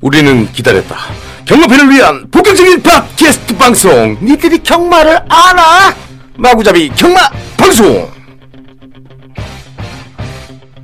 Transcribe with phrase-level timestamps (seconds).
[0.00, 0.96] 우리는 기다렸다.
[1.44, 4.16] 경마팬을 위한 본격적인 팟캐스트 방송.
[4.22, 5.94] 니들이 경마를 알아?
[6.36, 7.18] 마구잡이 경마
[7.56, 8.08] 방송.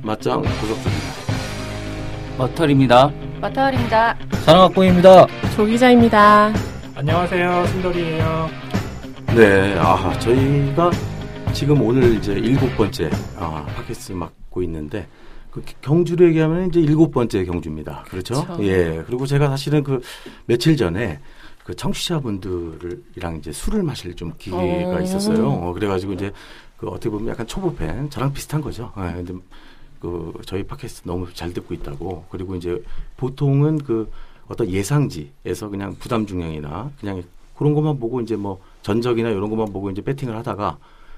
[0.03, 0.91] 맞짱 고속입니다
[2.37, 3.11] 머털입니다.
[3.41, 4.15] 마타월입니다.
[4.43, 5.25] 산업학부입니다.
[5.55, 6.53] 조기자입니다.
[6.97, 8.49] 안녕하세요, 순돌이에요.
[9.35, 10.91] 네, 아 저희가
[11.53, 15.05] 지금 오늘 이제 일곱 번째 아, 팟캐스트 맡고 있는데
[15.51, 18.05] 그 경주로 얘기하면 이제 일곱 번째 경주입니다.
[18.07, 18.45] 그렇죠?
[18.45, 18.63] 그렇죠.
[18.63, 19.03] 예.
[19.05, 20.01] 그리고 제가 사실은 그
[20.45, 21.19] 며칠 전에
[21.65, 25.01] 그 청취자분들이랑 이제 술을 마실 좀 기회가 어.
[25.01, 25.49] 있었어요.
[25.49, 26.31] 어, 그래가지고 이제
[26.77, 28.93] 그 어떻게 보면 약간 초보 팬, 저랑 비슷한 거죠.
[28.97, 29.33] 예, 근데
[29.99, 32.23] 그 저희 팟캐스트 너무 잘 듣고 있다고.
[32.29, 32.81] 그리고 이제
[33.17, 34.09] 보통은 그
[34.47, 37.23] 어떤 예상지에서 그냥 부담 중량이나 그냥
[37.57, 40.77] 그런 것만 보고 이제 뭐 전적이나 이런 것만 보고 이제 배팅을 하다가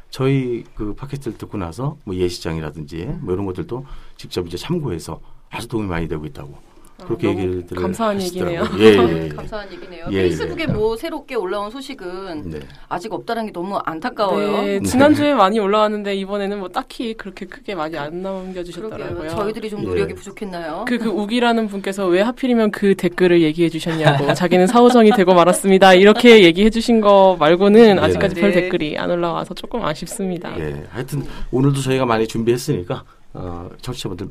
[0.09, 5.87] 저희 그 팟캐스트를 듣고 나서 뭐 예시장이라든지 뭐 이런 것들도 직접 이제 참고해서 아주 도움이
[5.87, 6.66] 많이 되고 있다고
[7.05, 8.61] 그렇게 아, 너무 얘기를 감사한 하시더라고요.
[8.61, 8.79] 얘기네요.
[8.79, 9.29] 예, 예, 예.
[9.29, 10.05] 감사한 얘기네요.
[10.11, 10.71] 예, 페이스북에 예.
[10.71, 12.59] 뭐 새롭게 올라온 소식은 네.
[12.89, 14.61] 아직 없다는 게 너무 안타까워요.
[14.63, 19.07] 네, 지난주에 많이 올라왔는데 이번에는 뭐 딱히 그렇게 크게 많이 안 남겨주셨더라고요.
[19.17, 19.29] 그러게요.
[19.29, 19.83] 저희들이 좀 예.
[19.83, 20.85] 노력이 부족했나요?
[20.87, 25.93] 그, 그 우기라는 분께서 왜 하필이면 그 댓글을 얘기해 주셨냐고 자기는 사오정이 되고 말았습니다.
[25.93, 28.41] 이렇게 얘기해 주신 거 말고는 아직까지 네.
[28.41, 30.59] 별 댓글이 안 올라와서 조금 아쉽습니다.
[30.59, 30.83] 예.
[30.89, 34.29] 하여튼 오늘도 저희가 많이 준비했으니까 어, 청취자분들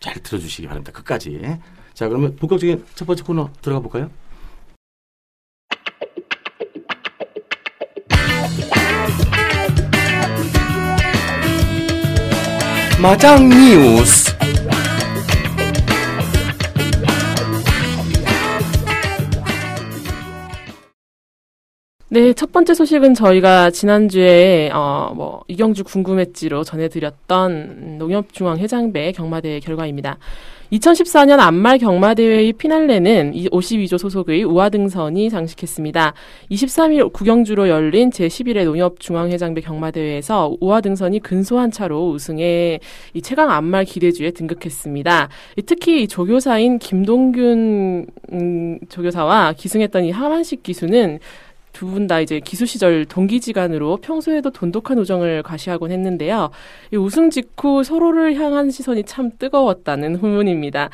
[0.00, 0.92] 잘 들어주시기 바랍니다.
[0.92, 1.40] 끝까지.
[1.94, 4.10] 자, 그러면 본격적인 첫 번째 코너 들어가 볼까요?
[13.00, 14.34] 마장 뉴스.
[22.08, 30.18] 네, 첫 번째 소식은 저희가 지난주에 어, 뭐 이경주 궁금했지로 전해드렸던 농협중앙회장배 경마대회 결과입니다.
[30.74, 36.14] 2014년 안말 경마대회의 피날레는 이 52조 소속의 우아등선이 장식했습니다.
[36.50, 42.80] 23일 구경주로 열린 제11회 농협중앙회장배 경마대회에서 우아등선이 근소한 차로 우승해
[43.14, 45.28] 이 최강 안말 기대주에 등극했습니다.
[45.56, 51.20] 이 특히 이 조교사인 김동균 음, 조교사와 기승했던 이 하만식 기수는
[51.74, 56.50] 두 분 다 이제 기수 시절 동기지간으로 평소에도 돈독한 우정을 과시하곤 했는데요.
[56.92, 60.88] 이 우승 직후 서로를 향한 시선이 참 뜨거웠다는 후문입니다.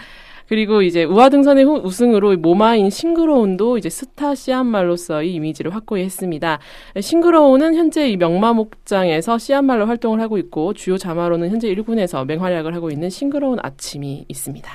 [0.49, 6.59] 그리고 이제 우아등선의 후- 우승으로 모마인 싱그러운도 이제 스타 씨앗말로서의 이미지를 확고히 했습니다.
[7.01, 12.91] 싱그러운은 현재 이 명마 목장에서 씨앗말로 활동을 하고 있고 주요 자마로는 현재 1군에서 맹활약을 하고
[12.91, 14.69] 있는 싱그러운 아침이 있습니다.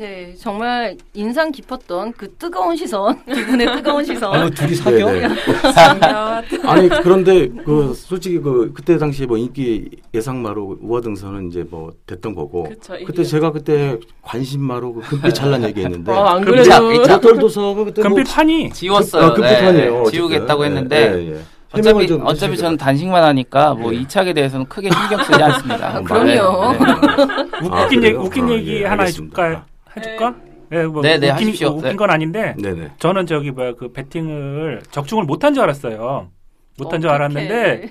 [0.00, 4.32] 네, 정말 인상 깊었던 그 뜨거운 시선, 기분의 뜨거운 시선.
[4.32, 5.12] 아, 둘이 사겨?
[5.12, 6.58] 네, 네.
[6.64, 12.62] 아니 그런데 그 솔직히 그 그때 당시에 뭐 인기 예상마로 우아등선은 이제 뭐 됐던 거고
[12.62, 16.92] 그쵸, 그때 제가 그때 관심마로 그 금빛 찬란 얘기했는데 어, 안 그래도.
[16.92, 19.22] 모털도서가 그때 뭐 금빛판이 지웠어요.
[19.22, 20.04] 아, 금빛 판이에요.
[20.04, 21.40] 네, 지우겠다고 했는데 예, 예.
[21.72, 22.56] 어차피 어차피.
[22.56, 23.98] 저는 단식만 하니까 뭐 예.
[23.98, 25.96] 이 착에 대해서는 크게 신경 쓰지 않습니다.
[25.96, 26.72] 아, 그럼요.
[26.72, 27.66] 네, 네.
[27.68, 28.16] 웃긴 아, 얘기?
[28.16, 29.42] 웃긴 아, 얘기 예, 하나 알겠습니다.
[29.44, 29.70] 해줄까?
[29.96, 30.34] 해줄까?
[30.70, 31.68] 네, 뭐 네, 네, 웃긴, 하십시오.
[31.70, 31.96] 웃긴 네.
[31.96, 32.92] 건 아닌데 네네.
[32.98, 36.30] 저는 저기 뭐야 그 배팅을 적중을 못한 줄 알았어요.
[36.78, 37.10] 못한 줄.
[37.10, 37.90] 알았는데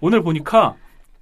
[0.00, 0.74] 오늘 보니까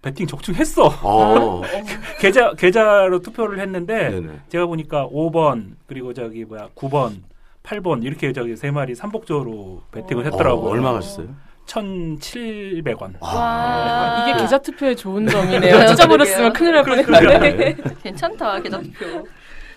[0.02, 0.86] 배팅 적중했어.
[1.02, 1.62] 어,
[2.20, 4.28] 계좌 계좌로 투표를 했는데 네네.
[4.48, 7.16] 제가 보니까 5번 그리고 저기 뭐야 9번
[7.62, 10.68] 8번 이렇게 저기 세 마리 삼복조로 배팅을 했더라고.
[10.68, 11.28] 어, 얼마 가셨어요?
[11.66, 13.14] 1,700원.
[13.20, 14.36] 와, 이게 아.
[14.40, 15.86] 계좌 투표의 좋은 점이네요.
[15.86, 17.76] 찢어버렸으면 큰일 날 뻔했는데.
[18.04, 19.26] 괜찮다 계좌 투표.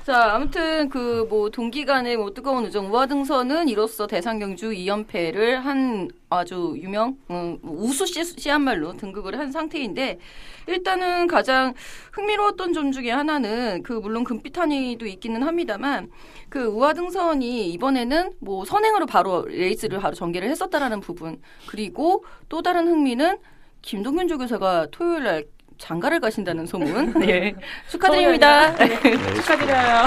[0.05, 7.17] 자 아무튼 그 뭐 동기간의 뭐 뜨거운 우정 우아등선은 이로써 대상경주 2연패를 한 아주 유명
[7.29, 10.17] 음, 우수 씨, 씨앗말로 등극을 한 상태인데
[10.67, 11.73] 일단은 가장
[12.13, 16.09] 흥미로웠던 점 중에 하나는 그 물론 금빛한이도 있기는 합니다만
[16.49, 21.39] 그 우아등선이 이번에는 뭐 선행으로 바로 레이스를 바로 전개를 했었다라는 부분.
[21.67, 23.37] 그리고 또 다른 흥미는
[23.81, 25.45] 김동균 조교사가 토요일 날
[25.79, 27.13] 장가를 가신다는 소문.
[27.19, 27.55] 네.
[27.89, 28.75] 축하드립니다.
[28.75, 30.05] 축하드려요.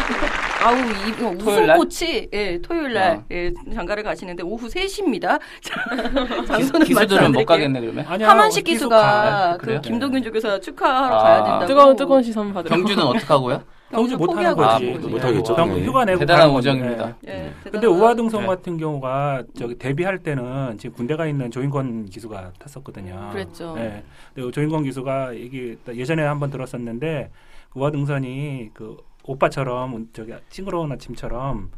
[0.62, 1.76] 아우, 이?
[1.76, 3.24] 코치, 예, 토요일 날, 어.
[3.32, 5.40] 예, 장가를 가시는데 오후 3시입니다.
[6.56, 8.04] 기수, 기수들은 못 가겠네 그러면.
[8.06, 9.56] 아니야, 하만식 기수가 가.
[9.60, 9.80] 그?
[9.80, 11.22] 김동균 조교사 축하하러 아.
[11.22, 11.66] 가야 된다고.
[11.66, 12.76] 뜨거운 뜨거운 시선 받으러.
[12.76, 13.64] 경주는 어떻게 하고요?
[13.92, 14.72] 경주 못 하는 포기하고 거지.
[14.72, 15.26] 아, 있는 못 거지.
[15.26, 15.54] 하겠죠.
[15.54, 15.84] 경- 네.
[15.84, 16.50] 휴가 내고 대단한.
[16.50, 17.16] 우정입니다.
[17.26, 17.88] 예, 근데 대단하다.
[18.02, 18.46] 우아등송 네.
[18.46, 23.30] 같은 경우가 저기 데뷔할 때는 지금 군대가 있는 조인권 기수가 탔었거든요.
[23.32, 23.74] 그랬죠.
[23.74, 24.02] 네.
[24.34, 27.30] 근데 조인권 기수가 이게 예전에 한번 들었었는데
[27.70, 31.70] 그 우아등선이 그 오빠처럼 저기 싱그러운 아침처럼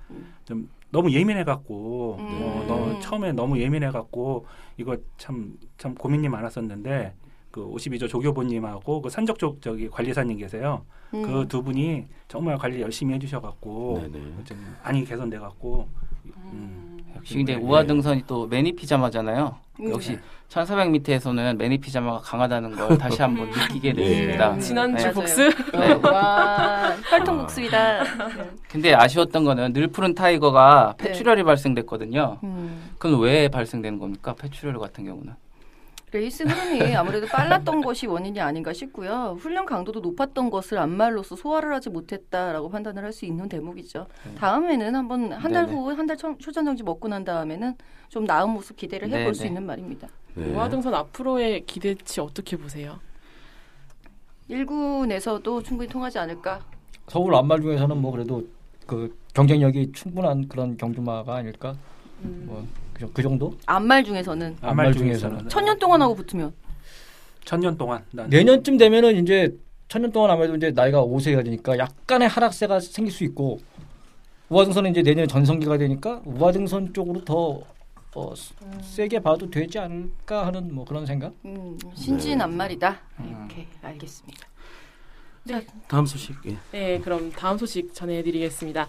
[0.44, 2.26] 좀 너무 예민해 갖고 음.
[2.42, 3.00] 어, 너 음.
[3.00, 4.46] 처음에 너무 예민해 갖고
[4.76, 7.12] 이거 참 참 고민이 많았었는데
[7.54, 10.84] 그 52조 조교보님하고 그 산적족 저기 관리사님 계세요.
[11.14, 11.22] 음.
[11.22, 14.24] 그두 분이 정말 관리 열심히 해주셔갖고 네네.
[14.44, 15.86] 좀 많이 개선돼 갖고
[16.24, 16.98] 음.
[17.14, 17.56] 역시 근데 예.
[17.56, 19.56] 우아등선이 또 메니피 자마잖아요.
[19.78, 19.90] 음.
[19.90, 20.18] 역시
[20.48, 24.54] 1400m에서는 메니피 자마가 강하다는 걸 다시 한번 느끼게 됐습니다.
[24.54, 24.60] 네.
[24.60, 25.12] 지난주 네.
[25.12, 25.48] 복수.
[25.78, 25.92] 네.
[26.02, 28.04] 와 활동복수이다.
[28.68, 31.04] 근데 아쉬웠던 거는 늘 푸른 타이거가 네.
[31.04, 32.38] 폐출혈이 발생됐거든요.
[32.42, 32.90] 음.
[32.98, 34.34] 그건 왜 발생되는 겁니까?
[34.34, 35.43] 폐출혈 같은 경우는.
[36.14, 39.36] 레이스 흐름이 아무래도 빨랐던 것이 원인이 아닌가 싶고요.
[39.36, 44.06] 훈련 강도도 높았던 것을 암말로서 소화를 하지 못했다라고 판단을 할 수 있는 대목이죠.
[44.38, 45.72] 다음에는 한번 한달 네.
[45.72, 47.74] 후한달 휴전정지 먹고 난 다음에는
[48.08, 49.48] 좀 나은 모습 기대를 해볼 수 네네.
[49.50, 50.08] 있는 말입니다.
[50.34, 50.52] 네.
[50.52, 52.98] 우아등선 앞으로의 기대치 어떻게 보세요?
[54.50, 56.60] 1군에서도 충분히 통하지 않을까.
[57.08, 58.44] 서울 안말 중에서는 뭐 그래도
[58.86, 61.76] 그 경쟁력이 충분한 그런 경주마가 아닐까?
[62.20, 62.66] 뭐
[63.12, 63.56] 그 정도?
[63.66, 65.48] 안말 중에서는 안말 안말 중에서는 중에서는.
[65.48, 66.52] 천년 동안 하고 붙으면
[67.44, 69.56] 천년 동안 난 내년쯤 되면은 이제
[69.88, 73.60] 천년 동안 아무래도 이제 나이가 5세가 되니까 약간의 하락세가 생길 수 있고
[74.48, 77.62] 우아등선은 이제 내년에 전성기가 되니까 우아등선 쪽으로 더
[78.16, 78.32] 어,
[78.82, 81.32] 세게 봐도 되지 않을까 하는 뭐 그런 생각?
[81.44, 83.00] 음, 신진 안말이다.
[83.18, 83.48] 음.
[83.48, 84.46] 이렇게 알겠습니다.
[85.88, 86.34] 다음 소식.
[86.46, 86.56] 예.
[86.70, 88.88] 네, 그럼 다음 소식 전해드리겠습니다.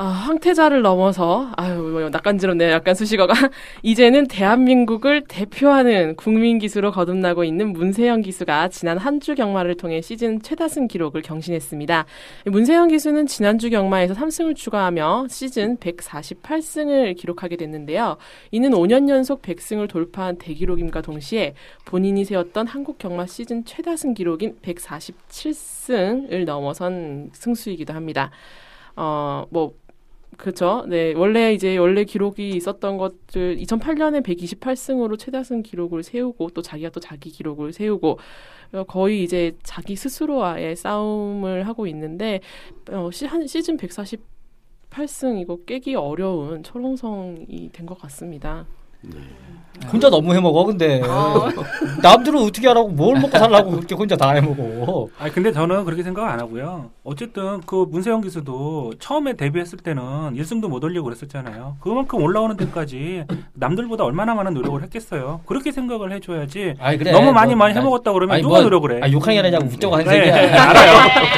[0.00, 2.70] 아, 황태자를 넘어서 아유 뭐 낯간지럽네요.
[2.70, 3.34] 약간 수식어가
[3.82, 10.40] 이제는 대한민국을 대표하는 국민 기수로 거듭나고 있는 문세영 기수가 지난 한 주 경마를 통해 시즌
[10.40, 12.06] 최다승 기록을 경신했습니다.
[12.46, 18.18] 문세영 기수는 지난주 경마에서 3승을 추가하며 시즌 148승을 기록하게 됐는데요.
[18.52, 21.54] 이는 5년 연속 100승을 돌파한 대기록임과 동시에
[21.84, 28.30] 본인이 세웠던 한국 경마 시즌 최다승 기록인 147승을 넘어선 승수이기도 합니다.
[28.94, 29.74] 어, 뭐,
[30.36, 30.84] 그죠.
[30.86, 31.14] 네.
[31.14, 37.30] 원래 이제, 원래 기록이 있었던 것들, 2008년에 128승으로 최다승 기록을 세우고, 또 자기가 또 자기
[37.30, 38.18] 기록을 세우고,
[38.72, 42.40] 어, 거의 이제 자기 스스로와의 싸움을 하고 있는데,
[42.90, 48.66] 어, 시, 한 시즌 148승 이거 깨기 어려운 철옹성이 된 것 같습니다.
[49.92, 51.00] 혼자 너무 해먹어 근데
[52.02, 56.28] 남들은 어떻게 하라고 뭘 먹고 살라고 그렇게 혼자 다 해먹어 아니 근데 저는 그렇게 생각
[56.28, 56.90] 안 하고요.
[57.04, 60.02] 어쨌든 그 문세영 기수도 처음에 데뷔했을 때는
[60.34, 61.76] 1승도 못 올리고 그랬었잖아요.
[61.80, 63.24] 그만큼 올라오는 데까지
[63.54, 65.42] 남들보다 얼마나 많은 노력을 했겠어요.
[65.46, 66.74] 그렇게 생각을 해줘야지.
[66.80, 69.00] 아니 그래 너무 많이 뭐, 많이 해먹었다 그러면 아니, 누가 뭐, 노력을 해?
[69.00, 70.34] 아, 욕하는 게 아니라 웃자고 하는 네, 얘기야
[70.70, 70.92] 알아요.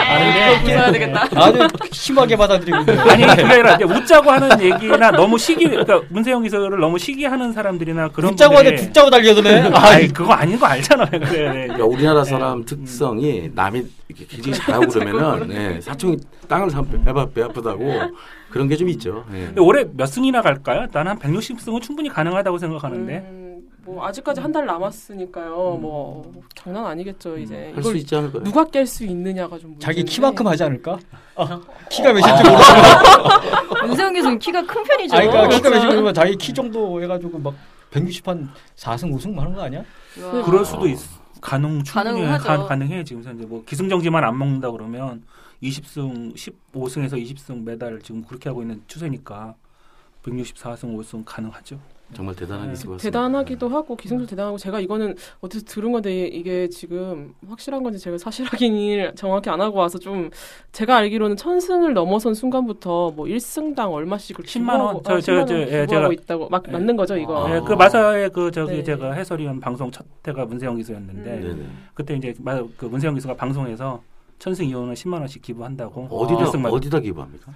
[0.09, 1.29] 아는데 웃어야 되겠다.
[1.37, 3.01] 아주 심하게 받아들이고 있는데.
[3.03, 8.09] 아니 그게 아니라 이제 웃자고 하는 얘기나 너무 시기 그러니까 문세영 기수를 너무 시기하는 사람들이나
[8.09, 11.09] 그런 분들이 죽자고 달려드네 아이 그거 아닌 거 알잖아요.
[11.11, 11.67] 그래.
[11.67, 16.17] 그러니까 우리나라 사람 특성이 남이 이렇게 굉장히 잘하고 그러면은 예, 사총이
[16.49, 17.93] 땅을 삼 배바 배 아프다고
[18.51, 19.25] 그런 게 좀 있죠.
[19.35, 19.53] 예.
[19.59, 20.87] 올해 몇 승이나 갈까요?
[20.93, 23.17] 나는 한 160승은 충분히 가능하다고 생각하는데.
[23.31, 23.40] 음,
[23.95, 25.79] 뭐, 아직까지 한 달 남았으니까요.
[25.81, 27.71] 뭐, 장난 아니겠죠, 이제.
[27.75, 28.43] 할수 이걸 있지 않을까요?
[28.45, 29.77] 누가 깰 수 있느냐가 좀.
[29.79, 30.13] 자기 문제인데.
[30.13, 30.99] 키만큼 하지 않을까?
[31.37, 35.17] 아, 키가 몇인지 모르겠어 문세영 교수는 키가 큰 편이죠.
[35.17, 35.71] 아니 그러니까 키가 그렇죠.
[35.71, 37.55] 몇인지 모르면 자기 키 정도 해가지고 막
[37.93, 39.83] 160한 4승 5승 하는 거 아니야?
[40.23, 40.43] 와.
[40.43, 40.99] 그럴 수도 있,
[41.41, 42.27] 가능 충분히.
[42.39, 45.23] 가, 가능해 지금 현재 뭐 기승정지만 안 먹는다 그러면
[45.63, 49.55] 20승 15승에서 20승 매달 지금 그렇게 하고 있는 추세니까
[50.25, 51.79] 164승 5승 가능하죠.
[52.13, 52.73] 정말 대단한 네.
[52.73, 53.03] 기수 같습니다.
[53.05, 58.45] 대단하기도 하고 기승도 대단하고 제가 이거는 어디서 들은 건데 이게 지금 확실한 건지 제가 사실
[58.47, 60.31] 확인을 정확히 안 하고 와서 좀
[60.73, 65.01] 제가 알기로는 천승을 넘어선 순간부터 뭐 1승당 얼마씩을 10만 원.
[65.05, 66.73] 저- 아, 저- 10만 원 저- 예, 기부하고 제가- 있다고 막 예.
[66.73, 67.47] 맞는 거죠 이거.
[67.47, 67.55] 아.
[67.57, 68.83] 예, 그 마사의 그 저기 네.
[68.85, 71.89] 제가 해설위원 방송 첫 회가 문세영 기수였는데 음.
[71.95, 74.03] 그때 이제 마- 그 문세영 기수가 방송에서
[74.39, 76.69] 천승 이호는 10만 원씩 기부한다고 어디다.
[76.71, 77.53] 어디다 기부합니까?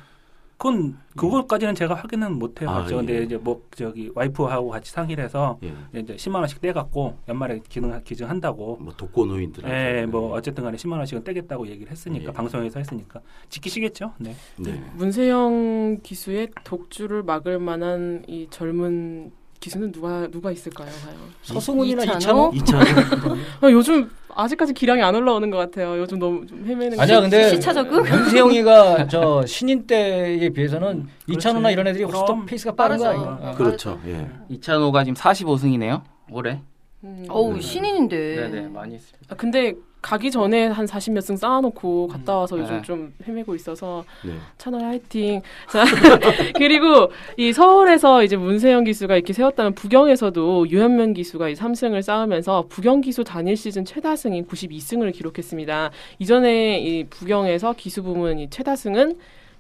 [0.57, 2.97] 그건 그것까지는 제가 확인은 못 아, 해봤죠.
[2.97, 3.23] 근데 예.
[3.23, 6.01] 이제 뭐 저기 와이프하고 같이 상의를 해서 예.
[6.01, 8.79] 이제 10만 원씩 떼갖고 연말에 기능 기증한다고.
[8.81, 9.65] 뭐 독거 노인들.
[9.65, 12.33] 예, 뭐 어쨌든 간에 10만 원씩은 떼겠다고 얘기를 했으니까 예.
[12.33, 14.13] 방송에서 했으니까 지키시겠죠.
[14.19, 14.35] 네.
[14.59, 14.83] 네.
[14.95, 19.33] 문세영 기수의 독주를 막을 만한 이 젊은
[19.65, 21.17] 기수는 누가 누가 있을까요, 과연?
[21.41, 22.53] 서승훈이나 이찬호?
[22.55, 22.83] 이찬호?
[22.85, 25.99] 이찬 아, 요즘 아직까지 기량이 안 올라오는 것 같아요.
[25.99, 27.01] 요즘 너무 좀 헤매는.
[27.01, 28.03] 아니야 근데 시차 적응?
[28.05, 33.09] 문세영이가 저 신인 때에 비해서는 이찬호나 이런 애들이 훨씬 페이스가 빠른 거.
[33.09, 33.39] 아니야?
[33.41, 33.55] 어.
[33.57, 33.99] 그렇죠.
[34.07, 34.29] 예.
[34.51, 36.03] 이찬호가 지금 45승이네요.
[36.31, 36.61] 올해.
[37.05, 37.25] 음.
[37.31, 37.61] 어우 네.
[37.63, 38.37] 신인인데.
[38.51, 39.33] 네네 많이 했습니다.
[39.33, 39.73] 아, 근데
[40.05, 42.83] 가기 전에 한 40몇 승 쌓아놓고 갔다 와서 요즘 네.
[42.83, 44.35] 좀 헤매고 있어서 네.
[44.59, 45.41] 차널 화이팅.
[45.73, 45.83] 자,
[46.57, 53.01] 그리고 이 서울에서 이제 문세영 기수가 이렇게 세웠다면 부경에서도 유현명 기수가 이 3승을 쌓으면서 부경
[53.01, 55.91] 기수 단일 시즌 최다승인 92승을 기록했습니다.
[56.19, 59.17] 이전에 이 부경에서 기수 부문 이 최다승은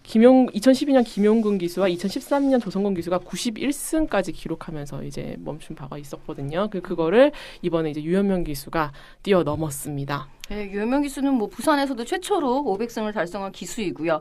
[0.08, 6.68] 김용 2012년 김용근 기수와 2013년 조성근 기수가 91승까지 기록하면서 이제 멈춘 바가 있었거든요.
[6.70, 7.32] 그 그거를
[7.62, 8.92] 이번에 이제 유현명 기수가
[9.22, 10.28] 뛰어넘었습니다.
[10.50, 14.20] 네, 유현명 기수는 뭐 부산에서도 최초로 500승을 달성한 기수이고요.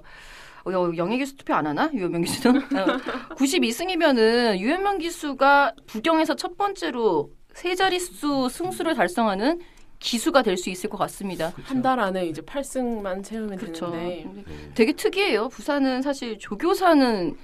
[0.65, 1.91] 어, 여- 영예 기수 투표 안 하나?
[1.93, 2.61] 유현명 기수는?
[2.79, 9.59] 어, 92승이면은 유현명 기수가 부경에서 첫 번째로 세 자릿수 승수를 달성하는
[10.03, 11.51] 기수가 될 수 있을 것 같습니다.
[11.63, 13.91] 한 달 안에 이제 8승만 채우면 그렇죠.
[13.91, 14.43] 되는데
[14.75, 15.49] 되게 특이해요.
[15.49, 17.35] 부산은 사실 조교사는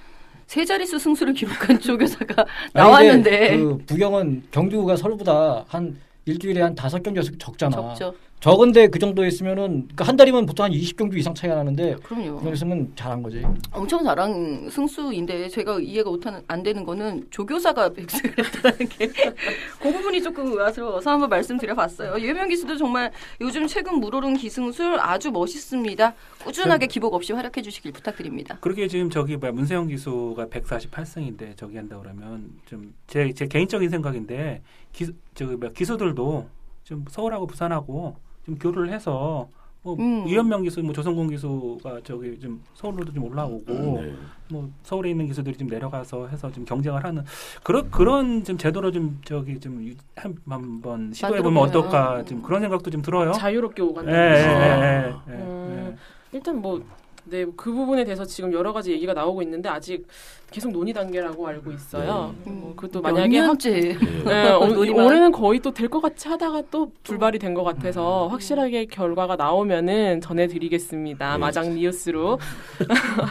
[0.46, 7.02] 세 자릿수 승수를 기록한 조교사가 아니, 나왔는데 그 부경은 경주가 서울보다 한 일주일에 한 다섯
[7.02, 7.94] 경기씩 적잖아.
[7.94, 8.14] 적죠.
[8.40, 12.36] 적은데 그 정도 있으면은 그한 달이면 보통 한 20경주 이상 차이가 나는데 그럼요.
[12.36, 13.44] 그 정도 있으면 잘한 거지.
[13.70, 19.08] 엄청 잘한 승수인데 제가 이해가 못하는 안 되는 거는 조교사가 백승을 했다는 게
[19.78, 22.18] 그 부분이 조금 의아스러워서 한번 말씀드려봤어요.
[22.26, 26.14] 유명 기수도 정말 요즘 최근 물오른 기승술 아주 멋있습니다.
[26.42, 28.56] 꾸준하게 기복 없이 활약해 주시길 부탁드립니다.
[28.62, 34.62] 그렇게 지금 저기 뭐야 문세영 기수가 148승인데 저기 한다 그러면 좀 제 제 개인적인 생각인데
[34.94, 36.48] 기 저기 뭐야 기수들도
[36.84, 38.16] 좀 서울하고 부산하고
[38.50, 39.48] 좀 교류를 해서
[39.82, 40.28] 뭐 음.
[40.28, 44.12] 유현명 기수, 뭐 조성공 기수가 저기 좀 서울로도 좀 올라오고 네.
[44.50, 47.24] 뭐 서울에 있는 기수들이 좀 내려가서 해서 좀 경쟁을 하는
[47.62, 51.62] 그런 그런 좀 제도로 좀 저기 좀 유- 한- 한번 시도해 보면.
[51.62, 53.32] 어떨까 좀 그런 생각도 좀 들어요.
[53.32, 54.12] 자유롭게 예, 오간다.
[54.12, 55.94] 예, 예, 예, 예, 음.
[55.94, 56.36] 예.
[56.36, 56.82] 일단 뭐
[57.30, 60.06] 네, 그 부분에 대해서 지금 여러 가지 얘기가 나오고 있는데 아직
[60.50, 62.34] 계속 논의 단계라고 알고 있어요.
[62.44, 62.50] 네.
[62.52, 63.96] 뭐 그것도 몇 만약에 한- 년째 네.
[64.24, 64.50] 네.
[64.52, 68.32] 올해는 거의 또 될 것 같이 하다가 또 불발이 된 것 같아서 음.
[68.32, 71.32] 확실하게 결과가 나오면은 전해드리겠습니다.
[71.32, 71.38] 네.
[71.38, 72.38] 마장 뉴스로.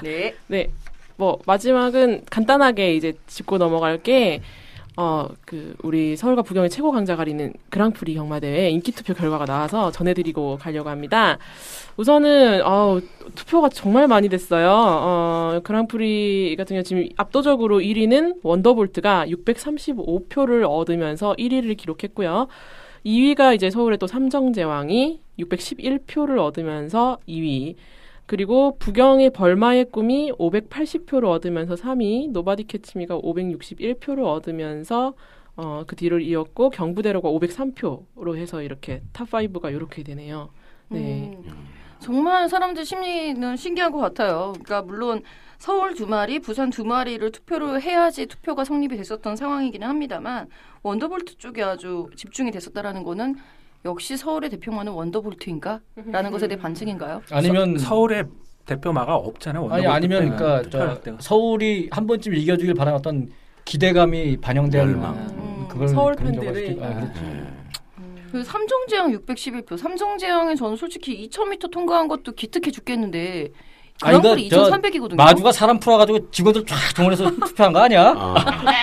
[0.04, 0.34] 네.
[0.48, 0.70] 네,
[1.18, 4.42] 뭐 마지막은 간단하게 이제 짚고 넘어갈 게.
[5.02, 10.58] 어, 그, 우리 서울과 부경의 최고 강자 가리는 그랑프리 경마대회 인기 투표 결과가 나와서 전해드리고
[10.58, 11.38] 가려고 합니다.
[11.96, 13.00] 우선은, 어
[13.34, 14.70] 투표가 정말 많이 됐어요.
[14.70, 22.50] 어, 그랑프리 같은 경우 지금 압도적으로 1위는 원더볼트가 635표를 얻으면서 1위를 기록했고요.
[23.06, 27.76] 2위가 이제 서울의 또 삼정제왕이 611표를 얻으면서 2위.
[28.30, 35.16] 그리고 부경의 벌마의 꿈이 580표를 얻으면서 3위, 노바디 캐치미가 561표를 얻으면서
[35.56, 40.52] 어, 그 뒤를 이었고 경부대로가 503표로 해서 이렇게 top 5가 이렇게 되네요.
[40.90, 41.40] 네.
[41.44, 41.66] 음,
[41.98, 44.54] 정말 사람들 심리는 신기한 것 같아요.
[44.64, 45.24] 그러니까 물론
[45.58, 50.50] 서울 두 마리, 부산 두 마리를 투표를 해야지 투표가 성립이 됐었던 상황이기는 합니다만
[50.84, 53.38] 원더볼트 쪽에 아주 집중이 됐었다라는 거는
[53.86, 55.80] 역시 서울의 대표만은 원더볼트인가?
[56.08, 57.22] 라는 것에 대해 반증인가요?
[57.32, 58.24] 아니면 서, 서울에
[58.66, 59.68] 대표마가 없잖아요.
[59.70, 61.18] 아니 아니면 그러니까 저.
[61.20, 63.30] 서울이 한 번쯤 이겨주길 바라는 어떤
[63.66, 65.16] 기대감이 반영된 열망.
[65.16, 67.22] 음, 그걸 서울 있겠- 아, 그렇지.
[67.22, 67.44] 네.
[68.32, 69.78] 그 삼성제왕 611표.
[69.78, 73.50] 삼성제왕에 저는 솔직히 2000m 통과한 것도 기특해 죽겠는데
[74.02, 75.16] 그러니까 저 2300이거든요.
[75.16, 78.14] 마주가 사람 풀어가지고 직원들 쫙 동원해서 투표한 거 아니야?
[78.16, 78.34] 아,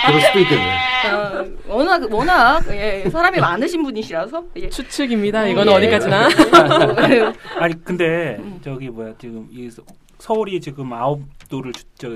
[0.07, 0.77] 그럴 수도 있겠네.
[1.09, 4.69] 아, 워낙 워낙 예, 사람이 많으신 분이시라서 예.
[4.69, 5.47] 추측입니다.
[5.47, 5.77] 이거는 예.
[5.77, 6.29] 어디까지나.
[7.59, 8.61] 아니 근데 음.
[8.63, 9.83] 저기 뭐야 지금 이 서-
[10.19, 12.09] 서울이 지금 아홉 도를 주- 저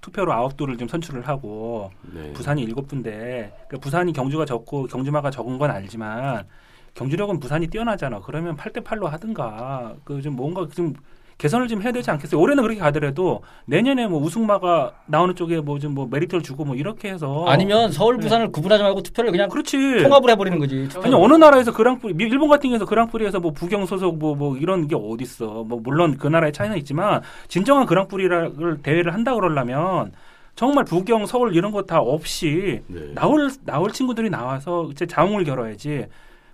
[0.00, 2.32] 투표로 아홉 도를 좀 선출을 하고 네.
[2.32, 6.44] 부산이 일곱 분데 그러니까 부산이 경주가 적고 경주마가 적은 건 알지만
[6.94, 8.20] 경주력은 부산이 뛰어나잖아.
[8.20, 10.94] 그러면 8대 8로 하든가 그 좀 뭔가 좀
[11.38, 12.40] 개선을 좀 해야 되지 않겠어요?
[12.40, 17.44] 올해는 그렇게 가더라도 내년에 뭐 우승마가 나오는 쪽에 뭐 좀뭐 메리트를 주고 뭐 이렇게 해서
[17.46, 20.02] 아니면 서울 부산을 구분하지 말고 투표를 그냥 그렇지.
[20.02, 20.88] 통합을 해버리는 거지.
[21.02, 24.96] 아니 어느 나라에서 그랑프리 미- 일본 같은 경우에서 그랑프리에서 뭐 부경 소속 뭐뭐 이런 게
[24.96, 30.10] 어딨어 뭐 물론 그 나라의 차이는 있지만 진정한 그랑프리를 대회를 한다 그러려면
[30.56, 33.12] 정말 부경 서울 이런 거 다 없이 네.
[33.14, 36.06] 나올 나올 친구들이 나와서 이제 자웅을 겨뤄야지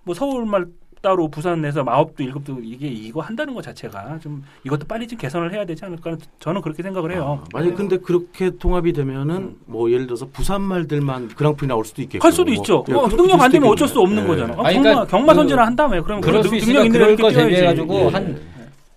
[0.03, 0.67] 뭐 서울말
[1.05, 5.67] 따로 부산에서 아홉도 일곱도 이게 이거 한다는 것 자체가 좀 이것도 빨리 좀 개선을 해야
[5.67, 7.43] 되지 않을까 저는 그렇게 생각을 해요.
[7.45, 12.25] 아, 만약 근데 그렇게 통합이 되면은 뭐 예를 들어서 부산 말들만 그랑프리 나올 수도 있겠고
[12.25, 12.85] 할 수도 뭐, 있죠.
[12.89, 14.41] 예, 뭐 그렇게 능력 안 되면 어쩔 수 없는 있겠네.
[14.47, 14.63] 거잖아.
[14.63, 17.17] 아, 아니, 경마 그러니까 경마 그- 선전을 한다며 그러면 그럴 능- 수 능력 있는 애들
[17.17, 17.37] 뛰어야지.
[17.37, 18.09] 대비해 가지고 예.
[18.09, 18.41] 한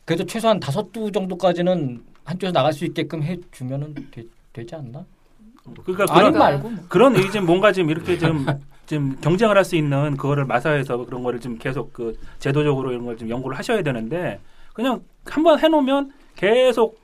[0.05, 4.23] 그래도 최소한 다섯 두 정도까지는 한쪽에서 나갈 수 있게끔 해 주면은 되,
[4.53, 5.03] 되지 않나?
[5.83, 6.79] 그러니까 그런 말고 뭐.
[6.87, 8.45] 그런 이제 뭔가 좀 이렇게 좀,
[8.87, 13.17] 좀 경쟁을 할 수 있는 그거를 마사에서 그런 거를 좀 계속 그 제도적으로 이런 걸
[13.17, 14.39] 좀 연구를 하셔야 되는데
[14.73, 16.99] 그냥 한번 해놓으면 계속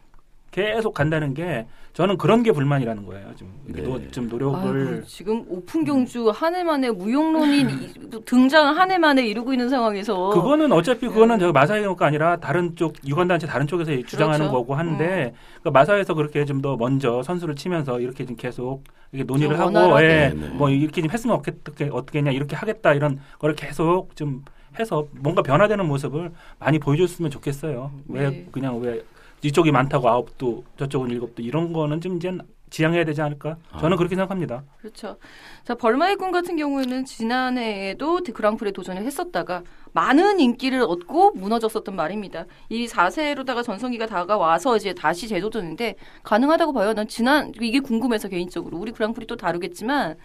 [0.52, 3.28] 계속 간다는 게 저는 그런 게 불만이라는 거예요.
[3.36, 3.84] 좀, 네.
[3.84, 7.94] 노- 좀 노력을 아이고, 지금 오픈 경주 한 해 만에 무용론이 이-
[8.26, 11.14] 등장 한 해 만에 이루고 있는 상황에서 그거는 어차피 네.
[11.14, 14.52] 그거는 저 마사회가 아니라 다른 쪽 유관단체 다른 쪽에서 주장하는 그렇죠.
[14.58, 19.58] 거고 하는데 그 마사회에서 그렇게 좀 더 먼저 선수를 치면서 이렇게 좀 계속 이렇게 논의를
[19.58, 20.08] 좀 하고 원활하게.
[20.08, 20.30] 예.
[20.54, 24.44] 뭐 이렇게 좀 했으면 어떻게 어떻게냐 이렇게 하겠다 이런 거를 계속 좀
[24.80, 27.92] 해서 뭔가 변화되는 모습을 많이 보여줬으면 좋겠어요.
[28.08, 28.48] 왜 네.
[28.52, 29.04] 그냥 왜
[29.44, 32.32] 이쪽이 많다고 아홉도 저쪽은 일곱도 이런 거는 좀 이제
[32.70, 33.58] 지양해야 되지 않을까?
[33.80, 33.98] 저는 아.
[33.98, 34.64] 그렇게 생각합니다.
[34.80, 35.18] 그렇죠.
[35.64, 42.46] 자, 벌마의 꿈 같은 경우에는 지난해에도 그랑프리에 도전을 했었다가 많은 인기를 얻고 무너졌었던 말입니다.
[42.70, 46.94] 이 4세로다가 전성기가 다가와서 이제 다시 재도전인데 가능하다고 봐요.
[46.94, 50.16] 난 지난 이게 궁금해서 개인적으로 우리 그랑프리 또 다루겠지만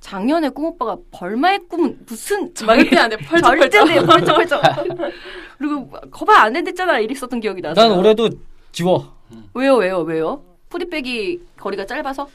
[0.00, 3.16] 작년에 꿈오빠가 벌마의 꿈은 무슨 절대 안 돼.
[3.16, 3.70] 펄쩍펄쩍.
[3.70, 4.00] 절대.
[4.06, 4.62] 펄쩍펄쩍.
[5.58, 7.00] 그리고 거봐 안 된댔잖아.
[7.00, 7.80] 이랬었던 기억이 나서.
[7.80, 8.30] 난 올해도
[8.72, 9.12] 지워.
[9.54, 10.42] 왜요 왜요 왜요?
[10.68, 12.22] 프리백이 거리가 짧아서?
[12.22, 12.30] 아니,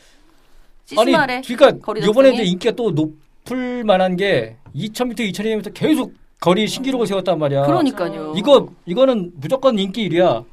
[1.12, 2.34] 시스말에 그러니까 적성이?
[2.34, 7.64] 이제 인기가 또 높을 만한 게 2,000m, 2,200m 계속 거리 신기록을 세웠단 말이야.
[7.64, 8.34] 그러니까요.
[8.36, 10.44] 이거 이거는 무조건 인기 1위야.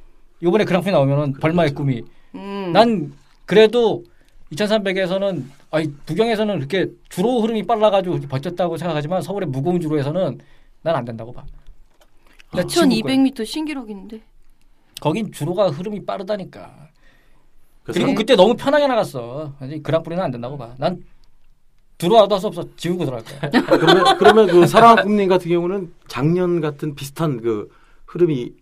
[0.40, 2.02] 이번에 그랑프리 나오면은 벌마의 꿈이.
[2.36, 2.70] 음.
[2.72, 3.12] 난
[3.44, 4.04] 그래도
[4.52, 10.38] 2,300에서는 아니 부경에서는 그렇게 주로 흐름이 빨라가지고 버텼다고 생각하지만 서울의 무거운 주로에서는
[10.82, 11.44] 난 안 된다고 봐.
[12.52, 12.98] 나 지울 거야.
[12.98, 14.20] 2200m 신기록인데.
[15.00, 16.88] 거긴 주로가 흐름이 빠르다니까.
[17.84, 19.54] 그래서 그리고 그때 너무 편하게 나갔어.
[19.82, 20.74] 그랑프리는 안 된다고 봐.
[20.78, 21.02] 난
[21.98, 22.64] 들어와도 할 수 없어.
[22.76, 23.50] 지우고 들어갈 거야.
[23.78, 27.68] 그러면, 그러면 그 사랑한 꿈님 같은 경우는 작년 같은 비슷한 그
[28.06, 28.52] 흐름이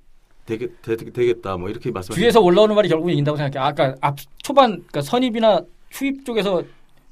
[0.44, 2.20] 되게, 되, 되겠 다 뭐 이렇게 말씀하셨죠.
[2.20, 3.64] 뒤에서 올라오는 말이 결국은 이긴다고 생각해.
[3.64, 5.60] 아까 앞 초반 그러니까 선입이나
[5.90, 6.62] 추입 쪽에서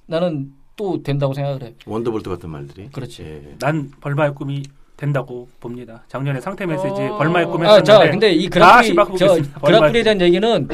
[0.06, 1.74] 나는 또 된다고 생각을 해.
[1.86, 2.88] 원더볼트 같은 말들이.
[2.90, 3.22] 그렇지.
[3.22, 3.56] 예.
[3.58, 4.62] 난 벌마의 꿈이
[4.96, 6.02] 된다고 봅니다.
[6.08, 7.16] 작년에 상태 메시지 어.
[7.18, 9.36] 벌마의 꿈 아, 했었는데 자, 근데 이 그랑프리 바꾸고 저.
[9.64, 10.68] 그랑프리에 대한 얘기는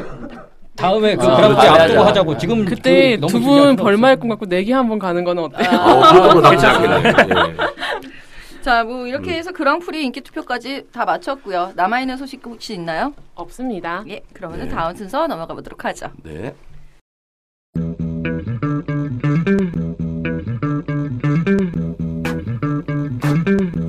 [0.77, 2.09] 다음에 그 아, 그랑프리 맞아, 앞두고 맞아.
[2.09, 2.39] 하자고.
[2.39, 4.17] 지금 그때 그 너무 두 중요할 분 필요는 벌마의.
[4.17, 5.69] 꿈 갖고 내기 한번 가는 건 어때요?
[5.71, 6.95] 어, 나쁘지 괜찮아요.
[7.09, 7.35] 않겠네.
[7.41, 7.57] 예.
[8.63, 9.35] 자, 뭐 이렇게 음.
[9.35, 11.73] 해서 그랑프리 인기 투표까지 다 마쳤고요.
[11.75, 13.13] 남아 있는 소식 혹시 있나요?
[13.35, 14.05] 없습니다.
[14.09, 14.69] 예, 그러면 네.
[14.69, 16.07] 다음 순서 넘어가 보도록 하죠.
[16.23, 16.55] 네.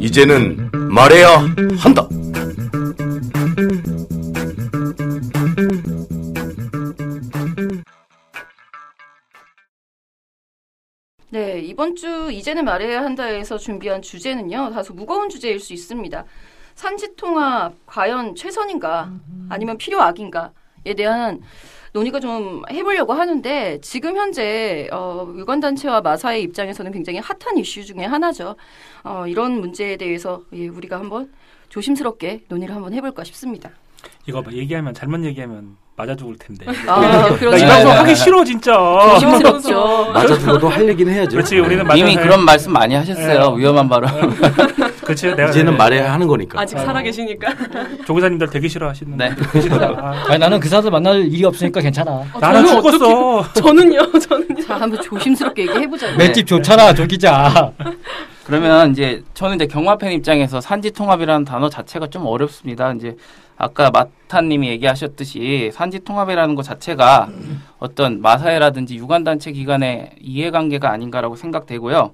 [0.04, 1.30] 이제는 말해야
[1.78, 2.06] 한다.
[11.30, 14.72] 네, 이번 주 이제는 말해야 한다에서 준비한 주제는요.
[14.72, 16.26] 다소 무거운 주제일 수 있습니다.
[16.76, 19.10] 산지 통합 과연 최선인가
[19.48, 21.40] 아니면 필요악인가에 대한
[21.94, 28.04] 논의가 좀 해보려고 하는데 지금 현재 어, 유관 단체와 마사의 입장에서는 굉장히 핫한 이슈 중에
[28.06, 28.56] 하나죠.
[29.04, 31.32] 어, 이런 문제에 대해서 예, 우리가 한번
[31.70, 33.70] 조심스럽게 논의를 한번 해볼까 싶습니다.
[34.28, 36.66] 이거 봐, 얘기하면 잘못 얘기하면 맞아 죽을 텐데.
[36.88, 37.66] 아, 나이 그렇죠.
[37.68, 38.74] 방송 하기 싫어 진짜.
[39.12, 40.12] 조심스럽죠.
[40.12, 41.30] 맞아 죽어도 할 얘기는 해야죠.
[41.32, 41.86] 그렇지 우리는.
[41.96, 43.52] 이미 그런 말씀 많이 하셨어요.
[43.56, 43.60] 네.
[43.62, 44.10] 위험한 발언.
[45.04, 46.60] 그렇지 내가 이제는 말해야 하는 거니까.
[46.60, 47.54] 아직 살아계시니까.
[48.06, 49.30] 조교사님들 되게 싫어하시는데.
[49.30, 49.36] 네.
[49.98, 52.24] 아, 아니 나는 그 사람들 만날 일이 없으니까 괜찮아.
[52.40, 53.54] 나는 저는 죽었어.
[53.54, 54.62] 저는요, 저는요.
[54.66, 56.18] 자, 한번 조심스럽게 얘기해보자고요.
[56.18, 56.28] 네.
[56.28, 57.72] 맷집 좋잖아, 조 기자.
[58.46, 62.92] 그러면 이제 저는 이제 경마팬 입장에서 산지 통합이라는 단어 자체가 좀 어렵습니다.
[62.94, 63.16] 이제
[63.56, 67.30] 아까 마타님이 얘기하셨듯이 산지 통합이라는 것 자체가
[67.80, 72.14] 어떤 마사회라든지 유관단체 기관의 이해관계가 아닌가라고 생각되고요.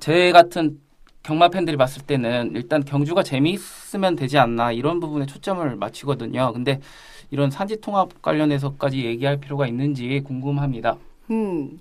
[0.00, 0.78] 제 같은
[1.22, 6.52] 경마 팬들이 봤을 때는 일단 경주가 재미있으면 되지 않나 이런 부분에 초점을 맞추거든요.
[6.52, 6.80] 근데
[7.30, 10.96] 이런 산지 통합 관련해서까지 얘기할 필요가 있는지 궁금합니다.
[11.30, 11.80] 음.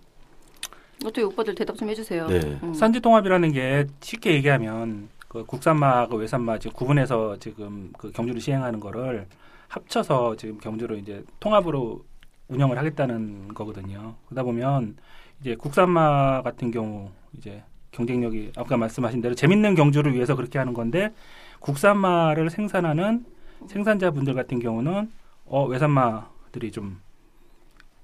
[1.04, 2.28] 어떻게 오빠들 대답 좀 해주세요.
[2.28, 2.60] 네.
[2.64, 2.74] 음.
[2.74, 9.28] 산지 통합이라는 게 쉽게 얘기하면 그 국산마하고 외산마 지금 구분해서 지금 그 경주를 시행하는 거를
[9.70, 12.04] 합쳐서 지금 경주를 이제 통합으로
[12.50, 14.16] 운영을 하겠다는 거거든요.
[14.26, 14.98] 그러다 보면
[15.40, 21.14] 이제 국산마 같은 경우 이제 경쟁력이 아까 말씀하신 대로 재밌는 경주를 위해서 그렇게 하는 건데
[21.60, 23.26] 국산마를 생산하는
[23.68, 25.12] 생산자분들 같은 경우는
[25.46, 27.00] 어 외산마들이 좀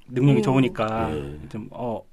[0.10, 0.44] 능력이 음.
[0.44, 1.40] 좋으니까 네.
[1.50, 2.04] 좀어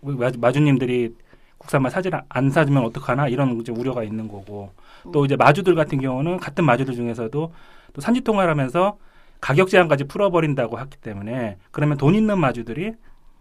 [0.00, 1.14] 마주, 마주님들이
[1.58, 4.70] 국산마 사질 안 사주면 어떡하나 이런 이제 우려가 있는 거고
[5.12, 7.52] 또 이제 마주들 같은 경우는 같은 마주들 중에서도
[7.92, 8.98] 또 산지 통화를 하면서
[9.40, 12.92] 가격 제한까지 풀어버린다고 했기 때문에 그러면 돈 있는 마주들이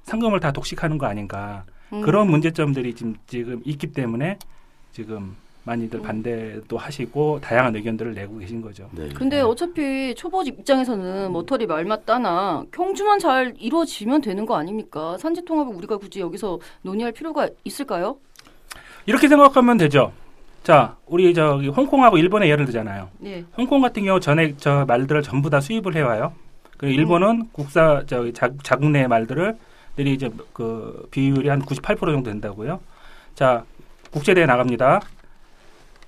[0.03, 2.01] 상금을 다 독식하는 거 아닌가 음.
[2.01, 4.37] 그런 문제점들이 지금 지금 있기 때문에
[4.91, 6.03] 지금 많이들 음.
[6.03, 8.89] 반대도 하시고 다양한 의견들을 내고 계신 거죠.
[8.91, 9.09] 네.
[9.09, 15.17] 근데 어차피 초보 입장에서는 머털이 말 맞다나 경주만 잘 이루어지면 되는 거 아닙니까?
[15.17, 18.17] 산지 통합을 우리가 굳이 여기서 논의할 필요가 있을까요?
[19.05, 20.11] 이렇게 생각하면 되죠.
[20.63, 23.09] 자, 우리 저기 홍콩하고 일본의 예를 들잖아요.
[23.25, 23.43] 예.
[23.57, 26.33] 홍콩 같은 경우 전에 저 말들을 전부 다 수입을 해와요.
[26.77, 29.57] 그리고 일본은 국사 저 자, 자국 내 말들을
[29.95, 32.79] 들이 이제 그 비율이 한 98% 정도 된다고요.
[33.35, 33.63] 자,
[34.11, 35.01] 국제대회 나갑니다.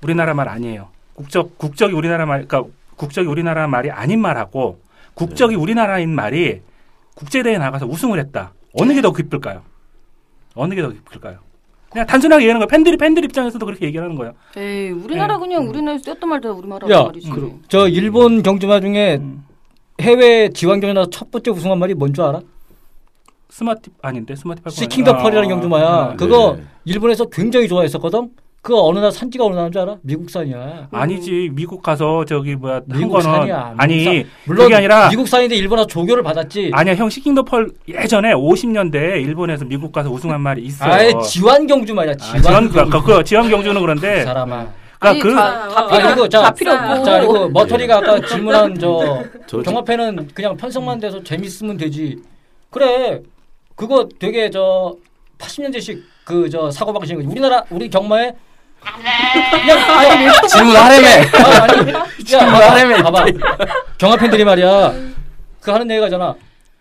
[0.04, 0.90] 우리나라 말 아니에요.
[1.14, 4.80] 국적 국적이 우리나라 말, 그러니까 국적이 우리나라 말이 아닌 말하고
[5.14, 6.62] 국적이 우리나라인 말이
[7.16, 8.54] 국제대회 나가서 우승을 했다.
[8.74, 9.62] 어느 게 더 기쁠까요?
[10.56, 11.40] 어느 게 더 기쁠까요?
[11.90, 12.68] 그냥 단순하게 얘기하는 거야.
[12.68, 14.34] 팬들이 팬들 입장에서도 그렇게 얘기하는 거예요.
[14.58, 15.40] 에이 우리나라 네.
[15.40, 17.32] 그냥 우리나라에서 뛰었던 말도 우리말하고 야, 말이지.
[17.70, 19.46] 저 일본 경주마 중에 음.
[20.02, 22.42] 해외 지wan 경주나 첫 번째 우승한 말이 뭔 줄 알아?
[23.50, 25.88] 스마트 아닌데 스마트 팔 시킹 더 펄이라는 경주마야.
[25.88, 26.64] 아, 그거 네.
[26.86, 28.32] 일본에서 굉장히 좋아했었거든.
[28.62, 29.98] 그 어느 날 산지가 어느 나라인 줄 알아?
[30.02, 30.88] 미국산이야.
[30.92, 34.26] 아니지 미국 가서 저기 뭐야 한 미국 거는 산이야, 아니 미국 산.
[34.46, 36.72] 물론 그게 아니라 미국산인데 일본에서 조교를 받았지.
[36.74, 40.84] 아니야 형 시킹 더펄 예전에 50년대 일본에서 미국 가서 우승한 말이 있어.
[40.84, 42.16] 아예 지wan 경주 말이야.
[42.16, 42.98] 지wan, 지원 경주.
[43.00, 44.68] 그, 그 지원 경주는 그 그런데 사람아.
[45.00, 47.04] 아니, 그러니까 그 다, 다 아, 필요, 그리고 자, 다 필요 없고.
[47.04, 52.18] 자, 그리고 머터리가 아까 질문한 저 저 경합회는 그냥 편성만 돼서 재밌으면 되지.
[52.72, 53.22] 그래.
[53.76, 54.96] 그거 되게 저
[55.38, 57.16] 80년대식 그 저 사고 방식.
[57.18, 58.34] 우리나라 우리 경마에
[58.82, 61.08] 그냥 아니 질문 하래매.
[61.08, 62.96] 아니, 야, 질문 하래매.
[63.04, 63.26] 봐봐.
[63.98, 64.94] 경합 팬들이 말이야.
[65.62, 66.36] 그 하는 얘기가잖아.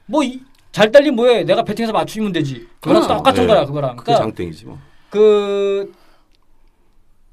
[0.06, 1.44] 뭐잘 달린 뭐해?
[1.44, 2.66] 내가 배팅해서 맞추면 되지.
[2.80, 3.08] 그거랑 응.
[3.08, 3.52] 똑같은 네.
[3.54, 3.96] 거야, 그거랑.
[3.96, 4.78] 그게 그러니까 장땡이지 뭐.
[5.10, 5.92] 그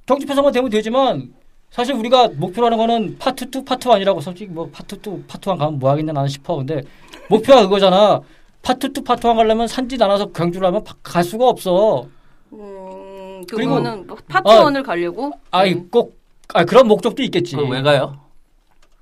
[0.06, 1.34] 경기 편성만 되면 되지만
[1.70, 5.58] 사실 우리가 목표로 하는 거는 파트 2, 파트 1이라고 솔직히 뭐 파트 2, 파트 1
[5.58, 6.56] 가면 뭐 하겠냐 나는 싶어.
[6.58, 6.82] 근데
[7.30, 8.20] 목표가 그거잖아.
[8.62, 12.06] 파트 2, 파트 1 가려면 산지 나눠서 경주를 하면 바- 갈 수가 없어.
[12.54, 14.64] 음, 그리고- 그거는 파트 어.
[14.64, 15.32] 원을 가려고.
[15.52, 15.88] 아이 음.
[15.90, 16.20] 꼭
[16.54, 17.56] 아, 그런 목적도 있겠지.
[17.56, 18.18] 그거 왜 가요?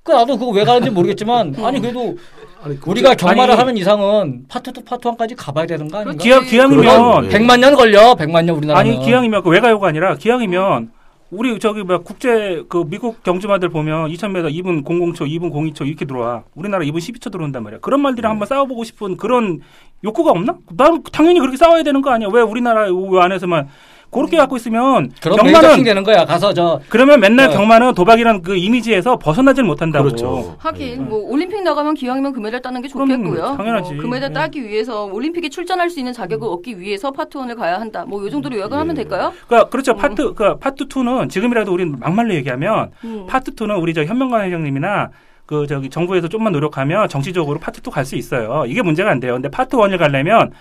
[0.02, 1.64] 그 나도 그거 왜 가는지 모르겠지만 음.
[1.64, 2.16] 아니 그래도
[2.62, 6.22] 아니, 그- 우리가 경마를 아니- 하는 이상은 파트 2, 파트 1까지 가봐야 되는 거 아닌가?
[6.22, 7.38] 기왕 기왕이면 그건- 네.
[7.38, 8.14] 100만 년 걸려.
[8.14, 8.92] 100만 년 우리나라는.
[8.94, 10.92] 아니 기왕이면 그 외가요가 아니라 기왕이면
[11.30, 16.42] 우리 저기 뭐 국제 그 미국 경주마들 보면 2000m 2분 00초, 2분 02초 이렇게 들어와.
[16.54, 17.80] 우리나라 2분 12초 들어온단 말이야.
[17.80, 19.60] 그런 말들이랑 한번 싸워보고 싶은 그런
[20.02, 20.58] 욕구가 없나?
[20.76, 22.28] 난 당연히 그렇게 싸워야 되는 거 아니야?
[22.32, 23.68] 왜 우리나라 요 안에서만
[24.10, 26.24] 그렇게 갖고 있으면 경마는 되는 거야.
[26.24, 27.52] 가서 저 그러면 맨날 어.
[27.52, 30.04] 경마는 도박이라는 그 이미지에서 벗어나질 못한다고.
[30.04, 30.56] 그렇죠.
[30.58, 31.04] 하긴 네.
[31.04, 33.56] 뭐 올림픽 나가면 기왕이면 금메달 따는 게 좋겠고요.
[33.56, 33.94] 당연하지.
[33.94, 34.34] 뭐 금메달 네.
[34.34, 38.04] 따기 위해서 올림픽에 출전할 수 있는 자격을 얻기 위해서 파트 원을 가야 한다.
[38.06, 39.02] 뭐이 정도로 요약을 하면 네.
[39.02, 39.32] 될까요?
[39.46, 39.94] 그러니까 그렇죠.
[39.94, 43.26] 파트 그 파트 2는 지금이라도 우리는 막말로 얘기하면 음.
[43.28, 45.10] 파트 2는 우리 저 현명관 회장님이나
[45.46, 48.64] 그 저기 정부에서 좀만 노력하면 정치적으로 파트 2 갈 수 있어요.
[48.66, 49.34] 이게 문제가 안 돼요.
[49.34, 50.52] 근데 파트 1을 가려면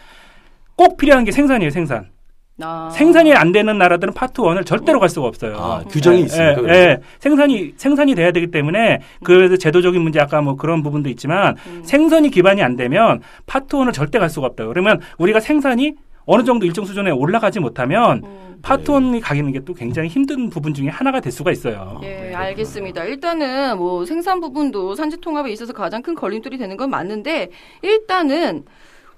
[0.76, 2.10] 꼭 필요한 게 생산이에요, 생산.
[2.62, 2.90] 아.
[2.92, 5.56] 생산이 안 되는 나라들은 파트 1을 절대로 갈 수가 없어요.
[5.58, 6.52] 아, 규정이 예, 있습니까?
[6.52, 6.80] 예, 그래서?
[6.80, 6.98] 예.
[7.20, 11.82] 생산이 생산이 돼야 되기 때문에 그 제도적인 문제 아까 뭐 그런 부분도 있지만 음.
[11.84, 14.66] 생산이 기반이 안 되면 파트 1을 절대 갈 수가 없다.
[14.68, 15.94] 그러면 우리가 생산이
[16.26, 18.60] 어느 정도 일정 수준에 올라가지 못하면 음.
[18.62, 22.02] 파트 1이 가기는 게 또 굉장히 힘든 부분 중에 하나가 될 수가 있어요.
[22.04, 23.04] 예, 알겠습니다.
[23.06, 27.50] 일단은 뭐 생산 부분도 산지 통합에 있어서 가장 큰 걸림돌이 되는 건 맞는데
[27.82, 28.64] 일단은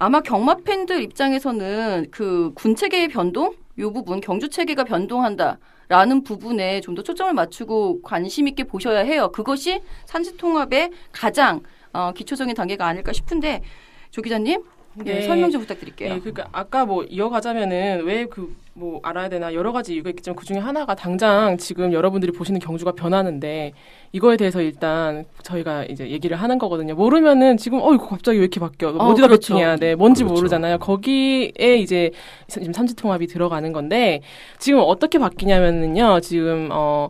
[0.02, 5.60] 아마 경마 팬들 입장에서는 그 군 체계의 변동 요 부분 경주 체계가 변동한다.
[5.90, 9.32] 라는 부분에 좀 더 초점을 맞추고 관심 있게 보셔야 해요.
[9.32, 11.62] 그것이 산지 통합의 가장
[11.94, 13.62] 어, 기초적인 단계가 아닐까 싶은데
[14.10, 14.64] 조 기자님 예,
[14.96, 15.22] 네.
[15.22, 16.14] 설명 좀 부탁드릴게요.
[16.14, 20.46] 예, 그러니까 아까 뭐 이어가자면은 왜 그 뭐 알아야 되나 여러 가지 이유가 있겠지만 그
[20.46, 23.74] 중에 하나가 당장 지금 여러분들이 보시는 경주가 변하는데
[24.14, 26.96] 이거에 대해서 일단 저희가 이제 얘기를 하는 거거든요.
[26.96, 28.92] 모르면은 지금 어 이거 갑자기 왜 이렇게 바뀌어?
[28.92, 29.56] 어, 어디다 그렇죠.
[29.56, 29.96] 배팅해야 돼?
[29.96, 30.40] 뭔지 그렇죠.
[30.40, 30.78] 모르잖아요.
[30.78, 32.12] 거기에 이제
[32.48, 34.22] 지금 삼지통합이 들어가는 건데
[34.58, 36.22] 지금 어떻게 바뀌냐면은요.
[36.22, 37.10] 지금 어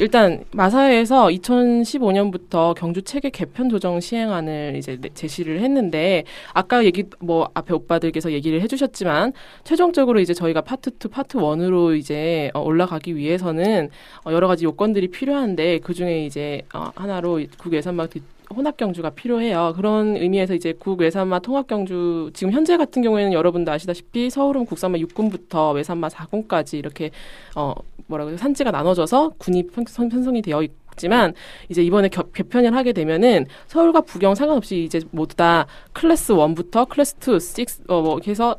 [0.00, 7.48] 일단 마사회에서 2015년부터 경주 체계 개편 조정 시행안을 이제 내- 제시를 했는데 아까 얘기 뭐
[7.54, 9.32] 앞에 오빠들께서 얘기를 해주셨지만
[9.64, 13.90] 최종적으로 이제 저희가 파트 2, 파트 1으로 이제 어, 올라가기 위해서는
[14.24, 18.10] 어, 여러 가지 요건들이 필요한데 그 중에 이제 어, 하나로 국외산막
[18.54, 19.74] 혼합 경주가 필요해요.
[19.76, 25.74] 그런 의미에서 이제 국외산마 통합 경주 지금 현재 같은 경우에는 여러분도 아시다시피 서울은 국산마 6군부터
[25.74, 27.10] 외산마 4군까지 이렇게
[27.54, 27.74] 어
[28.08, 31.34] 뭐라고 산지가 나눠져서 군이 편- 편성이 되어 있지만
[31.68, 37.16] 이제 이번에 겨- 개편을 하게 되면은 서울과 부경 상관없이 이제 모두 다 클래스 1부터 클래스
[37.20, 38.56] 2, 6, 어뭐 해서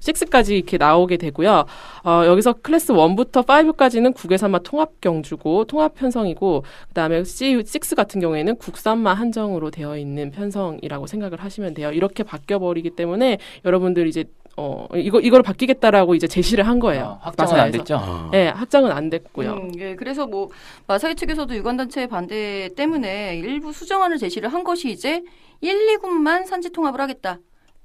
[0.00, 1.64] 6까지 이렇게 나오게 되고요.
[2.04, 8.56] 어, 여기서 클래스 1부터 5까지는 국외산마 통합 경주고 통합 편성이고 그다음에 C, 6 같은 경우에는
[8.56, 11.90] 국산마 한정으로 되어 있는 편성이라고 생각을 하시면 돼요.
[11.90, 14.24] 이렇게 바뀌어 버리기 때문에 여러분들 이제
[14.56, 17.04] 어 이거 이걸 바뀌겠다라고 이제 제시를 한 거예요.
[17.04, 17.70] 어, 확정은 안.
[17.72, 17.96] 됐죠.
[17.96, 18.28] 아.
[18.30, 19.52] 네, 확정은 안 됐고요.
[19.54, 20.48] 음, 예, 그래서 뭐
[20.86, 25.22] 마사회 측에서도 유관 단체 반대 때문에 일부 수정안을 제시를 한 것이 이제
[25.60, 27.38] 1, 2군만 산지 통합을 하겠다.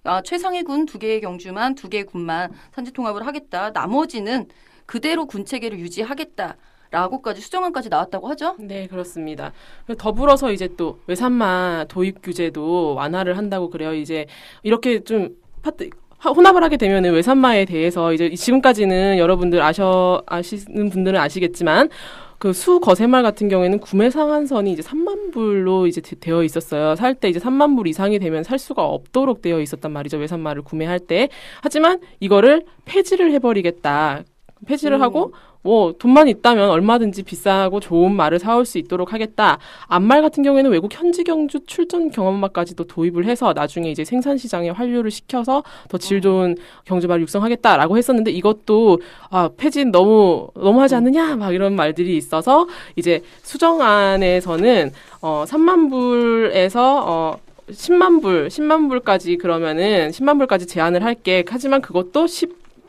[0.03, 3.71] 아, 최상위 군 두 개의 경주만 두 개의 군만 산지 통합을 하겠다.
[3.71, 4.47] 나머지는
[4.85, 6.55] 그대로 군 체계를 유지하겠다.
[6.91, 8.55] 라고까지 수정안까지 나왔다고 하죠.
[8.59, 9.53] 네, 그렇습니다.
[9.99, 13.93] 더불어서 이제 또 외산마 도입 규제도 완화를 한다고 그래요.
[13.93, 14.25] 이제
[14.63, 15.29] 이렇게 좀
[15.61, 21.89] 파트 하- 혼합을 하게 되면은 외산마에 대해서 이제 지금까지는 여러분들 아셔 아시는 분들은 아시겠지만
[22.37, 26.95] 그 수 거세말 같은 경우에는 구매 상한선이 이제 3만 불로 이제 되- 되어 있었어요.
[26.95, 30.17] 살 때 이제 3만 불 이상이 되면 살 수가 없도록 되어 있었단 말이죠.
[30.17, 31.27] 외산마를 구매할 때.
[31.61, 34.23] 하지만 이거를 폐지를 해버리겠다.
[34.65, 35.01] 폐지를 음.
[35.01, 39.57] 하고 뭐 돈만 있다면 얼마든지 비싸고 좋은 말을 사올 수 있도록 하겠다.
[39.87, 45.11] 암말 같은 경우에는 외국 현지 경주 출전 경험마까지도 도입을 해서 나중에 이제 생산 시장에 환류를
[45.11, 51.75] 시켜서 더 질 좋은 경주말을 육성하겠다라고 했었는데 이것도 아 폐지 너무 너무하지 않느냐 막 이런
[51.75, 54.91] 말들이 있어서 이제 수정안에서는
[55.21, 57.37] 어 3만 불에서 어
[57.69, 61.43] 10만 불, 10만 불까지 그러면은 10만 불까지 제한을 할게.
[61.47, 62.25] 하지만 그것도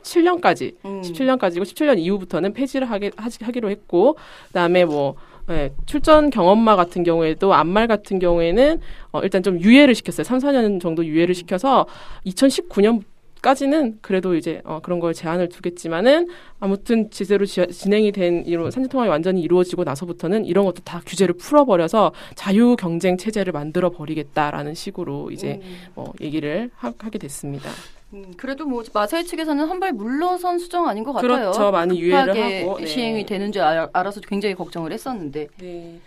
[0.03, 1.03] 17년까지, 음.
[1.03, 4.17] 17년까지고 17년 이후부터는 폐지를 하게, 하기로 했고,
[4.49, 5.15] 그다음에 뭐
[5.51, 8.81] 예, 출전 경험마 같은 경우에도 암말 같은 경우에는
[9.13, 10.23] 어, 일단 좀 유예를 시켰어요.
[10.23, 11.87] 3, 4년 정도 유예를 시켜서
[12.27, 13.03] 2019년
[13.43, 18.89] 까지는 그래도 이제 어, 그런 걸 제한을 두겠지만은 아무튼 제대로 지, 진행이 된 이런 산지
[18.89, 25.31] 통합이 완전히 이루어지고 나서부터는 이런 것도 다 규제를 풀어버려서 자유 경쟁 체제를 만들어 버리겠다라는 식으로
[25.31, 25.77] 이제 음.
[25.95, 27.71] 뭐 얘기를 하, 게 됐습니다.
[28.13, 31.29] 음, 그래도 뭐 마사회 측에서는 한 발 물러선 수정 아닌 것 같아요.
[31.29, 31.71] 그렇죠.
[31.71, 32.87] 많이 유예를 하고 네.
[32.87, 35.49] 시행이 되는 줄 알, 알아서 굉장히 걱정을 했었는데.
[35.59, 36.01] 네.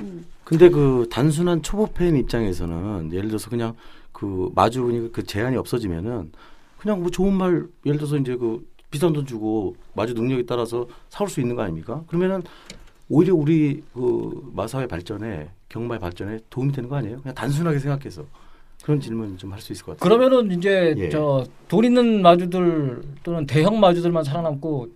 [0.00, 0.24] 음.
[0.44, 3.74] 근데 그 단순한 초보 팬 입장에서는 예를 들어서 그냥
[4.12, 6.32] 그 마주 보니까 그 제한이 없어지면은
[6.78, 11.28] 그냥 뭐 좋은 말 예를 들어서 이제 그 비싼 돈 주고 마주 능력에 따라서 사올
[11.28, 12.02] 수 있는 거 아닙니까?
[12.06, 12.42] 그러면은
[13.08, 17.20] 오히려 우리 그 마사회 발전에 경마의 발전에 도움이 되는 거 아니에요?
[17.20, 18.24] 그냥 단순하게 생각해서
[18.84, 20.18] 그런 질문 좀 할 수 있을 것 같아요.
[20.18, 21.08] 그러면은 이제 예.
[21.10, 24.88] 저돈 있는 마주들 또는 대형 마주들만 살아남고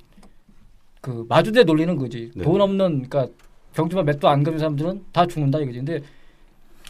[1.01, 2.31] 그 마주대 놀리는 거지.
[2.35, 2.45] 네.
[2.45, 3.27] 돈 없는 그러니까
[3.75, 5.79] 경주만 몇 도 안 가는 사람들은 다 죽는다 이거지.
[5.79, 6.01] 근데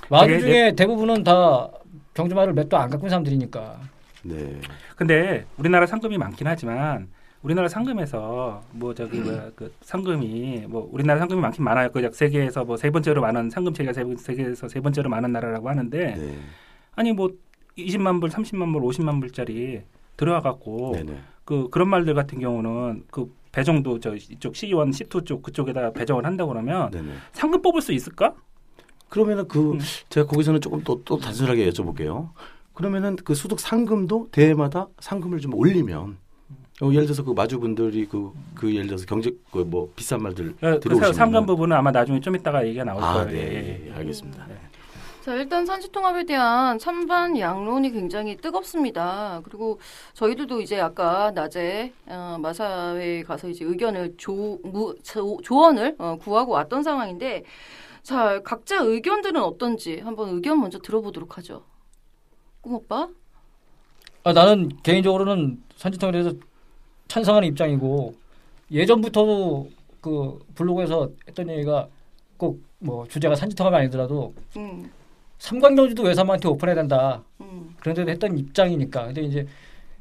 [0.08, 1.68] 마주 그게 중에 대부분은 다
[2.14, 3.80] 경주마를 몇 도안 갖고 있는 사람들이니까.
[4.24, 4.60] 네.
[4.96, 7.08] 근데 우리나라 상금이 많긴 하지만
[7.42, 11.90] 우리나라 상금에서 뭐 저기 뭐야 그 상금이 뭐 우리나라 상금이 많긴 많아요.
[11.90, 16.14] 그 세계에서 뭐 세 번째로 많은 상금 체계가 세- 세계에서 세 번째로 많은 나라라고 하는데
[16.14, 16.38] 네.
[16.94, 17.30] 아니 뭐
[17.78, 19.82] 20만 불, 30만 불, 50만 불짜리
[20.16, 21.02] 들어와 갖고 네.
[21.02, 21.18] 네.
[21.44, 26.46] 그 그런 말들 같은 경우는 그 배정도 저 이쪽 C1, C2 쪽 그쪽에다 배정을 한다
[26.46, 27.02] 그러면 네.
[27.02, 27.12] 네.
[27.32, 28.34] 상금 뽑을 수 있을까?
[29.08, 29.78] 그러면은 그 음.
[30.08, 32.30] 제가 거기서는 조금 또, 또 단순하게 여쭤볼게요.
[32.72, 36.16] 그러면은 그 소득 상금도 대회마다 상금을 좀 올리면
[36.82, 40.80] 어, 예를 들어서 그 마주분들이 그, 그 예를 들어서 경제 그 뭐 비싼 말들 그
[40.80, 43.28] 들어오시면 상금 부분은 아마 나중에 좀 이따가 얘기가 나올 아, 거예요.
[43.28, 43.88] 네, 예, 예.
[43.88, 44.46] 예, 알겠습니다.
[44.48, 44.56] 네.
[45.24, 49.40] 자, 일단 산지통합에 대한 찬반 양론이 굉장히 뜨겁습니다.
[49.42, 49.80] 그리고
[50.12, 56.52] 저희들도 이제 아까 낮에 어, 마사회에 가서 이제 의견을 조, 무, 조, 조언을 어, 구하고
[56.52, 57.42] 왔던 상황인데
[58.02, 61.64] 자, 각자 의견들은 어떤지 한번 의견 먼저 들어보도록 하죠.
[62.60, 63.08] 꿈오빠?
[64.24, 66.32] 아, 나는 개인적으로는 산지통에 대해서
[67.08, 68.14] 찬성하는 입장이고
[68.70, 69.70] 예전부터도
[70.02, 71.88] 그 블로그에서 했던 얘기가
[72.36, 74.90] 꼭 뭐 주제가 산지통합이 아니더라도 음,
[75.44, 77.22] 삼광경주도 외삼한테 오픈해야 된다.
[77.42, 79.06] 음, 그런 데도 했던 입장이니까.
[79.06, 79.46] 근데 이제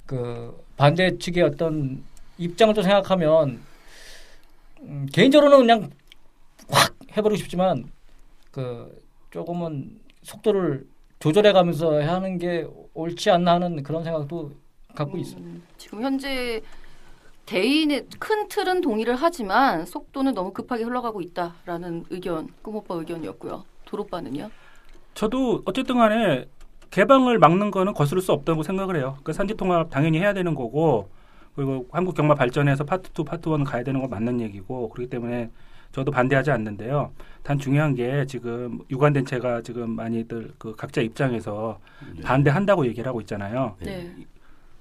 [0.05, 2.01] 그 반대 측의 어떤
[2.37, 3.59] 입장을 또 생각하면
[4.83, 5.89] 음, 개인적으로는 그냥
[6.69, 7.91] 확 해버리고 싶지만
[8.51, 9.01] 그
[9.31, 10.87] 조금은 속도를
[11.19, 14.53] 조절해가면서 하는 게 옳지 않나 하는 그런 생각도
[14.95, 15.41] 갖고 있어요.
[15.41, 16.61] 음, 지금 현재
[17.47, 23.65] 대인의 큰 틀은 동의를 하지만 속도는 너무 급하게 흘러가고 있다라는 의견, 꿈오빠 의견이었고요.
[23.83, 24.49] 도로빠는요?
[25.13, 26.45] 저도 어쨌든 간에
[26.91, 29.17] 개방을 막는 거는 거스를 수 없다고 생각을 해요.
[29.23, 31.09] 그 산지 통합 당연히 해야 되는 거고
[31.55, 35.49] 그리고 한국 경마 발전에서 파트 2, 파트 1은 가야 되는 건 맞는 얘기고 그렇기 때문에
[35.91, 37.11] 저도 반대하지 않는데요.
[37.43, 41.79] 단 중요한 게 지금 유관 단체가 지금 많이들 그 각자 입장에서
[42.15, 42.21] 네.
[42.23, 43.75] 반대한다고 얘기를 하고 있잖아요.
[43.79, 44.11] 네.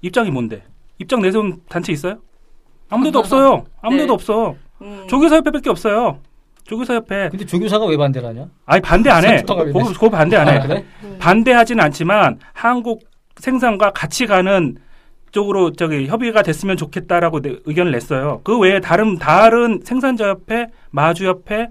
[0.01, 0.63] 입장이 뭔데?
[0.97, 2.19] 입장 내세운 단체 있어요?
[2.89, 3.65] 아무데도 없어요.
[3.81, 4.13] 아무데도 네.
[4.13, 4.55] 없어.
[4.81, 6.19] 음, 조교사협회밖에 없어요.
[6.65, 7.29] 조교사 협회.
[7.29, 8.47] 근데 조교사가 왜 반대를 하냐?
[8.65, 9.41] 아니 반대 안 해.
[9.41, 10.51] 그거, 반대 안 해.
[10.57, 10.85] 아, 그래?
[11.03, 11.17] 음.
[11.19, 13.03] 반대하지는 않지만 한국
[13.37, 14.75] 생산과 같이 가는
[15.31, 18.41] 쪽으로 저기 협의가 됐으면 좋겠다라고 내- 의견을 냈어요.
[18.43, 21.67] 그 외에 다른 다른 생산자 협회, 마주 협회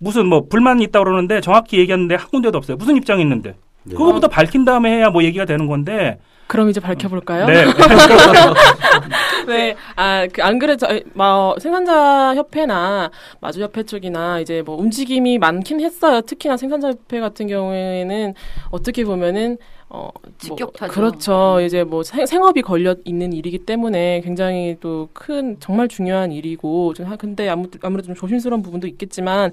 [0.00, 2.76] 무슨 뭐 불만이 있다 고 그러는데 정확히 얘기했는데 한 군데도 없어요.
[2.76, 3.94] 무슨 입장이 있는데 네.
[3.94, 6.18] 그거부터 밝힌 다음에 해야 뭐 얘기가 되는 건데.
[6.46, 7.46] 그럼 이제 밝혀볼까요?
[7.46, 7.64] 네.
[9.46, 16.20] 네, 아, 그, 안 그래도, 뭐, 생산자 협회나 마주협회 쪽이나 이제 뭐 움직임이 많긴 했어요.
[16.20, 18.34] 특히나 생산자 협회 같은 경우에는
[18.70, 20.92] 어떻게 보면은, 어, 뭐, 직격타죠.
[20.92, 21.60] 그렇죠.
[21.60, 27.06] 이제 뭐 생, 생업이 걸려 있는 일이기 때문에 굉장히 또 큰, 정말 중요한 일이고, 좀
[27.06, 29.52] 하- 근데 아무, 아무래도 좀 조심스러운 부분도 있겠지만,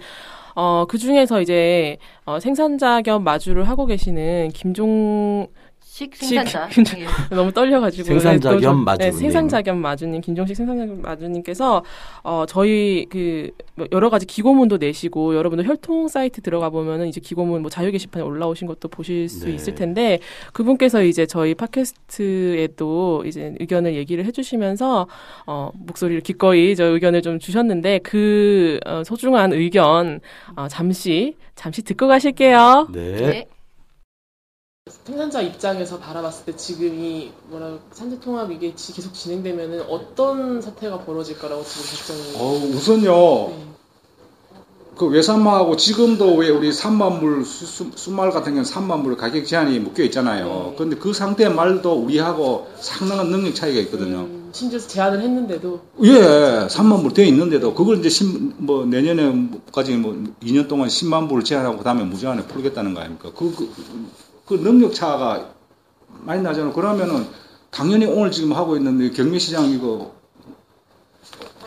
[0.55, 5.47] 어, 그 중에서 이제, 어, 생산자 겸 마주를 하고 계시는 김종,
[5.93, 6.67] 식 생산자.
[6.73, 7.01] 식.
[7.01, 7.05] 예.
[7.29, 9.11] 너무 떨려가지고 생산자 네, 겸 마주님.
[9.11, 11.83] 네, 생산자 겸 마주님 김종식 생산자 겸 마주님께서
[12.23, 17.69] 어 저희 그뭐 여러 가지 기고문도 내시고 여러분들 혈통 사이트 들어가 보면은 이제 기고문 뭐
[17.69, 19.53] 자유 게시판에 올라오신 것도 보실 수 네.
[19.53, 20.17] 있을 텐데
[20.51, 25.07] 그분께서 이제 저희 팟캐스트에도 이제 의견을 얘기를 해주시면서
[25.45, 30.21] 어 목소리를 기꺼이 저 의견을 좀 주셨는데 그 어, 소중한 의견
[30.55, 32.87] 어, 잠시 잠시 듣고 가실게요.
[32.91, 33.15] 네.
[33.15, 33.45] 네.
[34.89, 41.05] 생산자 입장에서 바라봤을 때 지금 이 뭐라 산재 통합 이게 지- 계속 진행되면은 어떤 사태가
[41.05, 42.35] 벌어질 거라고 지금 걱정이.
[42.35, 43.65] 어, 우선요, 네.
[44.97, 50.03] 그 외산마하고 지금도 왜 우리 산만물, 수, 수, 순말 같은 경우는 산만물 가격 제한이 묶여
[50.03, 50.47] 있잖아요.
[50.47, 50.73] 네.
[50.75, 54.17] 그런데 그 상태의 말도 우리하고 상당한 능력 차이가 있거든요.
[54.19, 60.13] 음, 심지어 제안을 했는데도 예, 3만 불 되어 있는데도 그걸 이제 신, 뭐 내년에까지 뭐
[60.43, 63.31] 2년 동안 10만 불을 제한하고 그다음에 무제한에 풀겠다는 거 아닙니까?
[63.33, 63.73] 그, 그,
[64.45, 65.49] 그 능력 차가
[66.25, 66.73] 많이 나잖아요.
[66.73, 67.27] 그러면은
[67.71, 70.13] 당연히 오늘 지금 하고 있는 이 경매시장 이거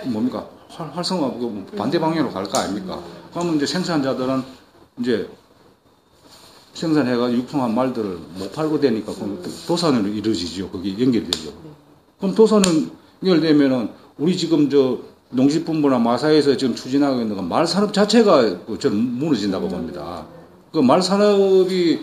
[0.04, 0.46] 뭡니까?
[0.68, 3.00] 활, 그거 뭐 반대 방향으로 갈 거 아닙니까?
[3.32, 4.42] 그러면 이제 생산자들은
[5.00, 5.28] 이제
[6.74, 10.70] 생산해가 유통한 말들을 못 팔고 되니까 그럼 도산으로 이루어지죠.
[10.70, 11.52] 거기 연결이 되죠.
[12.18, 12.90] 그럼 도산은
[13.24, 14.98] 연결되면은 우리 지금 저
[15.30, 20.26] 농식품부나 마사에서 지금 추진하고 있는 건 말산업 자체가 그 저는 무너진다고 봅니다.
[20.72, 22.00] 그 말산업이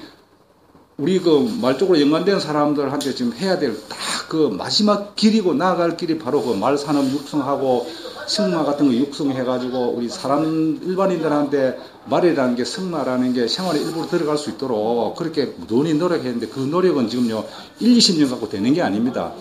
[1.04, 6.18] 우리 그 말 쪽으로 연관된 사람들한테 지금 해야 될 딱 그 마지막 길이고 나아갈 길이
[6.18, 7.86] 바로 그 말 산업 육성하고
[8.26, 14.50] 승마 같은 거 육성해가지고 우리 사람 일반인들한테 말이라는 게 승마라는 게 생활의 일부로 들어갈 수
[14.52, 17.44] 있도록 그렇게 논의 노력했는데 그 노력은 지금요
[17.82, 19.34] 1, 20년 갖고 되는 게 아닙니다.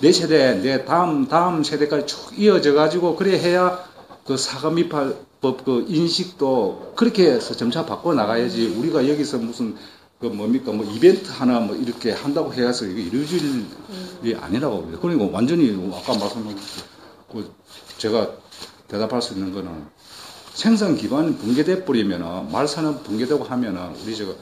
[0.00, 3.78] 내 세대, 내 다음 다음 세대까지 쭉 이어져 가지고 그래 해야
[4.26, 9.76] 그 사과 미팔 법 그 인식도 그렇게 해서 점차 바꿔 나가야지 우리가 여기서 무슨
[10.24, 13.66] 그 뭡니까 뭐 이벤트 하나 뭐 이렇게 한다고 해서 이게 이루어질
[14.22, 14.98] 일이 아니라고 봅니다.
[15.02, 16.56] 그러니까 완전히 아까 말씀한
[17.30, 17.54] 그
[17.98, 18.30] 제가
[18.88, 19.84] 대답할 수 있는 거는
[20.54, 24.34] 생산 기반이 붕괴돼 버리면은 말산업 붕괴되고 하면은 우리 저거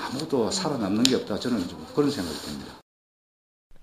[0.00, 2.74] 아무것도 살아남는 게 없다 저는 좀 그런 생각이 듭니다.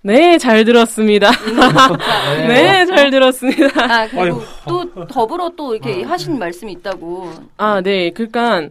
[0.04, 1.30] 네, 잘 들었습니다.
[2.48, 3.84] 네, 잘 들었습니다.
[3.84, 7.34] 아 그리고 또 더불어 또 이렇게 하신 말씀이 있다고.
[7.58, 8.12] 아, 네.
[8.12, 8.70] 그러니까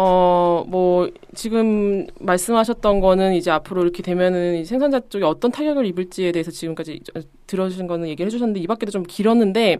[0.00, 6.30] 어, 뭐 지금 말씀하셨던 거는 이제 앞으로 이렇게 되면은 이 생산자 쪽에 어떤 타격을 입을지에
[6.30, 9.78] 대해서 지금까지 저- 들어주신 거는 얘기를 해주셨는데 이 밖에도 좀 길었는데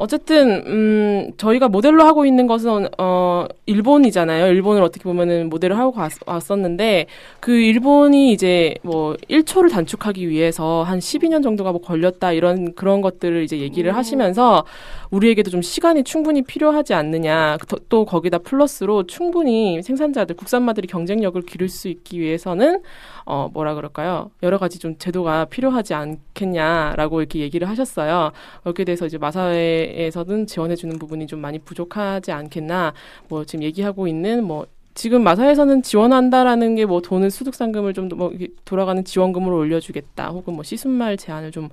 [0.00, 4.46] 어쨌든 음 저희가 모델로 하고 있는 것은 어 일본이잖아요.
[4.46, 7.06] 일본을 어떻게 보면은 모델을 하고 갔, 왔었는데
[7.40, 13.42] 그 일본이 이제 뭐 1초를 단축하기 위해서 한 12년 정도가 뭐 걸렸다 이런 그런 것들을
[13.42, 14.64] 이제 얘기를 하시면서
[15.10, 17.56] 우리에게도 좀 시간이 충분히 필요하지 않느냐.
[17.68, 22.82] 또- 또 거기다 플러스로 충분히 생산자들 국산마들이 경쟁력을 기를 수 있기 위해서는
[23.30, 24.30] 어 뭐라 그럴까요?
[24.42, 28.32] 여러 가지 좀 제도가 필요하지 않겠냐라고 이렇게 얘기를 하셨어요.
[28.64, 32.94] 여기에 대해서 이제 마사회에서는 지원해주는 부분이 좀 많이 부족하지 않겠나.
[33.28, 34.66] 뭐 지금 얘기하고 있는 뭐
[34.98, 38.32] 지금 마사에서는 지원한다라는 게 뭐 돈을 수득상금을 좀 뭐
[38.64, 41.68] 돌아가는 지원금으로 올려주겠다 혹은 뭐 시순말 제한을 좀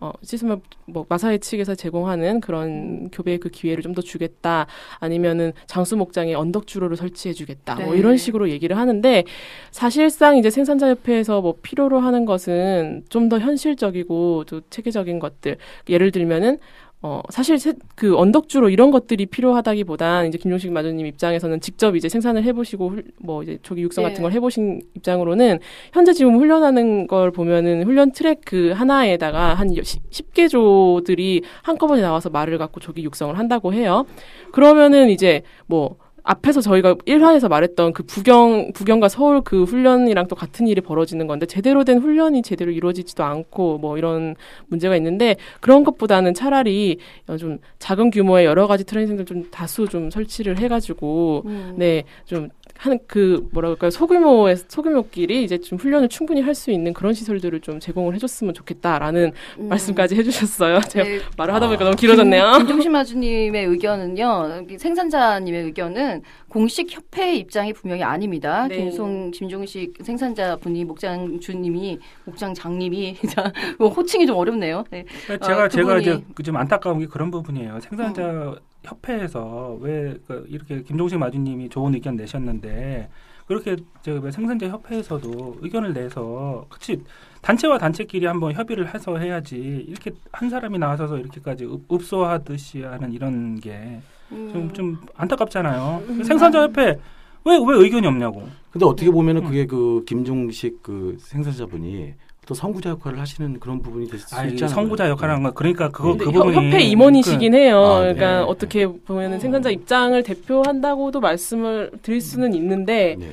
[0.00, 4.66] 어, 시스템 뭐 마사회 측에서 제공하는 그런 교배 그 기회를 좀 더 주겠다
[5.00, 7.98] 아니면은 장수 목장에 언덕 주로를 설치해 주겠다 뭐 네.
[7.98, 9.24] 이런 식으로 얘기를 하는데
[9.72, 15.56] 사실상 이제 생산자 협회에서 뭐 필요로 하는 것은 좀 더 현실적이고 또 체계적인 것들
[15.88, 16.58] 예를 들면은
[17.02, 22.42] 어, 사실 세- 그 언덕주로 이런 것들이 필요하다기보단 이제 김종식 마주님 입장에서는 직접 이제 생산을
[22.44, 24.22] 해보시고 훌- 뭐 이제 조기 육성 같은 네.
[24.22, 25.60] 걸 해보신 입장으로는
[25.94, 32.80] 현재 지금 훈련하는 걸 보면은 훈련 트랙 그 하나에다가 한 10개조들이 한꺼번에 나와서 말을 갖고
[32.80, 34.04] 조기 육성을 한다고 해요.
[34.52, 40.66] 그러면은 이제 뭐 앞에서 저희가 1화에서 말했던 그 부경, 부경과 서울 그 훈련이랑 또 같은
[40.66, 44.36] 일이 벌어지는 건데 제대로 된 훈련이 제대로 이루어지지도 않고 뭐 이런
[44.68, 50.10] 문제가 있는데 그런 것보다는 차라리 어, 좀 작은 규모의 여러 가지 트레이닝들 좀 다수 좀
[50.10, 51.74] 설치를 해가지고 음.
[51.76, 56.92] 네, 좀 하는 그 뭐라 그럴까요 소규모의 소규모끼리 이제 좀 훈련을 충분히 할 수 있는
[56.92, 59.68] 그런 시설들을 좀 제공을 해줬으면 좋겠다라는 음.
[59.68, 60.80] 말씀까지 해주셨어요.
[60.90, 62.52] 제가 네, 말을 하다 보니까 너무 길어졌네요.
[62.58, 66.09] 김, 김종신 마주님의 의견은요, 생산자님의 의견은
[66.48, 68.66] 공식 협회의 입장이 분명히 아닙니다.
[68.68, 68.76] 네.
[68.76, 74.84] 김송, 김종식 생산자 분이 목장 주님이, 목장 장님이, 자, 뭐 호칭이 좀 어렵네요.
[74.90, 75.04] 네.
[75.26, 77.80] 그러니까 제가 어, 두 제가 분이- 이제 그좀 안타까운 게 그런 부분이에요.
[77.80, 83.08] 생산자 협회에서 왜그 이렇게 김종식 마주님이 좋은 의견 내셨는데
[83.46, 87.02] 그렇게 생산자 협회에서도 의견을 내서 같이
[87.42, 89.56] 단체와 단체끼리 한번 협의를 해서 해야지
[89.88, 94.00] 이렇게 한 사람이 나서서 이렇게까지 읍- 읍소하듯이 하는 이런 게
[94.30, 94.96] 좀좀 음.
[95.16, 96.02] 안타깝잖아요.
[96.24, 96.98] 생산자 협회
[97.44, 98.42] 왜 왜 의견이 없냐고.
[98.70, 99.46] 근데 어떻게 보면은 음.
[99.46, 102.12] 그게 그 김종식 그 생산자분이
[102.46, 104.66] 또 선구자 역할을 하시는 그런 부분이 될수 않아요?
[104.68, 107.78] 선구자 역할을 하는 거 그러니까 그거 근데 그 협- 부분이 협회 임원이시긴 해요.
[107.80, 108.14] 아, 네.
[108.14, 113.30] 그러니까 어떻게 보면은 생산자 입장을 대표한다고도 말씀을 드릴 수는 있는데 네.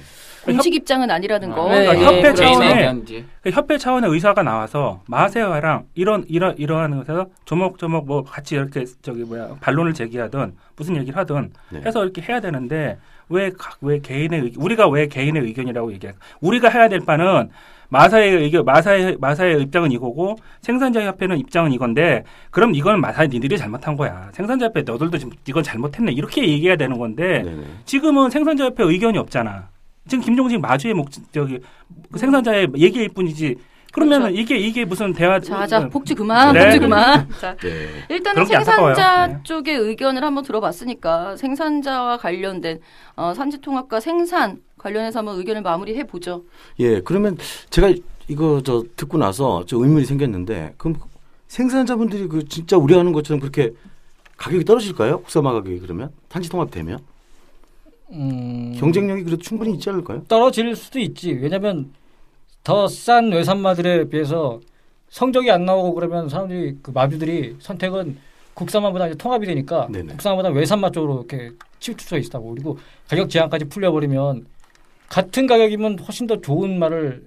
[0.53, 1.69] 공식 입장은 아니라는 거.
[1.69, 2.43] 네, 그러니까 네, 협회 그렇죠.
[2.43, 3.25] 차원의 의견이지.
[3.41, 9.23] 그 협회 차원의 의사가 나와서 마세화랑 이런 이런 이러한 것에서 조목조목 뭐 같이 이렇게 저기
[9.23, 11.81] 뭐야 반론을 제기하든 무슨 얘기를 하든 네.
[11.85, 12.97] 해서 이렇게 해야 되는데
[13.29, 16.13] 왜각왜 개인의 의, 우리가 왜 개인의 의견이라고 얘기해?
[16.41, 17.49] 우리가 해야 될 바는
[17.89, 23.95] 마사의 의견 마사의 마사의 입장은 이거고 생산자 협회는 입장은 이건데 그럼 이건 마사의 니들이 잘못한
[23.95, 24.29] 거야.
[24.33, 27.63] 생산자 협회 너들도 지금 이건 잘못했네 이렇게 얘기해야 되는 건데 네네.
[27.85, 29.69] 지금은 생산자 협회 의견이 없잖아.
[30.07, 31.59] 지금 김종식 마주의 목 저기
[32.11, 33.55] 그 생산자의 얘기일 뿐이지.
[33.93, 34.41] 그러면은 그렇죠.
[34.41, 36.65] 이게 이게 무슨 대화 자, 자, 복지 그만, 네.
[36.65, 37.27] 복지 그만.
[37.39, 37.87] 자, 네.
[38.09, 38.45] 일단은.
[38.45, 39.39] 생산자 네.
[39.43, 42.79] 쪽의 의견을 한번 들어봤으니까 생산자와 관련된
[43.15, 46.43] 어, 산지통합과 생산 관련해서 한번 의견을 마무리해 보죠.
[46.79, 47.37] 예, 그러면
[47.69, 47.91] 제가
[48.27, 50.97] 이거 저 듣고 나서 저 의문이 생겼는데 그럼
[51.47, 53.71] 생산자분들이 그 진짜 우려하는 것처럼 그렇게
[54.35, 55.21] 가격이 떨어질까요?
[55.21, 56.99] 국산화 가격이 그러면 탄지 통합 되면
[58.11, 60.23] 음, 경쟁력이 그래도 충분히 있지 않을까요?
[60.27, 61.31] 떨어질 수도 있지.
[61.33, 61.91] 왜냐하면
[62.63, 64.59] 더 싼 외산마들에 비해서
[65.09, 68.17] 성적이 안 나오고 그러면 사람들이 그 마주들이 선택은
[68.53, 70.13] 국산마보다 이제 통합이 되니까 네네.
[70.13, 72.77] 국산마보다 외산마 쪽으로 이렇게 치우쳐 있다고 그리고
[73.07, 74.45] 가격 제한까지 풀려버리면
[75.09, 77.25] 같은 가격이면 훨씬 더 좋은 말을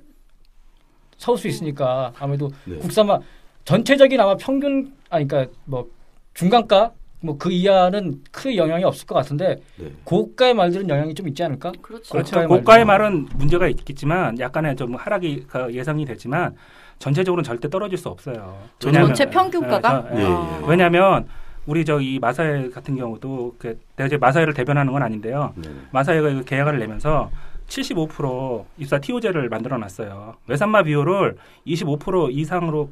[1.17, 2.77] 사올 수 있으니까 아무래도 네.
[2.77, 3.21] 국산마
[3.65, 5.89] 전체적인 아마 평균 아니 그러니까 뭐
[6.35, 6.93] 중간가
[7.23, 9.93] 뭐 그 이하는 크게 영향이 없을 것 같은데 네.
[10.05, 11.73] 고가의 말들은 영향이 좀 있지 않을까?
[11.83, 12.13] 그렇죠.
[12.13, 12.31] 그렇죠.
[12.43, 13.05] 고가의 고가의 말도.
[13.05, 16.55] 말은 문제가 있겠지만 약간의 좀 하락이 그 예상이 되지만
[16.99, 18.59] 전체적으로는 절대 떨어질 수 없어요.
[18.85, 20.09] 왜냐하면- 전체 평균가가?
[20.17, 20.61] 예, 아.
[20.63, 20.67] 예.
[20.69, 21.27] 왜냐하면
[21.67, 25.53] 우리 저이 마사회 같은 경우도 그 내가 이제 마사회를 대변하는 건 아닌데요.
[25.57, 25.69] 네.
[25.93, 27.31] 마사회가 그 계약을 내면서
[27.69, 30.35] 75% 입사 TO제를 만들어 놨어요.
[30.49, 32.91] 외산마 비율을 25% 이상으로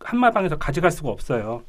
[0.00, 1.62] 한마방에서 가져갈 수가 없어요.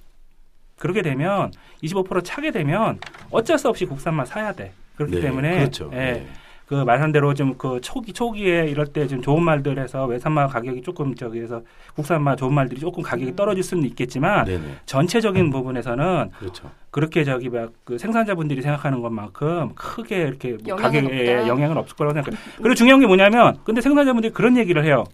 [0.79, 1.51] 그렇게 되면
[1.83, 2.99] 25% 차게 되면
[3.31, 4.71] 어쩔 수 없이 국산만 사야 돼.
[4.95, 5.89] 그렇기 네, 때문에 그렇죠.
[5.93, 6.27] 예, 네.
[6.65, 11.15] 그 말한 대로 좀 그 초기 초기에 이럴 때 좀 좋은 말들에서 외산마 가격이 조금
[11.15, 11.61] 저기에서
[11.95, 14.63] 국산마 좋은 말들이 조금 가격이 떨어질 수는 있겠지만 네네.
[14.85, 16.69] 전체적인 부분에서는 그렇죠.
[16.91, 21.47] 그렇게 저기 막 그 생산자분들이 생각하는 것만큼 크게 이렇게 뭐 영향은 가격에 없다.
[21.47, 22.39] 영향은 없을 거라고 생각해요.
[22.57, 25.05] 그리고 중요한 게 뭐냐면 근데 생산자분들이 그런 얘기를 해요.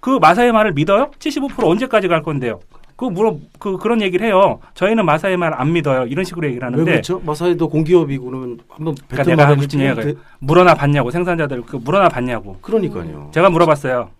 [0.00, 1.10] 그 마사의 말을 믿어요?
[1.18, 2.60] 75% 언제까지 갈 건데요?
[2.96, 4.60] 그 물어 그 그런 얘기를 해요.
[4.74, 6.06] 저희는 마사의 말 안 믿어요.
[6.06, 7.20] 이런 식으로 얘기를 왜 하는데 그렇죠?
[7.24, 12.08] 마사이도 공기업이고 그러면 한번 그러니까 내가 하고 싶은 얘기가 돼- 물어나 봤냐고 생산자들 그 물어나
[12.08, 12.56] 봤냐고.
[12.60, 13.30] 그러니까요.
[13.32, 14.10] 제가 물어봤어요.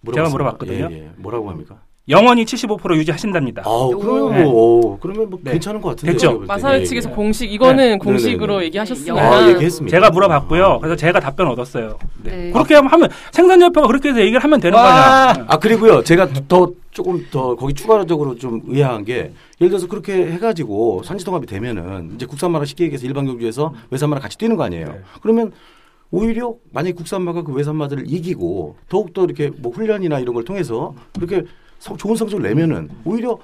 [0.00, 0.30] 물어봤습니다.
[0.36, 0.88] 물어봤거든요.
[0.90, 1.10] 예, 예.
[1.16, 1.76] 뭐라고 합니까?
[2.08, 3.62] 영원히 75% 유지하신답니다.
[3.66, 4.44] 아우, 그러면 네.
[4.44, 5.52] 뭐, 오, 그러면 뭐 네.
[5.52, 6.12] 괜찮은 것 같은데.
[6.12, 6.38] 됐죠?
[6.46, 7.14] 마사회 예, 측에서 예.
[7.14, 8.64] 공식 이거는 네, 공식으로 네, 네.
[8.66, 9.94] 얘기하셨으니까 아, 얘기했습니다.
[9.94, 10.64] 제가 물어봤고요.
[10.64, 10.78] 아.
[10.78, 11.98] 그래서 제가 답변 얻었어요.
[12.22, 12.30] 네.
[12.30, 12.50] 네.
[12.50, 15.32] 그렇게 하면 생산자협회가 그렇게 해서 얘기를 하면 되는 와.
[15.34, 15.46] 거냐.
[15.48, 21.02] 아 그리고요 제가 더 조금 더 거기 추가적으로 좀 의아한 게 예를 들어서 그렇게 해가지고
[21.04, 24.86] 산지 통합이 되면은 이제 국산마랑 쉽게 얘기해서 일반 경주에서 외산마랑 같이 뛰는 거 아니에요.
[24.86, 25.00] 네.
[25.20, 25.52] 그러면
[26.10, 30.94] 오히려 만약 에 국산마가 그 외산마들을 이기고 더욱 더 이렇게 뭐 훈련이나 이런 걸 통해서
[31.14, 31.46] 그렇게 성-
[31.78, 33.38] 좋은 성적을 내면은 오히려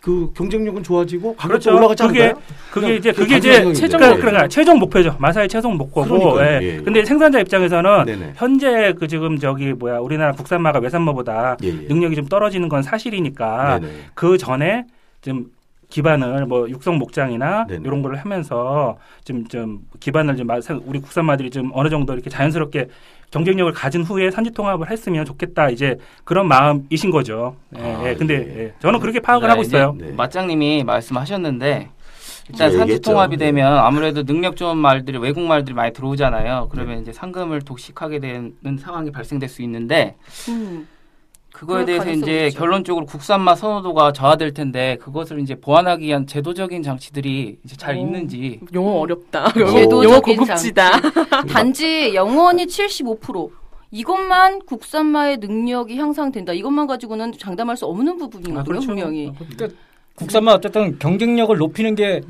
[0.00, 1.76] 그 경쟁력은 좋아지고 가격도 그렇죠.
[1.76, 2.42] 올라가지 그게 않을까요?
[2.70, 4.14] 그게 이제 그게 이제 최종 네.
[4.16, 5.16] 그러니까 최종 목표죠.
[5.18, 6.40] 마사의 최종 목표고.
[6.42, 6.60] 예.
[6.62, 6.76] 예, 예.
[6.80, 8.32] 근데 생산자 입장에서는 네네.
[8.36, 11.72] 현재 그 지금 저기 뭐야 우리나라 국산마가 외산마보다 예, 예.
[11.88, 13.92] 능력이 좀 떨어지는 건 사실이니까 네네.
[14.14, 14.84] 그 전에
[15.22, 15.46] 좀
[15.88, 17.82] 기반을 뭐 육성 목장이나 네네.
[17.84, 22.88] 이런 거를 하면서 좀좀 기반을 좀 마- 우리 국산마들이 좀 어느 정도 이렇게 자연스럽게
[23.30, 27.56] 경쟁력을 가진 후에 산지 통합을 했으면 좋겠다 이제 그런 마음이신 거죠.
[27.76, 28.14] 예, 아, 예.
[28.14, 28.64] 근데 예.
[28.64, 28.74] 예.
[28.80, 29.96] 저는 그렇게 파악을 네, 하고 있어요.
[29.98, 30.12] 네.
[30.12, 31.90] 맞장님이 말씀하셨는데
[32.48, 33.00] 일단 네, 산지.
[33.00, 33.46] 통합이 네.
[33.46, 36.68] 되면 아무래도 능력 좋은 말들이 외국 말들이 많이 들어오잖아요.
[36.70, 40.14] 그러면 이제 상금을 독식하게 되는 상황이 발생될 수 있는데
[40.48, 40.86] 음.
[41.56, 42.58] 그거에 대해서 이제 있죠.
[42.58, 48.00] 결론적으로 국산마 선호도가 저하될 텐데 그것을 이제 보완하기 위한 제도적인 장치들이 이제 잘 오.
[48.00, 49.46] 있는지 용어 어렵다.
[49.56, 49.60] 오.
[49.60, 50.90] 용어 제도적인 고급지다.
[51.48, 53.50] 단지 영원히 75%
[53.90, 56.52] 이것만 국산마의 능력이 향상된다.
[56.52, 58.88] 이것만 가지고는 장담할 수 없는 부분이거든요, 아, 그렇죠.
[58.88, 59.32] 분명히.
[60.14, 62.20] 국산마 어쨌든 경쟁력을 높이는 게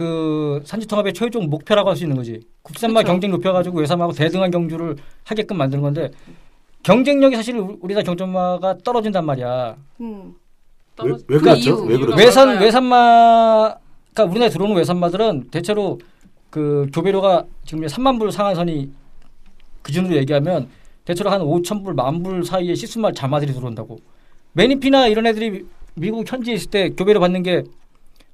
[0.00, 2.40] 그 산지통합의 최종 목표라고 할 수 있는 거지.
[2.62, 3.12] 국산마 그쵸.
[3.12, 6.10] 경쟁 높여가지고 외산마하고 대등한 경주를 하게끔 만드는 건데
[6.82, 9.76] 경쟁력이 사실 우- 우리나라 경전마가 떨어진단 말이야.
[10.00, 10.34] 음.
[11.02, 11.60] 왜, 왜그 그렇죠?
[11.60, 12.16] 이유, 왜 그렇죠?
[12.16, 12.60] 외산 맞아요.
[12.60, 13.78] 외산마가
[14.28, 15.98] 우리나라에 들어오는 외산마들은 대체로
[16.50, 18.90] 그 교배료가 지금 3만 불 상한선이
[19.84, 20.68] 기준으로 얘기하면
[21.04, 23.98] 대체로 한 5천 불, 만 불 사이에 씨수말 자마들이 들어온다고.
[24.52, 25.64] 매니피나 이런 애들이
[25.94, 27.62] 미국 현지에 있을 때 교배료 받는 게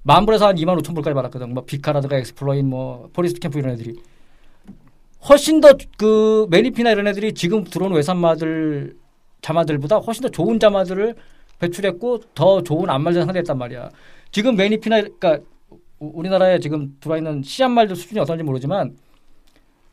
[0.03, 1.53] 만 불에서 한 2만 5천 불까지 받았거든.
[1.53, 3.97] 뭐 비카라드가 엑스플로잇, 뭐 포리스트 캠프 이런 애들이.
[5.29, 8.95] 훨씬 더그 메니피나 이런 애들이 지금 들어온 외산마들
[9.43, 11.14] 자마들보다 훨씬 더 좋은 자마들을
[11.59, 13.91] 배출했고 더 좋은 안말들 상대했단 말이야.
[14.31, 15.39] 지금 메니피나 그러니까
[15.99, 18.97] 우- 우리나라에 지금 들어와 있는 시안말들 수준이 어떤지 모르지만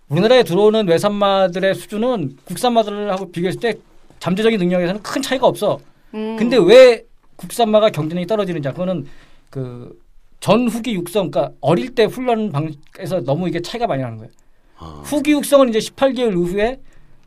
[0.09, 3.73] 우리나라에 들어오는 외산마들의 수준은 국산마들하고 비교했을 때
[4.19, 5.79] 잠재적인 능력에서는 큰 차이가 없어.
[6.13, 6.35] 음.
[6.37, 7.03] 근데 왜
[7.37, 9.07] 국산마가 경쟁력이 떨어지는지 그거는
[9.49, 9.97] 그
[10.41, 14.31] 전후기 육성 그러니까 어릴 때 훈련 방에서 너무 이게 차이가 많이 나는 거예요.
[14.77, 16.79] 아, 후기 육성은 이제 18개월 이후에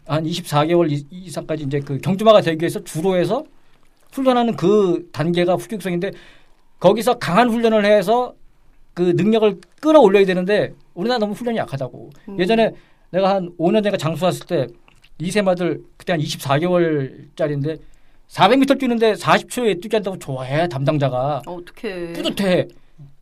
[0.07, 3.45] 한 24개월 이- 이상까지 이제 그 경주마가 되기 위해서 주로 해서
[4.13, 6.11] 훈련하는 그 단계가 후기 육성인데
[6.79, 8.35] 거기서 강한 훈련을 해서
[8.95, 12.11] 그 능력을 끌어올려야 되는데 우리나라 너무 훈련이 약하다고.
[12.31, 12.39] 음.
[12.39, 12.73] 예전에
[13.11, 14.67] 내가 한 5년 전에 장수 왔을 때
[15.19, 17.79] 이세마들 그때 한 24개월짜리인데
[18.29, 22.13] 400m 뛰는데 40초에 뛰게 한다고 좋아해 담당자가 어, 어떡해.
[22.15, 22.69] 뿌듯해.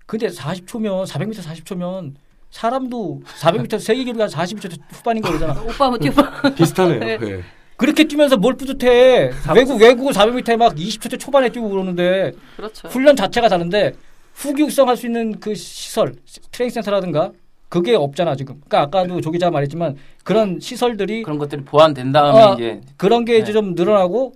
[0.06, 2.14] 근데 40초면 400m 40초면
[2.54, 5.54] 사람도 400m 세계 기록이 한 40m 후반인 거잖아.
[5.66, 6.54] 오빠 한번 뛰어봐.
[6.54, 7.00] 비슷하네요.
[7.00, 7.18] 네.
[7.22, 7.40] 예.
[7.76, 9.32] 그렇게 뛰면서 뭘 뿌듯해?
[9.56, 12.86] 외국 외국은 400m에 막 20초째 초반에 뛰고 그러는데 그렇죠.
[12.86, 13.94] 훈련 자체가 다른데
[14.34, 16.14] 후기 육성할 수 있는 그 시설
[16.52, 17.32] 트레이닝 센터라든가
[17.68, 18.60] 그게 없잖아 지금.
[18.68, 23.34] 그러니까 아까도 조 기자 말했지만 그런 시설들이 그런 것들이 보완된 다음에 어, 이제 그런 게
[23.38, 23.52] 이제 네.
[23.54, 24.32] 좀 늘어나고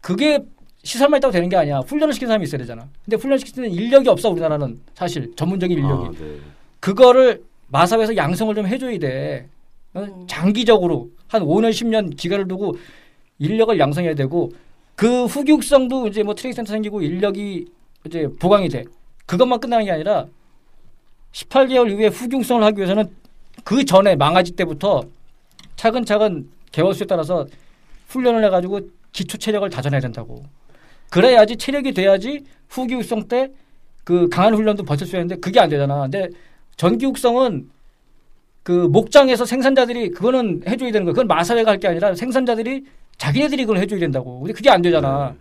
[0.00, 0.40] 그게
[0.82, 1.78] 시설만 있다고 되는 게 아니야.
[1.78, 2.88] 훈련을 시키는 사람이 있어야 되잖아.
[3.04, 6.06] 근데 훈련 시키는 인력이 없어 우리나라는 사실 전문적인 인력이.
[6.06, 6.38] 아, 네.
[6.84, 9.48] 그거를 마사회에서 양성을 좀 해줘야 돼.
[9.94, 10.00] 어?
[10.00, 10.26] 음.
[10.28, 12.76] 장기적으로 한 5년 10년 기간을 두고
[13.38, 14.52] 인력을 양성해야 되고
[14.94, 17.64] 그 후기육성도 이제 뭐 트레이닝 센터 생기고 인력이
[18.04, 18.84] 이제 보강이 돼.
[19.24, 20.26] 그것만 끝나는 게 아니라
[21.32, 23.08] 18개월 이후에 후기육성을 하기 위해서는
[23.64, 25.04] 그 전에 망아지 때부터
[25.76, 27.46] 차근차근 개월 수에 따라서
[28.08, 28.80] 훈련을 해가지고
[29.10, 30.44] 기초 체력을 다져내야 된다고.
[31.08, 33.48] 그래야지 체력이 돼야지 후기육성 때
[34.04, 36.02] 그 강한 훈련도 버틸 수 있는데 그게 안 되잖아.
[36.02, 36.28] 근데
[36.76, 37.70] 전기육성은
[38.62, 41.12] 그 목장에서 생산자들이 그거는 해줘야 되는 거야.
[41.12, 42.84] 그건 마사회가 할 게 아니라 생산자들이
[43.18, 44.40] 자기네들이 그걸 해줘야 된다고.
[44.40, 45.34] 근데 그게 안 되잖아.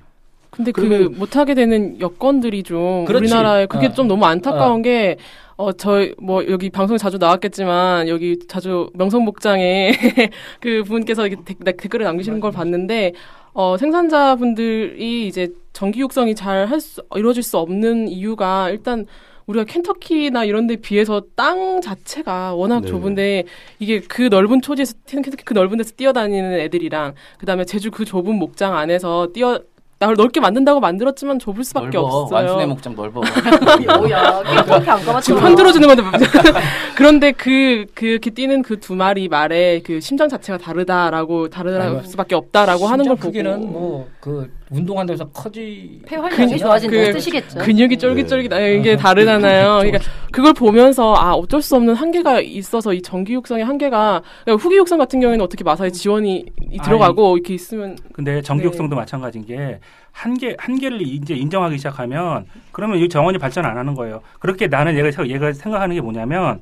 [0.52, 3.24] 근데 그 못하게 되는 여건들이 좀 그렇지.
[3.26, 3.94] 우리나라에 그게 어.
[3.94, 5.18] 좀 너무 안타까운 게
[5.56, 9.92] 어, 저희, 뭐, 여기 방송에 자주 나왔겠지만, 여기 자주 명성목장에
[10.60, 13.14] 그 분께서 이렇게 댓- 댓글을 남기시는 걸 봤는데,
[13.54, 19.06] 어, 생산자분들이 이제 전기 육성이 잘 할 수, 이루어질 수 없는 이유가 일단
[19.48, 22.88] 우리가 켄터키나 이런 데 비해서 땅 자체가 워낙 네.
[22.88, 23.44] 좁은데
[23.80, 28.76] 이게 그 넓은 초지에서 켄터키 그 넓은 데서 뛰어다니는 애들이랑 그다음에 제주 그 좁은 목장
[28.78, 29.60] 안에서 뛰어
[30.00, 32.40] 나를 넓게 만든다고 만들었지만 좁을 수밖에 넓어 없어요.
[32.40, 33.22] 완순의 목장 넓어
[34.00, 35.22] 뭐야, 그렇게 안 가봤죠.
[35.22, 36.04] 지금 편 들어주는 건데
[36.98, 42.88] 그런데 그 그렇게 뛰는 그 두 마리 말의 그 심장 자체가 다르다라고 아이고, 수밖에 없다라고
[42.88, 47.60] 하는 걸 보고 크기는 뭐그 운동한다고 해서 커지 폐 활량이 좋아진다는 그- 뜻이겠죠.
[47.60, 49.78] 근육이 쫄깃쫄깃 아, 이게 다르잖아요.
[49.80, 50.00] 그러니까
[50.32, 54.98] 그걸 보면서 아 어쩔 수 없는 한계가 있어서 이 전기 육성의 한계가 그러니까 후기 육성
[54.98, 59.80] 같은 경우에는 어떻게 마사에 지원이 이- 들어가고 이렇게 있으면 근데 전기육성도 마찬가지인 게
[60.12, 64.22] 한계 한계를 이제 인정하기 시작하면 그러면 이 정원이 발전 안 하는 거예요.
[64.40, 66.60] 그렇게 나는 얘가 생- 얘가 생각하는 게 뭐냐면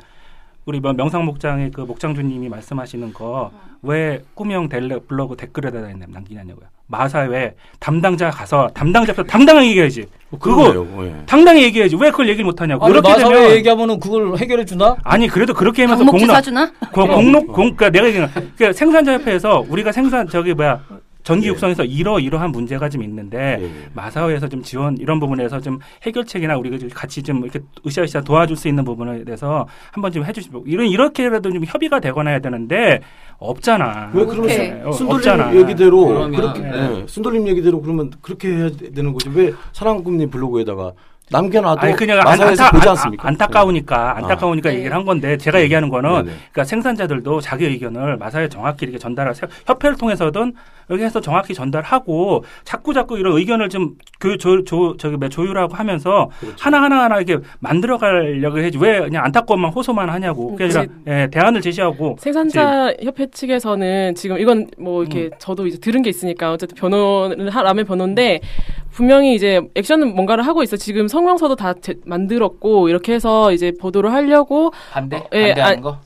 [0.65, 3.51] 우리 뭐 명상 목장의 그 목장주님이 말씀하시는 거
[3.83, 6.65] 왜 꾸명 델레 블로그 댓글에다 남기냐고요.
[6.87, 10.05] 마사회 담당자 가서 담당자 앞에서 당당하게 얘기해야지.
[10.39, 11.05] 그거 그러네요.
[11.07, 11.25] 예.
[11.25, 11.95] 당당히 얘기해야지.
[11.95, 12.85] 왜 그걸 얘기를 못 하냐고.
[12.85, 14.97] 아니, 그렇게 마사회 되면 얘기하면은 그걸 해결해 주나?
[15.03, 16.71] 아니 그래도 그렇게 하면서 공론 사주나?
[16.93, 20.81] 그 공록 공 그러니까 내가 얘기하는 그러니까 생산자 협회에서 우리가 생산 저기 뭐야
[21.23, 21.49] 전기 예.
[21.51, 23.71] 육성에서 이러 이러한 문제가 좀 있는데 예, 예.
[23.93, 28.67] 마사회에서 좀 지원 이런 부분에서 좀 해결책이나 우리가 좀 같이 좀 이렇게 으쌰으쌰 도와줄 수
[28.67, 33.01] 있는 부분에 대해서 한번 좀 해주시고 이런 이렇게라도 좀 협의가 되거나 해야 되는데
[33.37, 34.11] 없잖아.
[34.13, 34.49] 왜 그러면.
[34.49, 35.55] 순- 어, 순돌림 없잖아.
[35.55, 37.01] 얘기대로 그러면, 그렇게 네.
[37.01, 40.93] 예, 순돌림 얘기대로 그러면 그렇게 해야 되는 거지 왜 사랑꾼님 블로그에다가
[41.29, 43.27] 남겨놔도 아니 그냥 마사에서 안타, 보지 안- 않습니까?
[43.27, 44.75] 안 타까우니까 안타까우니까 네.
[44.77, 46.23] 얘기를 한 건데 제가 얘기하는 거는 네네.
[46.51, 50.53] 그러니까 생산자들도 자기 의견을 마사에 정확히 이렇게 전달할 세- 협회를 통해서든
[50.89, 54.37] 여기 해서 정확히 전달하고 자꾸 자꾸 이런 의견을 좀그
[54.99, 56.57] 저기 뭐 조율하고 하면서 그렇죠.
[56.59, 61.29] 하나 하나 하나 이렇게 만들어 가려고 해야지 왜 그냥 안타까움만 호소만 하냐고 그게 아니라 예,
[61.31, 66.75] 대안을 제시하고 생산자 협회 측에서는 지금 이건 뭐 이렇게 저도 이제 들은 게 있으니까 어쨌든
[66.75, 68.41] 변호를 하라면 변호인데
[68.91, 70.75] 분명히 이제 액션은 뭔가를 하고 있어.
[70.77, 75.81] 지금 성명서도 다 제- 만들었고 이렇게 해서 이제 보도를 하려고 반대 어, 예, 반대하는 아,
[75.81, 75.99] 거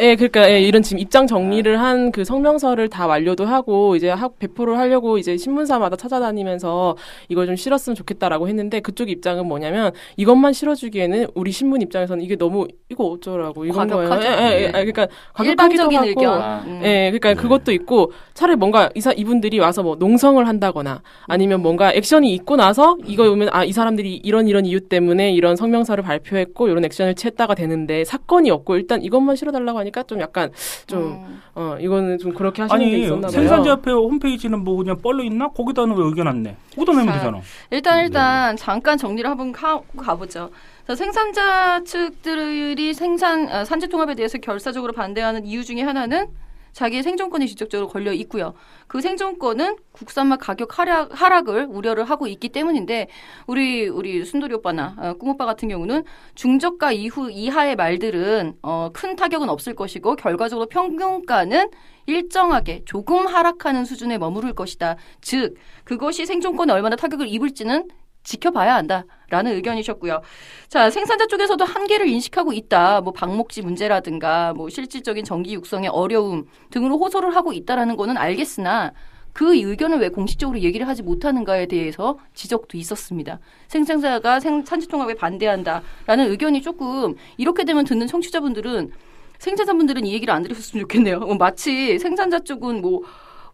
[0.00, 4.28] 예, 그러니까 예, 이런 지금 입장 정리를 한 그 성명서를 다 완료도 하고 이제 하,
[4.28, 6.96] 배포를 하려고 이제 신문사마다 찾아다니면서
[7.28, 12.66] 이걸 좀 실었으면 좋겠다라고 했는데 그쪽 입장은 뭐냐면 이것만 실어주기에는 우리 신문 입장에서는 이게 너무
[12.90, 14.08] 이거 어쩌라고 이건 거예요.
[14.10, 14.42] 과격하죠.
[14.42, 16.42] 예, 예, 예, 그러니까 과격하기도 하고 의견.
[16.42, 16.80] 아, 음.
[16.84, 17.34] 예, 그러니까 네.
[17.34, 22.96] 그것도 있고 차라리 뭔가 이사 이분들이 와서 뭐 농성을 한다거나 아니면 뭔가 액션이 있고 나서
[23.06, 27.54] 이거 보면 아 이 사람들이 이런 이런 이유 때문에 이런 성명서를 발표했고 이런 액션을 취했다가
[27.54, 30.50] 되는데 사건이 없고 일단 이것만 실어달라고 하니까 좀 약간
[30.86, 31.42] 좀 음.
[31.54, 33.30] 어 이거는 좀 그렇게 하시는 게 아니 있었나 봐요.
[33.30, 35.48] 생산자협회 홈페이지는 뭐 그냥 뻘로 있나?
[35.48, 36.56] 거기다는 왜 의견 안 내?
[36.74, 37.40] 거기다 내면 자, 되잖아.
[37.70, 38.04] 일단 네.
[38.06, 40.50] 일단 잠깐 정리를 한번 가, 가보죠.
[40.86, 46.26] 자, 생산자 측들이 생산 아, 산지 통합에 대해서 결사적으로 반대하는 이유 중에 하나는
[46.72, 48.54] 자기의 생존권이 직접적으로 걸려 있고요.
[48.86, 53.08] 그 생존권은 국산맛 가격 하락, 하락을 우려를 하고 있기 때문인데
[53.46, 56.04] 우리 우리 순돌이 오빠나 어, 꿈 오빠 같은 경우는
[56.34, 61.70] 중저가 이후 이하의 말들은 어, 큰 타격은 없을 것이고 결과적으로 평균가는
[62.06, 64.96] 일정하게 조금 하락하는 수준에 머무를 것이다.
[65.20, 65.54] 즉
[65.84, 67.88] 그것이 생존권에 얼마나 타격을 입을지는
[68.22, 70.20] 지켜봐야 한다 라는 의견이셨고요.
[70.68, 73.00] 자 생산자 쪽에서도 한계를 인식하고 있다.
[73.00, 78.92] 뭐 방목지 문제라든가 뭐 실질적인 전기 육성의 어려움 등으로 호소를 하고 있다라는 거는 알겠으나
[79.32, 83.38] 그 의견을 왜 공식적으로 얘기를 하지 못하는가에 대해서 지적도 있었습니다.
[83.68, 88.92] 생산자가 생, 산지통합에 반대한다라는 의견이 조금 이렇게 되면 듣는 청취자분들은
[89.38, 91.16] 생산자분들은 이 얘기를 안 들으셨으면 좋겠네요.
[91.16, 93.02] 어, 마치 생산자 쪽은 뭐,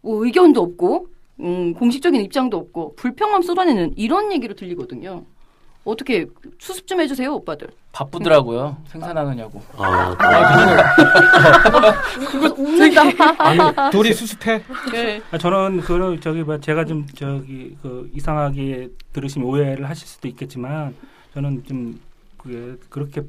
[0.03, 1.07] 뭐 의견도 없고
[1.41, 5.24] 음, 공식적인 입장도 없고 불평만 쏟아내는 이런 얘기로 들리거든요.
[5.84, 6.26] 어떻게
[6.59, 7.68] 수습 좀 해주세요, 오빠들.
[7.93, 8.76] 바쁘더라고요.
[8.89, 9.62] 생산하느냐고.
[9.76, 10.14] 아,
[12.30, 13.03] 그거 웃는다.
[13.39, 14.62] 아니, 둘이 수습해.
[14.93, 15.22] 네.
[15.30, 20.95] 아, 저는 그 저기 뭐 제가 좀 저기 그 이상하게 들으시면 오해를 하실 수도 있겠지만
[21.32, 21.99] 저는 좀
[22.36, 23.22] 그게 그렇게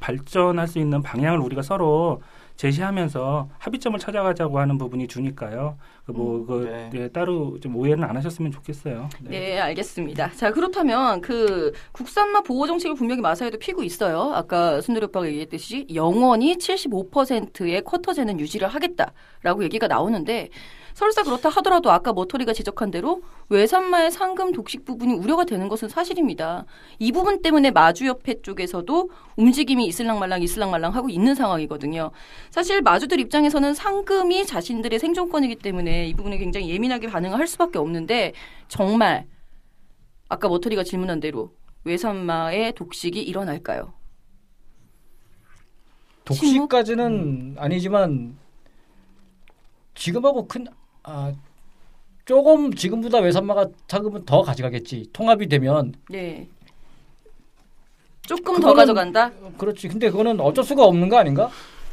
[0.00, 2.20] 발전할 수 있는 방향을 우리가 서로
[2.60, 5.78] 제시하면서 합의점을 찾아가자고 하는 부분이 주니까요.
[6.04, 6.90] 그뭐그 네.
[6.94, 9.08] 예, 따로 좀 오해는 안 하셨으면 좋겠어요.
[9.22, 10.32] 네, 알겠습니다.
[10.32, 14.32] 자, 그렇다면 그 국산맛 보호 정책을 분명히 마사에도 피고 있어요.
[14.34, 20.50] 아까 순돌이 오빠가 얘기했듯이 영원히 75%의 쿼터제는 유지를 하겠다라고 얘기가 나오는데
[20.94, 26.64] 설사 그렇다 하더라도 아까 머터리가 지적한 대로 외산마의 상금 독식 부분이 우려가 되는 것은 사실입니다.
[26.98, 32.10] 이 부분 때문에 마주협회 쪽에서도 움직임이 있을랑말랑 있을랑말랑 하고 있는 상황이거든요.
[32.50, 38.32] 사실 마주들 입장에서는 상금이 자신들의 생존권이기 때문에 이 부분에 굉장히 예민하게 반응을 할 수밖에 없는데
[38.68, 39.26] 정말
[40.28, 41.52] 아까 머터리가 질문한 대로
[41.84, 43.92] 외산마의 독식이 일어날까요?
[46.24, 48.38] 독식까지는 아니지만
[49.94, 50.66] 지금하고 큰
[51.12, 51.32] 아,
[52.24, 55.08] 조금 지금보다 외산마가 자금은 더 가져가겠지.
[55.12, 56.46] 통합이 되면 네.
[58.22, 59.32] 조금 더 그거는- 가져간다.
[59.58, 59.88] 그렇지.
[59.88, 61.50] 근데 그거는 어쩔 수가 없는 거 아닌가?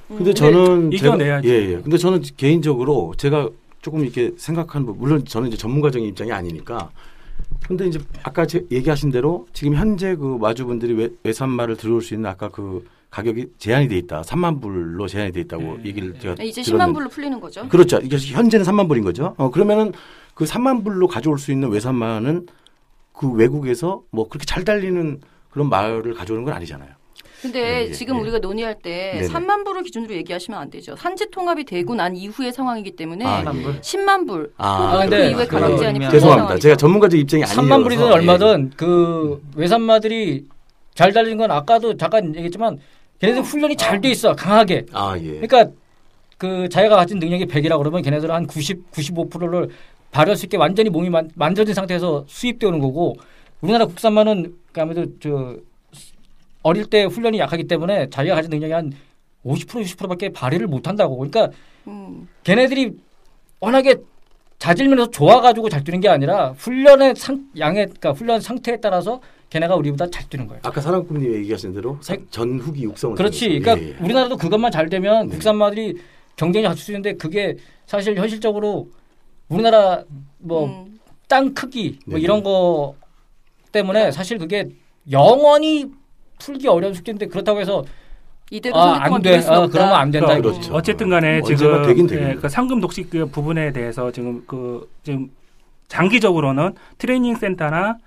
[0.08, 1.48] 근데 저는 제가- 이겨내야지.
[1.50, 1.82] 예, 예.
[1.82, 3.50] 근데 저는 개인적으로 제가
[3.82, 6.92] 조금 이렇게 생각하는 부분, 물론 저는 이제 전문가적인 입장이 아니니까.
[7.68, 12.30] 근데 이제 아까 제 얘기하신 대로 지금 현재 그 마주분들이 외, 외산마를 들어올 수 있는
[12.30, 12.88] 아까 그
[13.18, 14.22] 가격이 제한이 돼 있다.
[14.22, 15.86] 3만 불로 제한이 돼 있다고 네.
[15.86, 16.92] 얘기를 제가 이제 들었는데.
[16.92, 17.68] 10만 불로 풀리는 거죠.
[17.68, 17.98] 그렇죠.
[18.04, 19.34] 이게 현재는 3만 불인 거죠.
[19.38, 19.92] 어, 그러면은
[20.36, 22.46] 그 3만 불로 가져올 수 있는 외산마는
[23.14, 26.90] 그 외국에서 뭐 그렇게 잘 달리는 그런 말을 가져오는 건 아니잖아요.
[27.42, 28.22] 근데 예, 예, 지금 예.
[28.22, 29.28] 우리가 논의할 때 네네.
[29.30, 30.96] 3만 불을 기준으로 얘기하시면 안 되죠.
[30.96, 33.64] 산지 통합이 되고 난 이후의 상황이기 때문에 아, 만 예.
[33.64, 33.82] 불.
[33.82, 35.94] 10만 불 아, 혹은 그 근데 이후에 그- 가격 제한이.
[35.98, 36.44] 풀리는 죄송합니다.
[36.44, 36.62] 상황이죠.
[36.62, 37.62] 제가 전문가적 입장이 아니에요.
[37.62, 40.46] 3만 불이든 얼마든 그 외산마들이
[40.94, 42.78] 잘 달리는 건 아까도 잠깐 얘기했지만
[43.20, 44.36] 걔네들 훈련이 잘 돼 있어.
[44.36, 44.86] 강하게.
[44.92, 45.40] 아, 예.
[45.40, 45.66] 그러니까
[46.38, 49.70] 그 자기가 가진 능력이 100이라고 그러면 걔네들은 한 90, 95%를
[50.12, 53.16] 발휘할 수 있게 완전히 몸이 만, 만져진 상태에서 수입되어 오는 거고
[53.62, 55.56] 우리나라 국산만은 그 아무래도 저
[56.62, 58.94] 어릴 때 훈련이 약하기 때문에 자기가 가진 능력이 한
[59.46, 61.18] 50% 60%밖에 발휘를 못 한다고.
[61.18, 61.50] 그러니까
[61.88, 62.28] 음.
[62.44, 62.92] 걔네들이
[63.60, 63.96] 워낙에
[64.60, 70.10] 자질면에서 좋아가지고 잘 뛰는 게 아니라 훈련의 상, 양에 그러니까 훈련 상태에 따라서 걔네가 우리보다
[70.10, 70.62] 잘 뛰는 거예요.
[70.64, 73.60] 아까 사랑꾼님이 얘기하신 대로 사- 전후기 육성을 그렇지.
[73.60, 74.04] 그러니까 예, 예.
[74.04, 75.34] 우리나라도 그것만 잘 되면 네.
[75.34, 75.98] 국산마들이
[76.36, 78.90] 경쟁이 갖출 수 있는데 그게 사실 현실적으로
[79.48, 80.04] 우리나라
[80.40, 81.00] 뭐 음.
[81.30, 82.24] 땅 크기 뭐 네.
[82.24, 82.96] 이런 거
[83.72, 84.70] 때문에 사실 그게
[85.12, 85.86] 영원히
[86.40, 87.84] 풀기 어려운 숙제인데 그렇다고 해서
[88.52, 89.38] 이대로 아, 안 돼.
[89.48, 89.68] 아.
[89.68, 90.34] 그러면 안 된다.
[90.38, 90.52] 이거.
[90.52, 90.74] 그렇죠.
[90.74, 92.36] 어쨌든 간에 뭐 지금 되긴 되겠네요.
[92.36, 95.30] 예, 그 상금 독식 그 부분에 대해서 지금 그 지금
[95.88, 97.98] 장기적으로는 트레이닝 센터나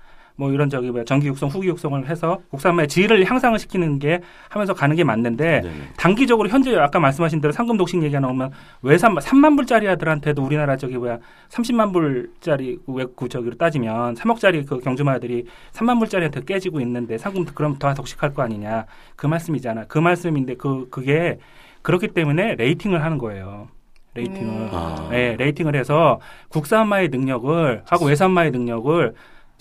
[0.41, 4.73] 뭐 이런 저기 뭐야 전기 육성, 후기 육성을 해서 국산마의 질을 향상을 시키는 게 하면서
[4.73, 5.73] 가는 게 맞는데 네네.
[5.97, 8.49] 단기적으로 현재 아까 말씀하신 대로 상금 독식 얘기가 나오면
[8.81, 11.19] 외산 3만 불짜리 애들한테도 우리나라 저기 뭐야
[11.49, 17.93] 30만 불짜리 외국 저기로 따지면 3억짜리 그 경주마들이 3만 불짜리한테 깨지고 있는데 상금 그럼 더
[17.93, 21.37] 독식할 거 아니냐 그 말씀이잖아 그 말씀인데 그 그게
[21.83, 23.67] 그렇기 때문에 rating을 하는 거예요
[24.15, 24.69] rating을 음.
[24.71, 25.07] 아.
[25.11, 26.19] 네, rating을 해서
[26.49, 29.15] 국산마의 능력을 하고 외산마의 능력을 좀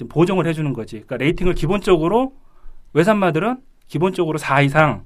[0.09, 0.96] 보정을 해주는 거지.
[1.07, 2.32] 그러니까 rating을 기본적으로
[2.92, 5.03] 외산마들은 기본적으로 4 이상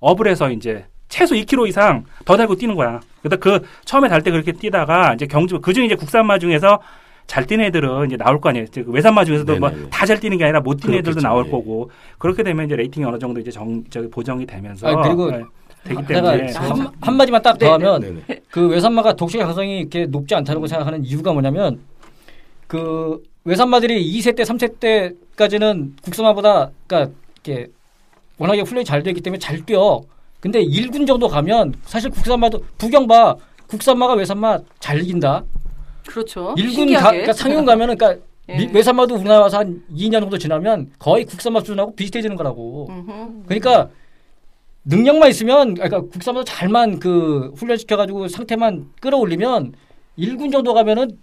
[0.00, 3.00] up을 해서 이제 최소 2kg 이상 더 달고 뛰는 거야.
[3.22, 6.80] 그러다 그 처음에 달 때 그렇게 뛰다가 이제 경주 그중에 이제 국산마 중에서
[7.26, 8.66] 잘 뛰는 애들은 이제 나올 거 아니에요.
[8.72, 9.70] 그 외산마 중에서도 뭐.
[9.90, 11.26] 다 잘 뛰는 게 아니라 못 뛰는 애들도 그렇겠죠.
[11.28, 11.50] 나올 예.
[11.50, 15.42] 거고 그렇게 되면 이제 rating이 어느 정도 이제 정 저기 보정이 되면서 아, 그리고 네.
[15.84, 18.40] 되기 내가 때문에 한, 한 마디만 딱 더 하면 네네.
[18.50, 21.80] 그 외산마가 독식 가능성이 이렇게 높지 않다고 생각하는 이유가 뭐냐면
[22.66, 27.12] 그 외산마들이 2세 때, 3세 때까지는 국산마보다 그러니까
[27.44, 27.68] 이렇게
[28.38, 30.02] 워낙에 훈련이 잘 되기 때문에 잘 뛰어.
[30.40, 33.36] 근데 1군 정도 가면 사실 국산마도 부경 봐.
[33.68, 35.44] 국산마가 외산마 잘 이긴다.
[36.08, 36.54] 그렇죠.
[36.56, 37.10] 1군 가.
[37.10, 38.56] 그러니까 상용 가면은 그러니까 예.
[38.58, 42.88] 미- 외산마도 우리나라 와서 한 2년 정도 지나면 거의 국산마 수준하고 비슷해지는 거라고.
[42.90, 43.44] 음흠.
[43.46, 43.90] 그러니까
[44.84, 49.72] 능력만 있으면 그러니까 국산마도 잘만 그 훈련시켜 가지고 상태만 끌어올리면
[50.18, 51.18] 1군 정도 가면은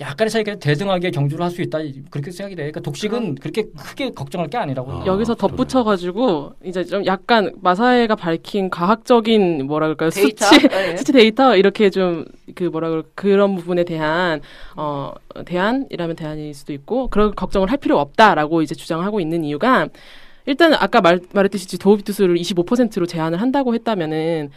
[0.00, 1.78] 약간의 차이가 대등하게 경주를 할 수 있다
[2.10, 2.62] 그렇게 생각이 돼.
[2.62, 4.92] 그러니까 독식은 그렇게 크게 걱정할 게 아니라고.
[4.92, 5.06] 아.
[5.06, 5.56] 여기서 그러네.
[5.56, 10.46] 덧붙여 가지고 이제 좀 약간 마사회가 밝힌 과학적인 뭐라 그럴까요 데이터.
[10.46, 10.96] 수치 예.
[10.98, 14.40] 수치 데이터 이렇게 좀 그 뭐라 그럴 그런 부분에 대한
[14.76, 15.12] 어
[15.44, 19.88] 대안이라면 대안일 수도 있고 그런 걱정을 할 필요 없다라고 이제 주장하고 있는 이유가
[20.46, 24.50] 일단 아까 말, 말했듯이 도입 두수를 25%로 제한을 한다고 했다면은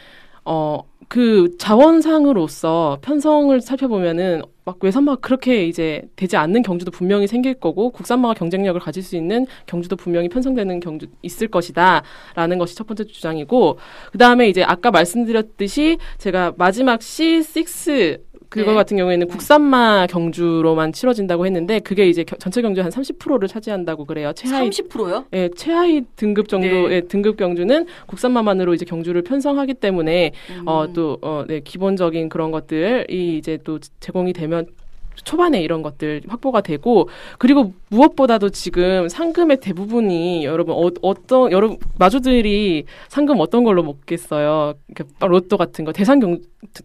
[0.45, 7.89] 어 그 자원상으로서 편성을 살펴보면은 막 외산마가 그렇게 이제 되지 않는 경주도 분명히 생길 거고
[7.89, 13.77] 국산마가 경쟁력을 가질 수 있는 경주도 분명히 편성되는 경주 있을 것이다라는 것이 첫 번째 주장이고
[14.13, 18.21] 그 다음에 이제 아까 말씀드렸듯이 제가 마지막 C6
[18.51, 18.75] 그거 네.
[18.75, 24.33] 같은 경우에는 국산마 경주로만 치러진다고 했는데 그게 이제 겨- 전체 경주 한 30%를 차지한다고 그래요.
[24.35, 25.25] 최하위 30%요?
[25.31, 27.01] 예, 최하위 등급 정도의 네.
[27.07, 30.67] 등급 경주는 국산마만으로 이제 경주를 편성하기 때문에 음.
[30.67, 34.65] 어또어 네 기본적인 그런 것들이 이제 또 제공이 되면
[35.23, 42.85] 초반에 이런 것들 확보가 되고 그리고 무엇보다도 지금 상금의 대부분이 여러분 어, 어떤 여러분 마주들이
[43.09, 44.73] 상금 어떤 걸로 먹겠어요?
[44.93, 46.39] 그러니까 로또 같은 거 대상 경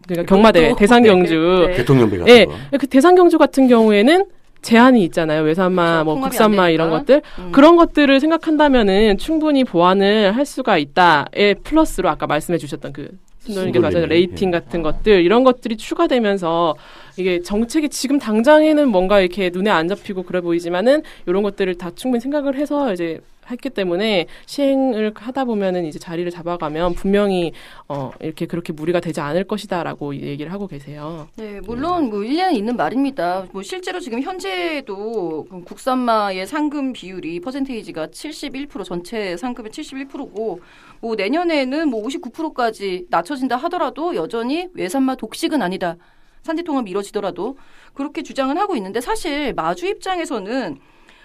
[0.07, 0.77] 그러니까 경마대 로또.
[0.77, 1.09] 대상 네.
[1.09, 1.77] 경주 네.
[1.77, 2.53] 대통령배 같은 예, 거.
[2.79, 4.27] 그 대상 경주 같은 경우에는
[4.63, 5.43] 제한이 있잖아요.
[5.43, 6.05] 외산마, 그렇죠.
[6.05, 6.91] 뭐 국산마 안 이런.
[6.91, 7.53] 것들 음.
[7.53, 13.11] 그런 것들을 생각한다면은 충분히 보완을 할 수가 있다에 플러스로 아까 말씀해 주셨던 그
[13.47, 14.15] 순돌이게 맞아요 순돌이네.
[14.15, 14.53] rating 예.
[14.53, 16.77] 같은 것들 이런 것들이 추가되면서
[17.17, 22.21] 이게 정책이 지금 당장에는 뭔가 이렇게 눈에 안 잡히고 그래 보이지만은 이런 것들을 다 충분히
[22.21, 23.21] 생각을 해서 이제
[23.51, 27.53] 했기 때문에 시행을 하다 보면은 이제 자리를 잡아가면 분명히
[27.89, 31.29] 어 이렇게 그렇게 무리가 되지 않을 것이다라고 얘기를 하고 계세요.
[31.37, 33.47] 네, 물론 뭐 일리는 있는 말입니다.
[33.53, 40.61] 뭐 실제로 지금 현재도 그 국산마의 상금 비율이 percentage가 71% 전체 상금의 71%고
[41.01, 45.97] 뭐 내년에는 뭐 59%까지 낮춰진다 하더라도 여전히 외산마 독식은 아니다.
[46.43, 47.59] 산지 통합이 이뤄지더라도
[47.93, 50.79] 그렇게 주장은 하고 있는데 사실 마주 입장에서는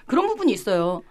[0.06, 1.04] 그런 부분이 있어요.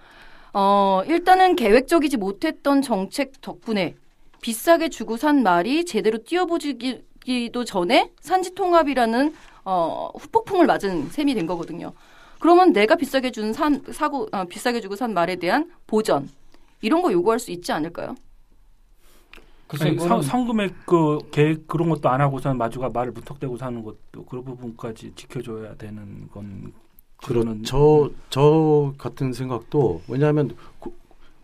[0.53, 3.95] 어, 일단은 계획적이지 못했던 정책 덕분에
[4.41, 9.35] 비싸게 주고 산 말이 제대로 뛰어보지기도 전에 산지 통합이라는
[9.65, 11.93] 어, 후폭풍을 맞은 셈이 된 거거든요.
[12.39, 16.29] 그러면 내가 비싸게 준 산, 사고, 어, 비싸게 주고 산 말에 대한 보전,
[16.81, 18.15] 이런 거 요구할 수 있지 않을까요?
[19.69, 23.83] 글쎄 아니, 이거는 상, 상금의 그 계획 그런 것도 안 하고선 마주가 말을 무턱대고 사는
[23.85, 26.73] 것도 그런 부분까지 지켜줘야 되는 건
[27.27, 28.11] 그거는 그렇죠.
[28.31, 30.51] 저 같은 생각도 왜냐하면
[30.81, 30.91] 그-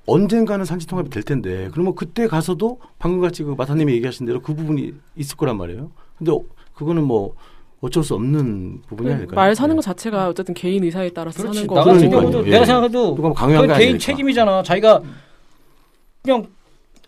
[0.06, 4.54] 언젠가는 산지 통합이 될 텐데 그러면 그때 가서도 방금 같이 그 마타님이 얘기하신 대로 그
[4.54, 5.90] 부분이 있을 거란 말이에요.
[6.16, 6.40] 근데 어,
[6.74, 7.34] 그거는 뭐
[7.80, 9.34] 어쩔 수 없는 부분이 아닐까요?
[9.36, 9.76] 말 사는 네.
[9.76, 11.58] 것 자체가 어쨌든 개인 의사에 따라서 그렇지.
[11.58, 12.10] 사는 나 거고 같은.
[12.10, 12.50] 경우도 예.
[12.52, 13.98] 내가 생각해도 그건 게 개인 아니니까.
[13.98, 14.62] 책임이잖아.
[14.62, 15.02] 자기가
[16.22, 16.46] 그냥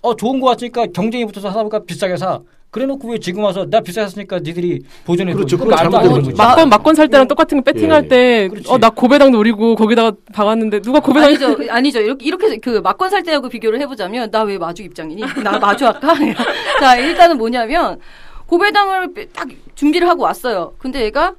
[0.03, 2.41] 어 좋은 거 같으니까 경쟁이 붙어서 하다 보니까 비싸게 사.
[2.71, 5.37] 그래놓고 왜 지금 와서 나 비싸게 샀으니까 니들이 보존해 줘.
[5.39, 5.57] 그렇죠.
[5.57, 6.37] 그건 말도 안 되는 거지.
[6.37, 8.09] 막건 막건 살 때랑 똑같은 거 배팅할 예.
[8.09, 8.69] 때 그렇지.
[8.71, 12.01] 어나 고배당 노리고 거기다가 박았는데 누가 고배당 아니죠, 아니죠.
[12.01, 15.23] 이렇게, 이렇게 그 막건 살 때하고 비교를 해보자면 나 왜 마주 입장이니?
[15.43, 16.15] 나 마주 할까?
[16.81, 17.99] 자, 일단은 뭐냐면
[18.47, 20.75] 고배당을 딱 준비를 하고 왔어요.
[20.79, 21.35] 근데 얘가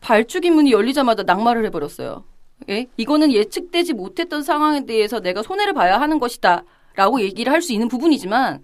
[0.00, 2.24] 발주기 문이 열리자마자 낙마를 해버렸어요.
[2.70, 2.86] 예?
[2.96, 6.62] 이거는 예측되지 못했던 상황에 대해서 내가 손해를 봐야 하는 것이다.
[6.96, 8.60] 라고 얘기를 할 수 있는 부분이지만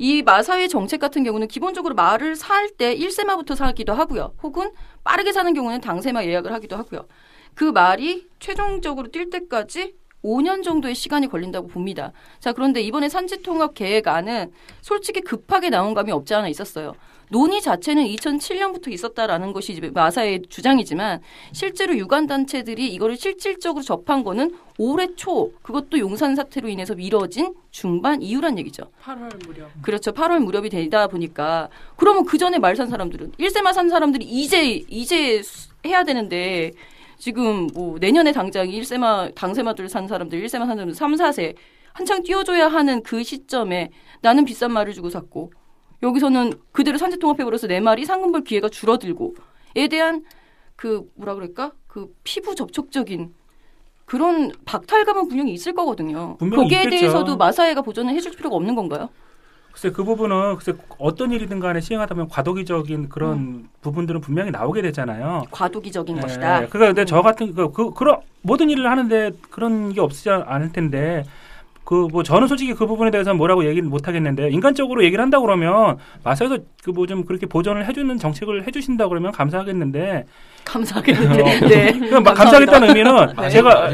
[0.00, 4.32] 이 마사의 정책 같은 경우는 기본적으로 말을 살 때 1세마부터 사기도 하고요.
[4.42, 4.70] 혹은
[5.04, 7.06] 빠르게 사는 경우는 당세마 예약을 하기도 하고요.
[7.54, 9.94] 그 말이 최종적으로 뛸 때까지
[10.24, 12.12] 5년 정도의 시간이 걸린다고 봅니다.
[12.38, 16.94] 자, 그런데 이번에 산지통합 계획안은 솔직히 급하게 나온 감이 없지 않아 있었어요.
[17.30, 21.20] 논의 자체는 2007년부터 있었다라는 것이 이제 마사의 주장이지만
[21.52, 28.20] 실제로 유관 단체들이 이거를 실질적으로 접한 거는 올해 초 그것도 용산 사태로 인해서 미뤄진 중반
[28.20, 28.84] 이후란 얘기죠.
[29.04, 29.70] 8월 무렵.
[29.80, 30.10] 그렇죠.
[30.12, 35.42] 8월 무렵이 되다 보니까 그러면 그 전에 말 산 사람들은 1세마 산 사람들이 이제 이제
[35.42, 36.72] 수- 해야 되는데
[37.18, 41.54] 지금 뭐 내년에 당장 1세마 당세마들 산 사람들 1세마 산 사람들 3, 4세
[41.92, 43.90] 한창 뛰어줘야 하는 그 시점에
[44.22, 45.52] 나는 비싼 말을 주고 샀고
[46.02, 50.24] 여기서는 그대로 산재 통합해 버려서 내 말이 상금 벌 기회가 줄어들고에 대한
[50.76, 51.72] 그 뭐라 그럴까?
[51.86, 53.34] 그 피부 접촉적인
[54.06, 56.36] 그런 박탈감은 분명히 있을 거거든요.
[56.38, 56.98] 분명히 거기에 있겠죠.
[56.98, 59.08] 대해서도 마사회가 보전을 해줄 필요가 없는 건가요?
[59.72, 65.44] 글쎄 그 부분은 글쎄 어떤 일이든 간에 시행하다 보면 과도기적인 그런 부분들은 분명히 나오게 되잖아요.
[65.50, 66.66] 과도기적인 예, 것이다.
[66.66, 71.24] 그러니까 근데 저 같은 그, 그 그런 모든 일을 하는데 그런 게 없지 않을 텐데
[71.90, 75.96] 그 뭐 저는 솔직히 그 부분에 대해서 뭐라고 얘기를 못 하겠는데 인간적으로 얘기를 한다 그러면
[76.22, 80.24] 마사에서 그 뭐 좀 그렇게 보전을 해주는 정책을 해주신다 그러면 감사하겠는데
[80.64, 81.42] 감사하겠는데.
[81.42, 81.68] 어.
[81.68, 81.92] 네.
[81.98, 82.34] 그냥 막.
[82.34, 83.48] 감사하겠다는 의미는 네.
[83.50, 83.88] 제가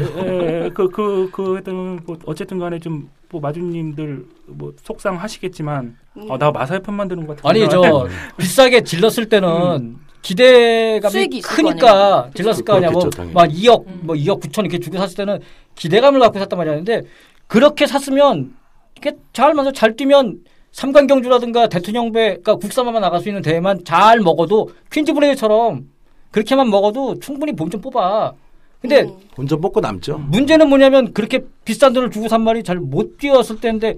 [0.75, 6.25] 그 그 그 하여튼 뭐 어쨌든 간에 좀 뭐 마주님들 뭐 속상하시겠지만 음.
[6.31, 11.41] 어, 나 마사회 편 만 드는 것 같은 아니 저 비싸게 질렀을 때는 기대감이 있을
[11.41, 12.29] 거 크니까.
[12.33, 12.89] 질렀을 거 아니야.
[12.89, 13.33] 당연히.
[13.33, 15.39] 뭐막 2억 뭐 2억 9천 이렇게 주고 샀을 때는
[15.75, 16.75] 기대감을 갖고 샀단 말이야.
[16.75, 17.01] 근데
[17.47, 18.53] 그렇게 샀으면
[18.97, 20.39] 이게 잘 맞아 잘 뛰면
[20.71, 25.89] 삼관경주라든가 대통령배 그러니까 국산만 나갈 수 있는 대회만 잘 먹어도 퀸즈 브레이처럼
[26.31, 28.33] 그렇게만 먹어도 충분히 본좀 뽑아.
[28.81, 29.17] 근데 음.
[29.33, 30.17] 본전 뽑고 남죠.
[30.19, 33.95] 문제는 뭐냐면 그렇게 비싼 돈을 주고 산 말이 잘 못 뛰었을 때인데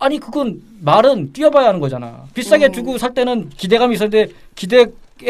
[0.00, 2.24] 아니 그건 말은 뛰어봐야 하는 거잖아.
[2.34, 2.72] 비싸게 음.
[2.72, 4.86] 주고 살 때는 기대감이 있었는데 기대에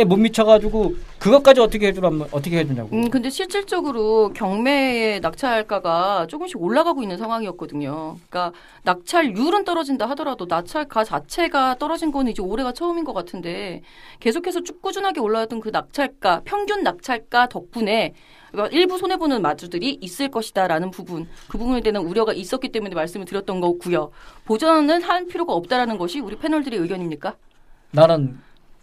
[0.07, 2.95] 못 미쳐가지고 그것까지 어떻게 해주라면 어떻게 해주냐고.
[2.95, 8.17] 음, 근데 실질적으로 경매의 낙찰가가 조금씩 올라가고 있는 상황이었거든요.
[8.29, 8.53] 그러니까
[8.85, 13.83] 낙찰률은 떨어진다 하더라도 낙찰가 자체가 떨어진 거는 이제 올해가 처음인 것 같은데
[14.21, 18.15] 계속해서 쭉 꾸준하게 올라왔던 그 낙찰가, 평균 낙찰가 덕분에
[18.53, 23.61] 그러니까 일부 손해보는 마주들이 있을 것이다라는 부분, 그 부분에 대한 우려가 있었기 때문에 말씀을 드렸던
[23.61, 24.11] 거고요.
[24.45, 27.35] 보전은 할 필요가 없다라는 것이 우리 패널들의 의견입니까?
[27.91, 28.39] 나는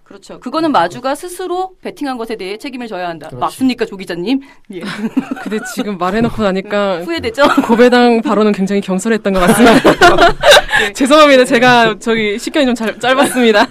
[0.05, 0.39] 그렇죠.
[0.39, 3.27] 그거는 마주가 스스로 베팅한 것에 대해 책임을 져야 한다.
[3.27, 3.41] 그렇지.
[3.41, 4.39] 맞습니까, 조 기자님?
[4.71, 4.81] 예.
[5.41, 7.41] 근데 지금 말해놓고 나니까 후회되죠?
[7.67, 10.33] 고배당 발언은 굉장히 경솔했던 것 같습니다.
[10.93, 11.45] 죄송합니다.
[11.45, 13.65] 제가 저기 식견이 좀 잘, 짧았습니다.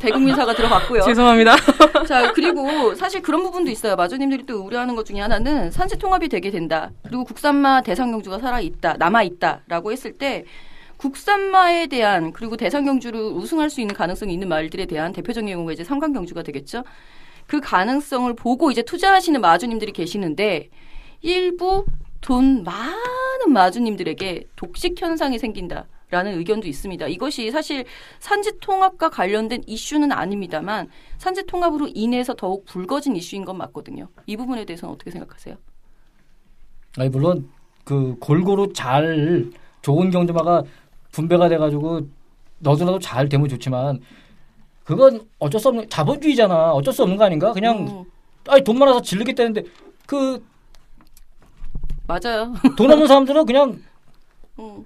[0.00, 1.02] 대국민 사가 들어갔고요.
[1.02, 1.54] 죄송합니다.
[2.08, 3.94] 자, 그리고 사실 그런 부분도 있어요.
[3.94, 6.90] 마주님들이 또 우려하는 것 중에 하나는 산지 통합이 되게 된다.
[7.04, 10.44] 그리고 국산마 대상경주가 살아 있다, 남아 있다라고 했을 때
[10.98, 15.84] 국산마에 대한 그리고 대상 경주를 우승할 수 있는 가능성이 있는 말들에 대한 대표적인 경우가 이제
[15.84, 16.84] 삼강 경주가 되겠죠.
[17.46, 20.68] 그 가능성을 보고 이제 투자하시는 마주님들이 계시는데
[21.22, 21.86] 일부
[22.20, 27.06] 돈 많은 마주님들에게 독식 현상이 생긴다 라는 의견도 있습니다.
[27.08, 27.84] 이것이 사실
[28.18, 30.88] 산지 통합과 관련된 이슈는 아닙니다만
[31.18, 34.08] 산지 통합으로 인해서 더욱 불거진 이슈인 건 맞거든요.
[34.26, 35.56] 이 부분에 대해서는 어떻게 생각하세요?
[36.98, 37.50] 아니 물론
[37.84, 39.50] 그 골고루 잘
[39.82, 40.62] 좋은 경주마가
[41.12, 42.02] 분배가 돼가지고
[42.60, 44.00] 너도나도 잘 되면 좋지만
[44.84, 46.72] 그건 어쩔 수 없는 자본주의잖아.
[46.72, 47.52] 어쩔 수 없는 거 아닌가?
[47.52, 48.04] 그냥 음,
[48.48, 49.62] 아니 돈 많아서 질르겠다는데
[50.06, 50.42] 그돈
[52.06, 52.54] 맞아요.
[52.64, 53.78] 없는 사람들은 그냥
[54.58, 54.84] 음,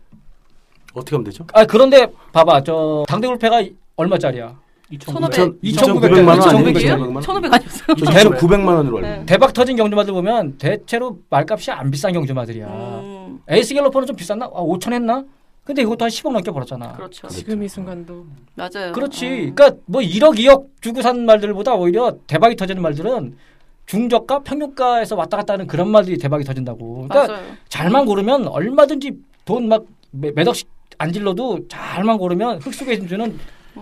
[0.95, 1.47] 어떻게 하면 되죠?
[1.53, 3.63] 아 그런데 봐봐 저 당대불패가
[3.97, 4.61] 얼마짜리야?
[4.99, 5.63] 1500.
[5.63, 6.67] 2,900만 원, 아니에요?
[6.75, 7.15] 2,900이에요?
[7.23, 7.97] 1,500 아니었어요?
[7.97, 9.25] 저는 900만 원으로 알고 네.
[9.25, 12.67] 대박 터진 경주마들 보면 대체로 말값이 안 비싼 경주마들이야.
[12.67, 14.47] 음, 에이스 갤러퍼는 좀 비쌌나?
[14.47, 15.25] 아, 5천 했나?
[15.65, 16.93] 근데 이것도 한 10억 넘게 벌었잖아.
[16.95, 17.29] 그렇죠.
[17.29, 18.93] 지금 이 순간도 맞아요.
[18.93, 19.27] 그렇지.
[19.27, 19.55] 음.
[19.55, 23.37] 그러니까 뭐 1억, 2억 주고 산 말들보다 오히려 대박이 터지는 말들은
[23.87, 27.07] 중저가, 평균가에서 왔다 갔다 하는 그런 말들이 대박이 터진다고.
[27.09, 27.47] 그러니까 맞아요.
[27.69, 29.13] 잘만 고르면 얼마든지
[29.45, 29.85] 돈 막
[30.15, 33.39] 몇 억씩 안 질러도 잘만 고르면 흙 속에 있는 줄은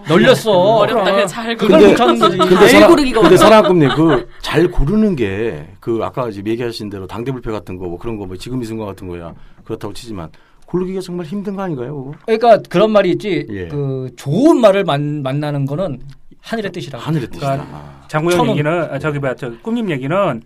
[0.08, 0.52] 널렸어.
[0.86, 1.10] 어렵다.
[1.12, 2.36] 그냥 잘 찾는 거지.
[2.38, 3.36] 근데 잘 고르기가 근데.
[3.36, 8.16] 사랑꾼님 그 잘 고르는 게 그 아까 지금 얘기하신 대로 당대불패 같은 거 뭐 그런
[8.16, 10.28] 거 뭐 지금 이 순간 같은 거야 그렇다고 치지만
[10.70, 11.96] 고르기가 정말 힘든 거 아닌가요?
[11.96, 12.14] 그거?
[12.26, 13.46] 그러니까 그런 말이 있지.
[13.50, 13.68] 예.
[13.68, 16.00] 그 좋은 말을 만, 만나는 거는
[16.40, 17.04] 하늘의 뜻이라고.
[17.04, 17.52] 하늘의 뜻이다.
[17.56, 18.04] 그러니까 아.
[18.08, 18.50] 장구영 천 원.
[18.56, 20.42] 얘기는 아, 저기 뭐야 저 꿈님 얘기는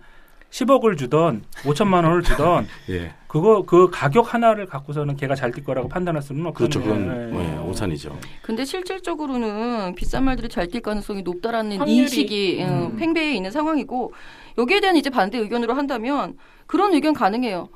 [0.50, 5.88] 10억을 주던 5천만 원을 주던 예, 그거 그 가격 하나를 갖고서는 걔가 잘 뛸 거라고
[5.88, 6.82] 판단할 수는 없거든요.
[6.84, 7.04] 그렇죠.
[7.04, 7.54] 그건 예.
[7.54, 8.16] 예, 오산이죠.
[8.42, 11.98] 근데 실질적으로는 비싼 말들이 잘 뛸 가능성이 높다라는 확률이.
[11.98, 14.12] 인식이 음, 팽배해 있는 상황이고
[14.56, 17.68] 여기에 대한 이제 반대 의견으로 한다면 그런 의견 가능해요.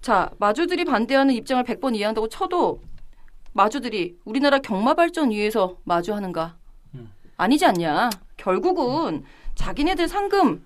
[0.00, 2.80] 자, 마주들이 반대하는 입장을 100번 이해한다고 쳐도
[3.52, 6.56] 마주들이 우리나라 경마 발전 위해서 마주하는가?
[6.94, 7.10] 음.
[7.36, 8.10] 아니지 않냐.
[8.36, 9.24] 결국은
[9.54, 10.62] 자기네들 상금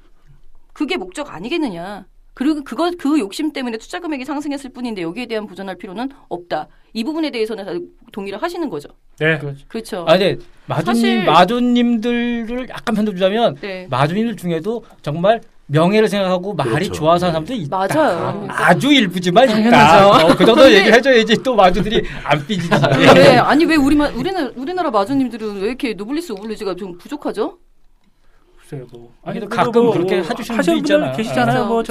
[0.72, 2.06] 그게 목적 아니겠느냐.
[2.34, 6.66] 그리고 그거 그 욕심 때문에 투자 금액이 상승했을 뿐인데 여기에 대한 보전할 필요는 없다.
[6.92, 7.72] 이 부분에 대해서는 다
[8.12, 8.88] 동의를 하시는 거죠.
[9.18, 9.38] 네.
[9.38, 9.64] 그렇죠.
[9.68, 9.98] 그렇죠.
[10.08, 13.86] 아, 근데 마주님, 사실- 마주님들을 약간 편들어 주자면 네.
[13.88, 16.92] 마주님들 중에도 정말 명예를 생각하고 말이 그렇죠.
[16.92, 17.86] 좋아서 하는 사람들이 있다.
[17.88, 18.46] 맞아요.
[18.50, 19.46] 아주 일부지만.
[19.48, 20.26] 당연하죠.
[20.26, 22.70] 어, 그 정도 얘기해줘야지 또 마주들이 안 삐지지.
[23.16, 27.58] 왜 아니 왜 우리 마, 우리나라 우리나라 마주님들은 왜 이렇게 노블리스 오블리즈가 좀 부족하죠?
[28.60, 29.12] 글쎄요, 뭐.
[29.24, 31.06] 아니, 그래도 가끔 뭐 그렇게 뭐 해주시는 하시는 분들 있잖아.
[31.12, 31.62] 분들 계시잖아요.
[31.62, 31.66] 아.
[31.66, 31.82] 뭐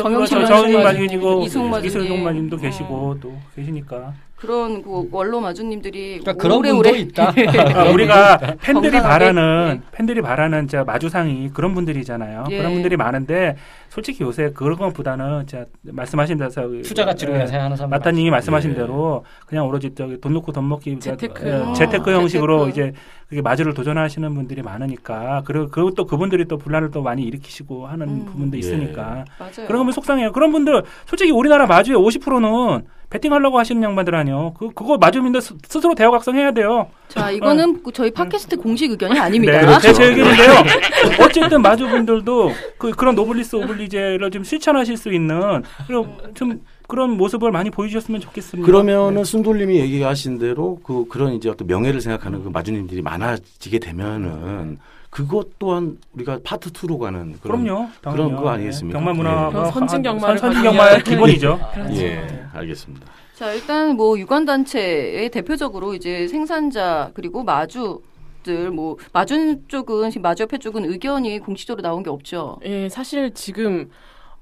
[0.83, 1.87] 마주님이고 이승욱 마주님.
[2.03, 2.61] 이승욱 마주님도 음.
[2.61, 4.13] 계시고 또 계시니까.
[4.43, 7.31] 그런 그 원로 마주님들이 그러니까 그런 분도 오래오래 있다.
[7.79, 9.81] 아, 우리가 팬들이 건강하게, 바라는 네.
[9.93, 12.47] 팬들이 바라는 자 마주상이 그런 분들이잖아요.
[12.51, 12.57] 예.
[12.57, 13.55] 그런 분들이 많은데
[13.87, 16.49] 솔직히 요새 그런 것보다는 자 말씀하신 대로
[16.81, 17.89] 투자 가치로 예, 그냥 생각하는 사람.
[17.91, 18.75] 마타님이 말씀하신 예.
[18.75, 21.47] 대로 그냥 오로지 저기 돈 놓고 돈 먹기 재테크.
[21.47, 21.73] 예, 음.
[21.73, 22.89] 재테크 아, 형식으로 재테크.
[22.89, 28.09] 이제 그게 마주를 도전하시는 분들이 많으니까 그리고 그것도 그분들이 또 분란을 또 많이 일으키시고 하는
[28.09, 28.25] 음.
[28.25, 28.59] 부분도 예.
[28.59, 29.67] 있으니까 맞아요.
[29.67, 30.33] 그런 거면 속상해요.
[30.33, 32.83] 그런 분들 솔직히 우리나라 마주의 50%는
[33.13, 34.55] 베팅하려고 하시는 양반들 아니요.
[34.57, 34.97] 그 그거
[35.39, 36.87] 스- 스스로 대오각성해야 돼요.
[37.07, 39.61] 자, 이거는 그 저희 팟캐스트 공식 의견이 아닙니다.
[39.61, 40.51] 네, 제, 제 의견인데요.
[41.23, 47.69] 어쨌든 마주분들도 그, 그런 노블리스 오블리제를 좀 실천하실 수 있는 그런 좀 그런 모습을 많이
[47.69, 48.65] 보여주셨으면 좋겠습니다.
[48.65, 54.79] 그러면은 순돌님이 얘기하신 대로 그 그런 이제 어떤 명예를 생각하는 그 마주님들이 많아지게 되면은
[55.13, 57.87] 그것 또한 우리가 파트 2로 가는 그런 그럼요.
[58.01, 58.41] 그런 당연히요.
[58.41, 58.97] 거 아니겠습니까?
[58.99, 61.59] 경마 문화 그런 선진 경마를 선진 경마의 위한- 기본이죠.
[61.91, 63.05] 예, 알겠습니다.
[63.35, 68.01] 자, 일단 뭐 유관 단체의 대표적으로 이제 생산자 그리고 마주
[68.43, 72.57] 들 뭐 마주 쪽은 지금 마주협회 쪽은 의견이 공식적으로 나온 게 없죠.
[72.65, 73.89] 예, 사실 지금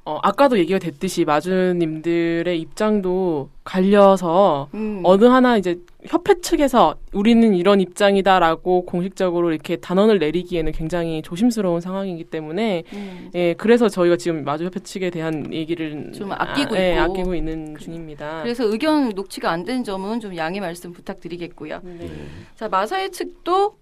[0.04, 5.02] 어, 아까도 얘기가 됐듯이 마주님들의 입장도 갈려서 음.
[5.04, 5.78] 어느 하나 이제
[6.08, 13.30] 협회 측에서 우리는 이런 입장이다라고 공식적으로 이렇게 단언을 내리기에는 굉장히 조심스러운 상황이기 때문에 음.
[13.36, 17.02] 예, 그래서 저희가 지금 마주 협회 측에 대한 얘기를 좀 아끼고 예, 있고.
[17.02, 18.42] 아끼고 있는 중입니다.
[18.42, 21.82] 그래서 의견 녹취가 안 된 점은 좀 양해 말씀 부탁드리겠고요.
[21.84, 22.10] 네.
[22.56, 23.76] 자, 마사회 측도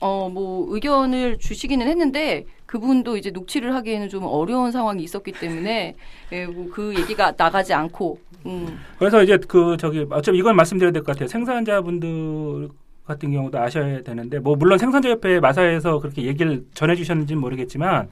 [0.00, 2.44] 어, 뭐 의견을 주시기는 했는데
[2.74, 5.96] 그분도 이제 녹취를 하기에는 좀 어려운 상황이 있었기 때문에
[6.30, 8.78] 예, 뭐그 얘기가 나가지 않고 음.
[8.96, 11.26] 그래서 이제 그 저기 어차피 이건 말씀드려야 될 것 같아요.
[11.26, 12.68] 생산자분들
[13.04, 18.08] 같은 경우도 아셔야 되는데 뭐 물론 생산자협회 마사에서 그렇게 얘기를 전해주셨는지는 모르겠지만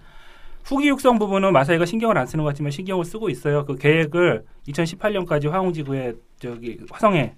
[0.64, 3.64] 후기 육성 부분은 마사이가 신경을 안 쓰는 것 같지만 신경을 쓰고 있어요.
[3.64, 7.32] 그 계획을 2018년까지 화웅지구에 저기 화성에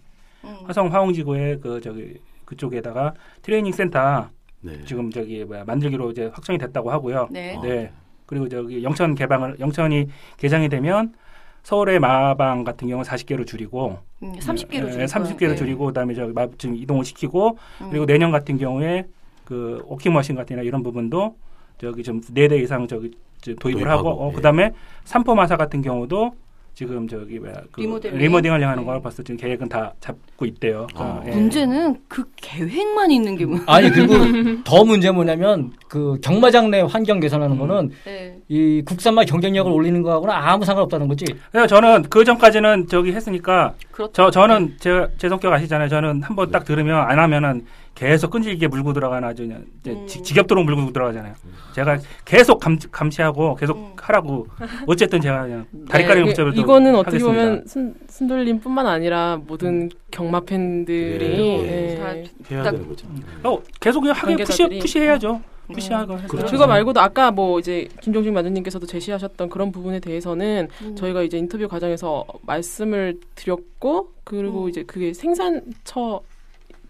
[0.45, 0.57] 음.
[0.65, 2.15] 화성 화웅지구에 그 저기
[2.47, 3.13] 그쪽에다가
[3.43, 4.31] 트레이닝 센터
[4.63, 4.81] 네.
[4.85, 7.29] 지금 저기 뭐야 만들기로 이제 확정이 됐다고 하고요.
[7.31, 7.59] 네.
[7.63, 7.91] 네.
[8.27, 10.07] 그리고 저기 영천 개방을 영천이
[10.37, 11.15] 개장이 되면
[11.63, 15.57] 서울의 마방 같은 경우는 40개로 줄이고 음, 30개로 네, 줄일 30개로 거예요.
[15.57, 17.89] 줄이고 그다음에 저기 마- 지금 이동을 시키고 음.
[17.91, 19.07] 그리고 내년 같은 경우에
[19.45, 21.37] 그 워킹머신 같은 이런 부분도
[21.79, 24.35] 저기 좀 네 대 이상 저기 저 도입을 도입하고, 하고 어, 예.
[24.37, 24.73] 그다음에
[25.05, 26.35] 삼포마사 같은 경우도
[26.75, 28.19] 지금 저기 뭐야 그 리모델링.
[28.19, 28.85] 리모델링 하는 네.
[28.85, 30.87] 걸 벌써 지금 계획은 다 잡고 있대요.
[30.95, 31.03] 아.
[31.03, 31.31] 어, 예.
[31.31, 33.63] 문제는 그 계획만 있는 게 문.
[33.67, 34.15] 아니 그리고
[34.65, 37.59] 더 문제 뭐냐면 그 경마장 내 환경 개선하는 음.
[37.59, 38.39] 거는 네.
[38.49, 41.27] 이 국산마 경쟁력을 올리는 거하고는 아무 상관없다는 거지.
[41.51, 44.13] 그래서 저는 그 전까지는 저기 했으니까 그렇죠.
[44.13, 45.89] 저 저는 제, 제 성격 아시잖아요.
[45.89, 47.67] 저는 한번 딱 들으면 안 하면은
[48.01, 50.07] 계속 끈질기게 물고 들어가는 아주 그냥 이제 음.
[50.07, 51.35] 지, 지겹도록 물고 들어가잖아요.
[51.75, 53.93] 제가 계속 감, 감시하고 계속 음.
[54.01, 54.47] 하라고
[54.89, 57.43] 어쨌든 제가 그냥 다리까리 네, 붙잡을 이거는 어떻게 하겠습니다.
[57.43, 61.91] 보면 순, 순돌림뿐만 아니라 모든 경마 팬들이 네.
[61.93, 61.97] 예.
[61.99, 62.07] 다
[62.51, 63.07] 해야 딱- 되는 거죠.
[63.45, 65.43] 어, 계속 그냥 하게 푸시 푸시해야죠.
[65.71, 66.27] 푸시하고 해서.
[66.29, 66.51] 그렇죠.
[66.53, 70.97] 그거 말고도 아까 뭐 이제 김종식 마주님께서도 제시하셨던 그런 부분에 대해서는 음.
[70.97, 74.69] 저희가 이제 인터뷰 과정에서 말씀을 드렸고 그리고 음.
[74.71, 76.23] 이제 그게 생산처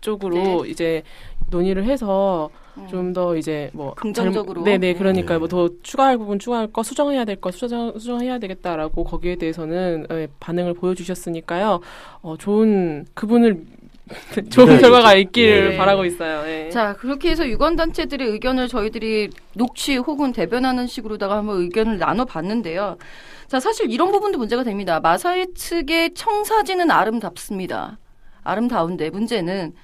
[0.01, 1.03] 쪽으로 이제
[1.51, 2.87] 논의를 해서 음.
[2.89, 4.63] 좀더 이제 뭐 긍정적으로.
[4.63, 5.39] 네네 그러니까 네.
[5.39, 10.75] 뭐더 추가할 부분 추가할 거 수정해야 될 거 수정 수정해야 되겠다라고 거기에 대해서는 예, 반응을
[10.75, 11.81] 보여주셨으니까요
[12.23, 13.63] 어 좋은 그분을
[14.51, 15.21] 좋은 네, 결과가 네.
[15.21, 15.77] 있기를 네.
[15.77, 16.45] 바라고 있어요.
[16.49, 16.69] 예.
[16.71, 22.97] 자 그렇게 해서 유관단체들의 의견을 저희들이 녹취 혹은 대변하는 식으로다가 한번 의견을 나눠봤는데요.
[23.49, 25.01] 자 사실 이런 부분도 문제가 됩니다.
[25.01, 27.99] 마사회 측의 청사진은 아름답습니다.
[28.43, 29.75] 아름다운데 문제는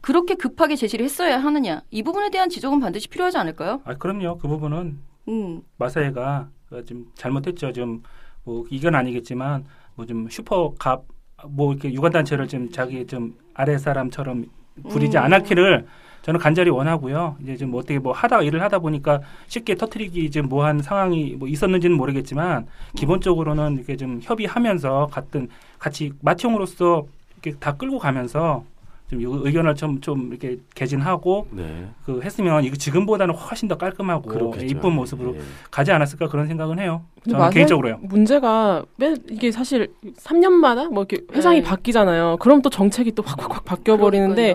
[0.00, 3.80] 그렇게 급하게 제시를 했어야 하느냐 이 부분에 대한 지적은 반드시 필요하지 않을까요?
[3.84, 4.38] 아 그럼요.
[4.38, 4.98] 그 부분은
[5.28, 6.48] 음, 마사회가
[6.86, 7.72] 좀 잘못했죠.
[7.72, 9.64] 좀뭐 이건 아니겠지만
[9.96, 11.04] 뭐 좀 슈퍼 갑
[11.48, 14.46] 뭐 이렇게 유관 단체를 좀 자기 좀 아래 사람처럼
[14.88, 15.22] 부리지 음.
[15.22, 15.86] 않았기를
[16.22, 17.36] 저는 간절히 원하고요.
[17.42, 21.96] 이제 좀 어떻게 뭐 하다 일을 하다 보니까 쉽게 터트리기 좀 뭐한 상황이 뭐 있었는지는
[21.96, 25.48] 모르겠지만 기본적으로는 이렇게 좀 협의하면서 같은
[25.78, 27.06] 같이 맏형으로서
[27.42, 28.64] 이렇게 다 끌고 가면서
[29.10, 31.88] 좀 요- 의견을 좀 좀 이렇게 개진하고 네.
[32.04, 34.64] 그 했으면 이거 지금보다는 훨씬 더 깔끔하고 그렇겠죠.
[34.66, 35.40] 이쁜 모습으로 예.
[35.70, 37.02] 가지 않았을까 그런 생각은 해요.
[37.28, 37.98] 저는 개인적으로요.
[38.02, 41.62] 문제가 매 이게 사실 3년마다 뭐 이렇게 회장이 네.
[41.68, 42.36] 바뀌잖아요.
[42.38, 44.54] 그럼 또 정책이 또 확확확 바뀌어 버리는데.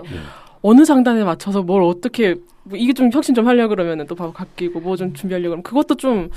[0.62, 2.34] 어느 장단에 맞춰서 뭘 어떻게
[2.68, 5.94] 뭐 이게 좀 혁신 좀 하려 그러면은 또 바로 바뀌고 뭐 좀 준비하려 그러면 그것도
[5.96, 6.30] 좀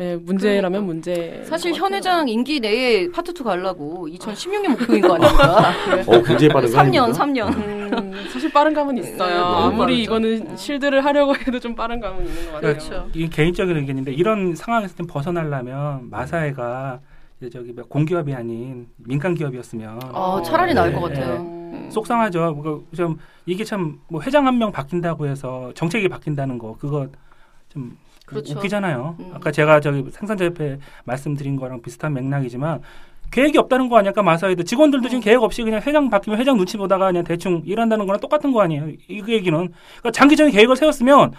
[0.00, 0.80] 예, 문제라면 그러니까.
[0.80, 1.42] 문제.
[1.44, 5.70] 사실 현 회장 임기 내에 파트 2 가려고 2016년 목표인 거 아닙니까?
[6.06, 7.24] 어, 굉장히 빠른 거 3년, 아닙니까?
[7.24, 7.56] 3년.
[8.02, 9.28] 음, 사실 빠른 감은 있어요.
[9.28, 10.02] 네, 아무리 빠르죠.
[10.02, 10.56] 이거는 네.
[10.56, 12.72] 실드를 하려고 해도 좀 빠른 감은 있는 것 같아요.
[12.72, 13.08] 그렇죠.
[13.14, 16.98] 이게 개인적인 의견인데 이런 상황에서 좀 벗어나려면 마사회가
[17.40, 21.14] 이제 저기 뭐 공기업이 아닌 민간 기업이었으면 어, 차라리 나을 것 네.
[21.20, 21.36] 같아요.
[21.40, 21.90] 음, 음.
[21.90, 22.52] 속상하죠.
[22.54, 27.08] 뭐, 좀 이게 참 뭐 회장 한 명 바뀐다고 해서 정책이 바뀐다는 거 그거
[27.68, 28.56] 좀 그렇죠.
[28.58, 29.16] 웃기잖아요.
[29.20, 29.30] 음.
[29.34, 32.80] 아까 제가 저기 생산자 협회 말씀드린 거랑 비슷한 맥락이지만
[33.30, 35.10] 계획이 없다는 거 아니까 마사회도 직원들도 음.
[35.10, 38.62] 지금 계획 없이 그냥 회장 바뀌면 회장 눈치 보다가 그냥 대충 일한다는 거랑 똑같은 거
[38.62, 38.88] 아니에요.
[39.08, 41.32] 이 그 얘기는 그러니까 장기적인 계획을 세웠으면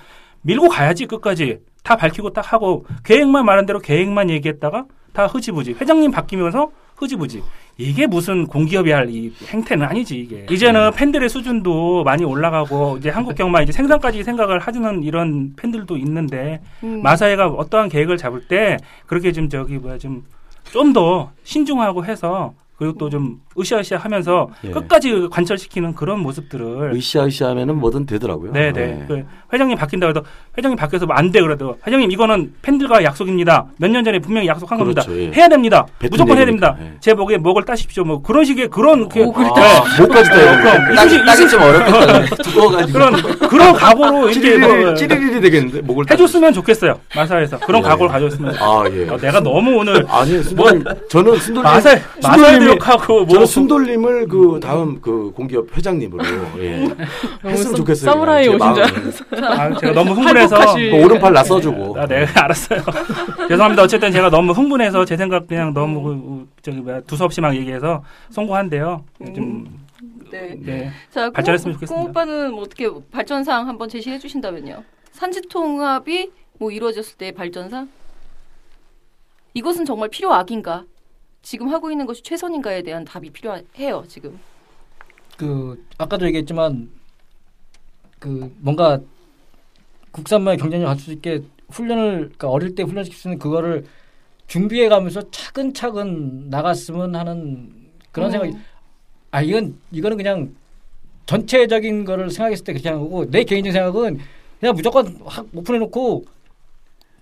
[0.44, 5.76] 밀고 가야지 끝까지 다 밝히고 딱 하고 계획만 말한 대로 계획만 얘기했다가 다 흐지부지.
[5.80, 7.44] 회장님 바뀌면서 흐지부지.
[7.80, 10.46] 이게 무슨 공기업이 할 이 행태는 아니지 이게.
[10.50, 16.60] 이제는 팬들의 수준도 많이 올라가고 이제 한국 경마 이제 생산까지 생각을 하는 이런 팬들도 있는데
[16.84, 17.02] 음.
[17.04, 20.24] 마사회가 어떠한 계획을 잡을 때 그렇게 좀 저기 뭐야 좀
[20.72, 24.70] 좀 더 신중하고 해서 그리고 또 좀 으쌰으쌰 하면서 예.
[24.70, 28.52] 끝까지 관철시키는 그런 모습들을 으쌰으쌰 하면은 뭐든 되더라고요.
[28.54, 28.72] 네네.
[28.72, 29.06] 네.
[29.08, 30.22] 그 회장님 바뀐다 그래도
[30.58, 33.66] 회장님 바뀌어서 안돼 그래도 회장님 이거는 팬들과 약속입니다.
[33.80, 35.24] 몇 년 전에 분명히 약속한 그렇죠, 겁니다.
[35.24, 35.32] 예.
[35.36, 35.88] 해야 됩니다.
[36.12, 36.76] 무조건 해야 됩니다.
[36.82, 36.94] 예.
[37.00, 38.04] 제 목에 목을 따십시오.
[38.04, 39.48] 뭐 그런 식의 그런 그 오, 그래.
[39.48, 40.62] 아, 목까지 따야
[40.94, 42.36] 이순신- 따기 좀 어렵겠다.
[42.44, 42.94] 두꺼워가지고.
[43.00, 43.14] 그런
[43.50, 47.00] 그런 각오로 이렇게 뭐 찌리리리 되겠는데 목을 따- 해줬으면 좋겠어요.
[47.16, 47.88] 마사에서 그런 예.
[47.88, 48.54] 각오를 가졌으면.
[48.60, 49.08] 아 예.
[49.10, 54.60] 어, 내가 너무 오늘 아니 순돌 저는 순돌님 마사 마사 욕하고 뭐 저는 순돌님을 그
[54.62, 56.24] 다음 그 공기업 회장님으로
[56.60, 56.88] 예.
[57.46, 58.12] 했으면 서- 좋겠어요.
[58.12, 59.60] 사무라이 제 오신 줄 마음은.
[59.60, 62.00] 아, 제가 너무 흥분해서 그 오른팔 나서주고.
[62.00, 62.82] 아, 네, 알았어요.
[63.50, 63.84] 죄송합니다.
[63.84, 69.04] 어쨌든 제가 너무 흥분해서 제 생각 그냥 너무 그, 저기 뭐야 두서없이 막 얘기해서 송구한데요.
[69.36, 69.80] 좀
[70.32, 70.56] 네.
[70.60, 70.92] 네.
[71.12, 72.02] 자, 발전했으면 꽁- 좋겠습니다.
[72.04, 74.84] 꽁 오빠는 뭐 어떻게 발전상 한번 제시해 주신다면요.
[75.14, 77.88] 산지 통합이 뭐 이루어졌을 때 발전상
[79.54, 80.84] 이것은 정말 필요악인가?
[81.48, 84.04] 지금 하고 있는 것이 최선인가에 대한 답이 필요해요.
[84.10, 84.38] 지금.
[85.38, 86.90] 그 아까도 얘기했지만
[88.20, 89.00] 그 뭔가
[90.12, 93.86] 국산만의 경쟁력 갖출 수 있게 훈련을 그러니까 어릴 때 훈련시킬 수 있는 그거를
[94.48, 97.72] 준비해 가면서 차근차근 나갔으면 하는
[98.12, 98.32] 그런 음.
[98.32, 98.58] 생각이
[99.32, 100.54] 아 이건 이거는 그냥
[101.28, 104.20] 전체적인 거를 생각했을 때 그렇게 하는 거고 내 개인적인 생각은
[104.60, 106.26] 그냥 무조건 확 오픈해 놓고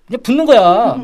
[0.08, 0.96] 그냥 붙는 거야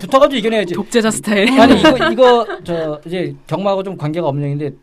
[0.00, 1.48] 붙어가지고 이겨내야지 독재자 스타일.
[1.60, 4.76] 아니 이거 이거 저 이제 경마하고 좀 관계가 없는 얘기인데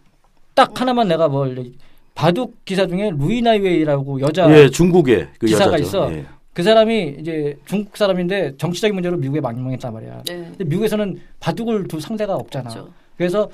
[0.53, 1.73] 딱 하나만 내가 뭘
[2.13, 5.83] 바둑 기사 중에 루이나이웨이라고 여자 예, 중국의 그 기사가 여자죠.
[5.83, 6.13] 있어.
[6.13, 6.25] 예.
[6.53, 10.23] 그 사람이 이제 중국 사람인데 정치적인 문제로 미국에 망명했단 말이야.
[10.25, 10.35] 네.
[10.51, 12.69] 근데 미국에서는 바둑을 둘 상대가 없잖아.
[12.69, 12.93] 그렇죠.
[13.17, 13.49] 그래서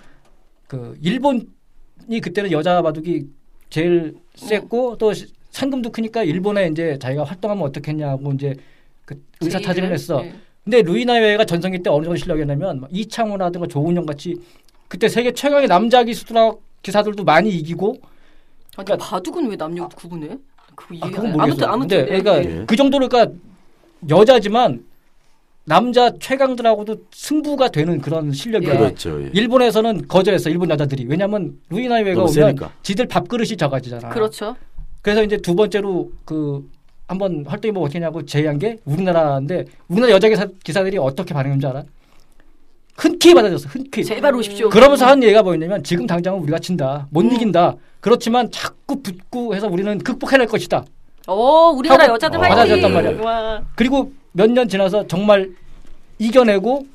[0.68, 1.48] 그 일본이
[2.22, 3.24] 그때는 여자 바둑이
[3.72, 8.54] 제일 셌고 또 시- 상금도 크니까 일본에 이제 자기가 활동하면 어떻겠냐고 이제
[9.40, 10.22] 그 의사 타진을 했어.
[10.22, 10.34] 네.
[10.64, 14.36] 근데 루이나웨가 전성기 때 어느 정도 실력이었냐면 막 이창호라든가 조은영 같이
[14.88, 16.54] 그때 세계 최강의 남자 기수라
[16.84, 17.96] 기사들도 많이 이기고
[18.78, 20.38] 아니 그러니까- 바둑은 왜 남녀 구분해?
[20.76, 21.02] 그거 이해.
[21.04, 21.32] 아, 그건.
[21.34, 21.42] 모르겠어.
[21.44, 22.22] 아무튼 아무튼 근데 네.
[22.22, 22.60] 그러니까 네.
[22.62, 22.66] 예.
[22.66, 23.36] 그 정도로 그러니까
[24.10, 24.84] 여자지만
[25.64, 28.78] 남자 최강들하고도 승부가 되는 그런 실력이야.
[28.78, 29.22] 그렇죠.
[29.24, 29.30] 예.
[29.34, 30.50] 일본에서는 거절했어.
[30.50, 31.06] 일본 여자들이.
[31.08, 32.72] 왜냐면 루이나이웨가 오면 세니까.
[32.82, 34.10] 지들 밥그릇이 져가지잖아.
[34.10, 34.56] 그렇죠.
[35.04, 36.68] 그래서 이제 두 번째로 그
[37.12, 41.84] 한번 활동해 보고 어떻게 냐고 제의한 게 우리나라인데 우리나라 여자 기사, 기사들이 어떻게 반응했는지 알아?
[42.96, 43.68] 흔쾌히 받아줬어.
[43.68, 44.06] 흔쾌히.
[44.06, 44.70] 제발 오십시오.
[44.70, 47.08] 그러면서 한 얘기가 뭐였냐면 지금 당장은 우리가 진다.
[47.10, 47.34] 못 음.
[47.34, 47.76] 이긴다.
[48.00, 50.86] 그렇지만 자꾸 붙고 해서 우리는 극복해낼 것이다.
[51.28, 52.58] 어, 우리나라 여자들 어, 화이팅.
[52.58, 53.22] 받아줬단 말이야.
[53.26, 53.62] 와.
[53.76, 55.50] 그리고 몇 년 지나서 정말
[56.18, 56.86] 이겨내고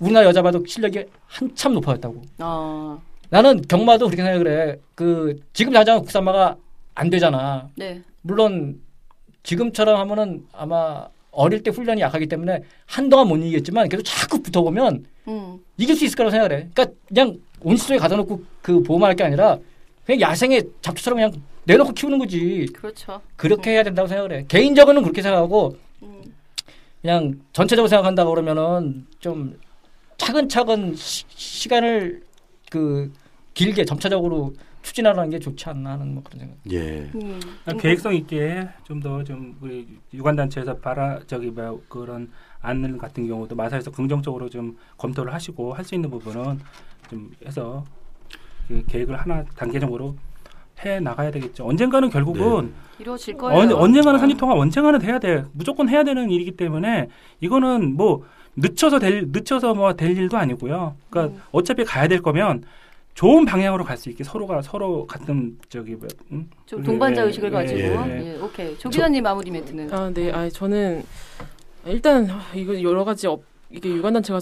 [0.00, 2.22] 우리나라 여자 바둑 실력이 한참 높아졌다고.
[2.40, 3.00] 어.
[3.30, 4.76] 나는 경마도 그렇게 생각을 해.
[4.96, 6.56] 그 지금 당장 국산마가
[6.96, 7.68] 안 되잖아.
[7.76, 8.02] 네.
[8.22, 8.80] 물론
[9.52, 15.58] 지금처럼 하면은 아마 어릴 때 훈련이 약하기 때문에 한동안 못 이기겠지만 계속 자꾸 붙어보면 음.
[15.78, 16.68] 이길 수 있을 거라고 생각을 해.
[16.74, 19.56] 그러니까 그냥 온실속에 가둬 놓고 그 보호만 할 게 아니라
[20.04, 21.32] 그냥 야생에 잡초처럼 그냥
[21.64, 22.66] 내놓고 키우는 거지.
[22.74, 23.22] 그렇죠.
[23.36, 24.44] 그렇게 해야 된다고 생각을 해.
[24.48, 26.22] 개인적으로는 그렇게 생각하고 음.
[27.00, 29.58] 그냥 전체적으로 생각한다 그러면은 좀
[30.18, 33.12] 차근차근 시, 간을그
[33.54, 34.52] 길게 점차적으로
[34.92, 36.56] 추진하는 게 좋지 않나 하는 뭐 그런 생각.
[36.72, 37.10] 예.
[37.14, 37.38] 음.
[37.78, 42.30] 계획성 있게 좀더좀 우리 유관 단체에서 바라 저기 뭐 그런
[42.62, 46.58] 안을 같은 경우도 마사에서 긍정적으로 좀 검토를 하시고 할 수 있는 부분은
[47.10, 47.84] 좀 해서
[48.66, 50.16] 그 계획을 하나 단계적으로
[50.84, 51.66] 해 나가야 되겠죠.
[51.66, 53.60] 언젠가는 결국은 이루어질 거예요.
[53.60, 55.44] 언, 언젠가는 산지 통합 언젠가는 돼야 돼.
[55.52, 57.08] 무조건 해야 되는 일이기 때문에
[57.40, 58.24] 이거는 뭐
[58.56, 60.96] 늦춰서 될 늦춰서 뭐 될 일도 아니고요.
[61.10, 61.42] 그러니까 음.
[61.52, 62.64] 어차피 가야 될 거면
[63.18, 66.48] 좋은 방향으로 갈 수 있게 서로가 서로 같은 저기 뭐 음?
[66.66, 67.80] 좀 동반자 예, 의식을 예, 가지고.
[67.80, 68.34] 예.
[68.34, 68.78] 예, 오케이.
[68.78, 69.92] 조 기자님 마무리 멘트는.
[69.92, 70.30] 아, 네.
[70.30, 71.02] 아, 저는
[71.86, 74.38] 일단 아, 이거 여러 가지 업, 이게 유관단체가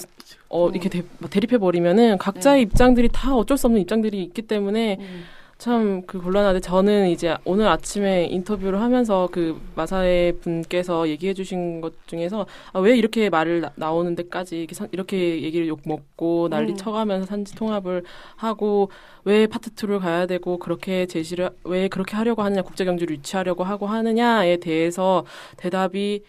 [0.50, 0.74] 어, 음.
[0.74, 2.62] 이렇게 대, 뭐 대립해 버리면은 각자의 네.
[2.64, 5.24] 입장들이 다 어쩔 수 없는 입장들이 있기 때문에 음.
[5.58, 11.94] 참 그 곤란한데 저는 이제 오늘 아침에 인터뷰를 하면서 그 마사회 분께서 얘기해 주신 것
[12.06, 16.72] 중에서 아, 왜 이렇게 말을 나, 오는 데까지 이렇게, 선- 이렇게 얘기를 욕 먹고 난리
[16.72, 16.76] 음.
[16.76, 18.02] 쳐가면서 산지 통합을
[18.36, 18.90] 하고
[19.24, 23.86] 왜 파트 2를 가야 되고 그렇게 제시를 왜 그렇게 하려고 하느냐 국제 경주를 유치하려고 하고
[23.86, 25.24] 하느냐에 대해서
[25.56, 26.22] 대답이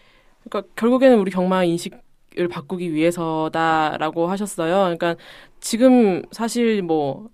[0.48, 4.74] 그러니까 결국에는 우리 경마 인식을 바꾸기 위해서다라고 하셨어요.
[4.96, 5.16] 그러니까
[5.60, 7.28] 지금 사실 뭐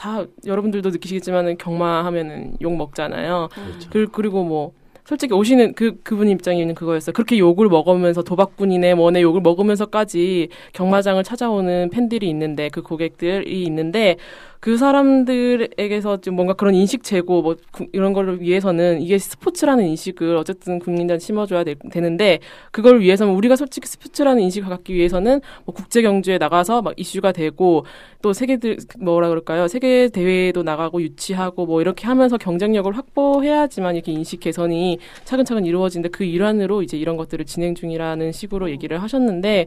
[0.00, 3.50] 다 여러분들도 느끼시겠지만은 경마하면은 욕 먹잖아요.
[3.52, 3.90] 그렇죠.
[3.90, 4.72] 그, 그리고 뭐
[5.04, 7.12] 솔직히 오시는 그 그분 입장에는 그거였어요.
[7.12, 14.16] 그렇게 욕을 먹으면서 도박꾼이네 뭐네 욕을 먹으면서까지 경마장을 찾아오는 팬들이 있는데 그 고객들이 있는데
[14.60, 20.36] 그 사람들에게서 좀 뭔가 그런 인식 제고 뭐 구- 이런 거를 위해서는 이게 스포츠라는 인식을
[20.36, 26.02] 어쨌든 국민들한테 심어줘야 되, 는데 그걸 위해서는 우리가 솔직히 스포츠라는 인식을 갖기 위해서는 뭐 국제
[26.02, 27.86] 경주에 나가서 막 이슈가 되고
[28.20, 29.66] 또 세계들 뭐라 그럴까요?
[29.66, 36.24] 세계 대회에도 나가고 유치하고 뭐 이렇게 하면서 경쟁력을 확보해야지만 이렇게 인식 개선이 차근차근 이루어지는데 그
[36.24, 39.66] 일환으로 이제 이런 것들을 진행 중이라는 식으로 얘기를 하셨는데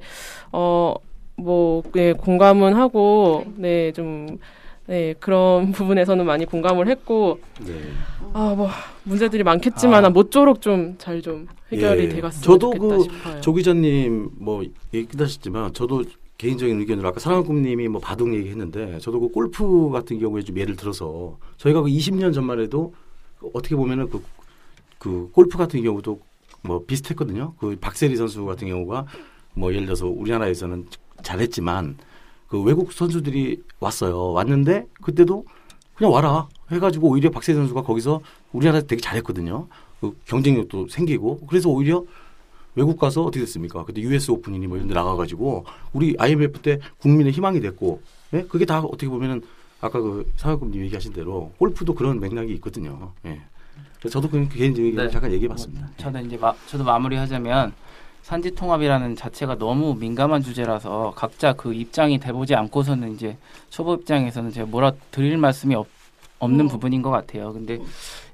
[0.52, 4.38] 어뭐 네, 공감은 하고 네좀
[4.88, 7.74] 네, 그런 부분에서는 많이 공감을 했고, 네.
[8.34, 8.70] 아, 뭐,
[9.04, 10.10] 문제들이 많겠지만, 아.
[10.10, 12.10] 모쪼록 좀 잘좀 해결이 예.
[12.10, 13.42] 돼갔으면 저도 좋겠다 그 싶어요.
[13.42, 16.04] 조 기자님 뭐 얘기하셨지만 저도
[16.38, 21.38] 개인적인 의견으로 아까 상한꿈님이 뭐 바둑 얘기했는데 저도 그 골프 같은 경우에 좀 예를 들어서
[21.58, 22.94] 저희가 그 20년 전만 해도
[23.54, 24.22] 어떻게 보면은 그,
[24.98, 26.20] 그 골프 같은 경우도
[26.62, 27.54] 뭐 비슷했거든요.
[27.58, 29.06] 그 박세리 선수 같은 경우가
[29.54, 30.88] 뭐 예를 들어서 우리나라에서는
[31.22, 31.98] 잘했지만
[32.54, 34.32] 그 외국 선수들이 왔어요.
[34.34, 35.44] 왔는데 그때도
[35.96, 38.22] 그냥 와라 해가지고 오히려 박세리 선수가 거기서
[38.52, 39.66] 우리나라에서 되게 잘했거든요.
[40.00, 42.04] 그 경쟁력도 생기고 그래서 오히려
[42.76, 43.84] 외국 가서 어떻게 됐습니까?
[43.86, 48.04] 그때 US 오픈이니 뭐 이런 데 나가가지고 우리 IMF 때 국민의 희망이 됐고
[48.36, 48.44] 예?
[48.44, 49.42] 그게 다 어떻게 보면은
[49.82, 53.14] 아까 그 상학금님 얘기하신 대로 골프도 그런 맥락이 있거든요.
[53.26, 53.42] 예.
[54.12, 55.10] 저도 그냥 개인적인 네.
[55.10, 55.90] 잠깐 얘기해 봤습니다.
[55.98, 57.74] 저는 이제 마, 저도 마무리하자면
[58.24, 63.38] 산지 통합이라는 자체가 너무 민감한 주제라서 각자 그 입장이 돼보지 않고서는 이제
[63.70, 65.88] 초보 입장에서는 제가 뭐라 드릴 말씀이 없,
[66.40, 66.68] 없는 음.
[66.70, 67.52] 부분인 것 같아요.
[67.52, 67.80] 근데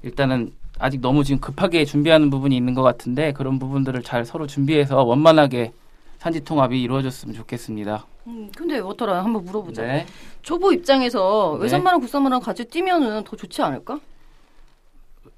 [0.04, 5.02] 일단은 아직 너무 지금 급하게 준비하는 부분이 있는 것 같은데 그런 부분들을 잘 서로 준비해서
[5.02, 5.72] 원만하게
[6.18, 8.06] 산지 통합이 이루어졌으면 좋겠습니다.
[8.28, 9.82] 음, 근데 어떠라 한번 물어보자.
[9.82, 10.06] 네.
[10.42, 11.64] 초보 입장에서 네.
[11.64, 13.98] 외산마랑 국산마랑 같이 뛰면은 더 좋지 않을까?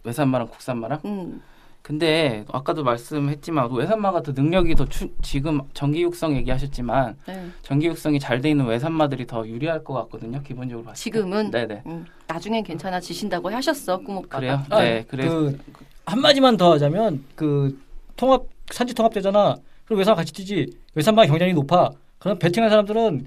[0.04, 1.00] 외산마랑 국산마랑?
[1.06, 1.42] 음.
[1.82, 7.46] 근데 아까도 말씀했지만 외산마가 더 능력이 더 추, 지금 전기 육성 얘기하셨지만 네.
[7.62, 10.40] 전기 육성이 잘 돼 있는 외산마들이 더 유리할 것 같거든요.
[10.42, 11.02] 기본적으로 봤을 때.
[11.02, 11.82] 지금은 네네.
[11.86, 14.38] 음, 나중엔 괜찮아지신다고 하셨어 꿈오빠가.
[14.38, 14.62] 그래요?
[14.70, 15.04] 아, 네.
[15.08, 15.58] 그래서 그
[16.06, 17.78] 한마디만 더 하자면 그
[18.16, 19.56] 통합 산지 통합되잖아.
[19.84, 20.70] 그럼 외산 같이 뛰지.
[20.94, 21.90] 외산만 경쟁이 높아.
[22.18, 23.26] 그럼 배팅한 사람들은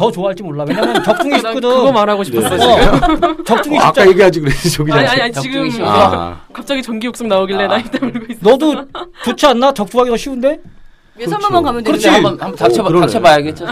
[0.00, 0.64] 더 좋아할지 몰라.
[0.66, 1.60] 왜냐면 적중이 난 쉽거든.
[1.60, 2.64] 그거 말하고 싶었어, 네.
[2.64, 3.82] 어, 적중이 어.
[3.82, 5.06] 아까 얘기하지 그랬지 조 기자님.
[5.06, 5.92] 아니, 아니, 아니, 지금 쉬워서.
[5.94, 7.68] 아, 갑자기 전기 욕심 나오길래 아.
[7.68, 8.38] 나 이따 물고 있어.
[8.40, 8.86] 너도
[9.24, 9.74] 좋지 않나?
[9.74, 10.58] 적중하기 더 쉬운데?
[11.16, 11.64] 외산마만 그렇죠.
[11.66, 12.02] 가면 그렇지.
[12.04, 13.06] 되는데 한번 한번 닥쳐 어, 그러네.
[13.06, 13.66] 닥쳐봐야겠죠.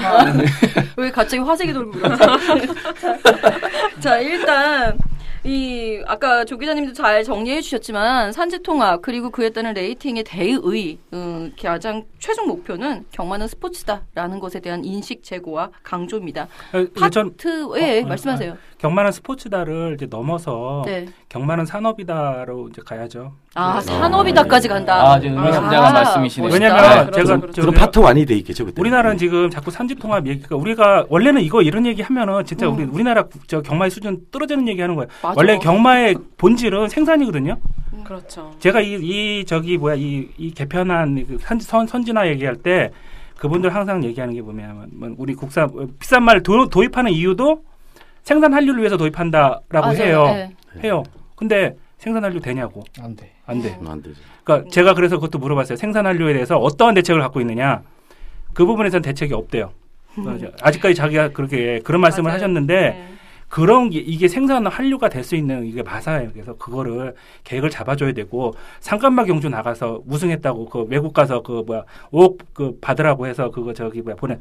[0.98, 1.92] 왜 갑자기 화색이 돌고?
[4.00, 4.98] 자 일단
[5.44, 12.04] 이 아까 조 기자님도 잘 정리해 주셨지만 산지통합 그리고 그에 따른 레이팅의 대의 음, 가장
[12.18, 16.48] 최종 목표는 경마는 스포츠다라는 것에 대한 인식 제고와 강조입니다.
[16.72, 18.56] 어, 전 파트에 어, 어, 말씀하세요.
[18.78, 21.06] 경마는 스포츠다를 이제 넘어서 네.
[21.28, 23.32] 경마는 산업이다로 이제 가야죠.
[23.54, 24.94] 아 산업이다까지 간다.
[25.14, 26.48] 아, 지금 의미심장한 말씀이시네요.
[26.48, 26.64] 멋있다.
[26.64, 28.80] 왜냐면 네, 제가 그렇죠, 저- 그럼 파트 1이 돼 있겠죠 그때.
[28.80, 32.74] 우리나라는 지금 자꾸 산지통합 얘기가 우리가 원래는 이거 이런 얘기 하면은 진짜 음.
[32.76, 35.08] 우리 우리나라 국- 저 경마의 수준 떨어지는 얘기 하는 거예요.
[35.22, 35.34] 맞아.
[35.36, 37.56] 원래 경마의 본질은 생산이거든요.
[38.04, 38.52] 그렇죠.
[38.60, 42.90] 제가 이, 이 저기 뭐야 이, 이 개편한 그 선, 선, 선진화 얘기할 때
[43.38, 47.62] 그분들 항상 얘기하는 게 뭐냐면 뭐 우리 국산 어, 비싼 말 도, 도입하는 이유도
[48.28, 50.02] 생산 한류를 위해서 도입한다라고 맞아요.
[50.02, 50.24] 해요.
[50.74, 50.82] 네.
[50.84, 51.02] 해요.
[51.34, 53.32] 근데 생산 한류 되냐고 안 돼.
[53.46, 53.78] 안 돼.
[53.80, 54.20] 음, 안 되죠.
[54.44, 55.76] 그러니까 제가 그래서 그것도 물어봤어요.
[55.76, 57.80] 생산 한류에 대해서 어떠한 대책을 갖고 있느냐.
[58.52, 59.70] 그 부분에선 대책이 없대요.
[60.14, 62.34] 그래서 아직까지 자기가 그렇게 그런 말씀을 맞아요.
[62.34, 63.08] 하셨는데 네.
[63.48, 66.28] 그런 게 이게 생산 한류가 될 수 있는 이게 마사예요.
[66.34, 67.14] 그래서 그거를
[67.44, 73.26] 계획을 잡아줘야 되고 상간마 경주 나가서 우승했다고 그 외국 가서 그 뭐야 5억 그 받으라고
[73.26, 74.36] 해서 그거 저기 뭐야 보내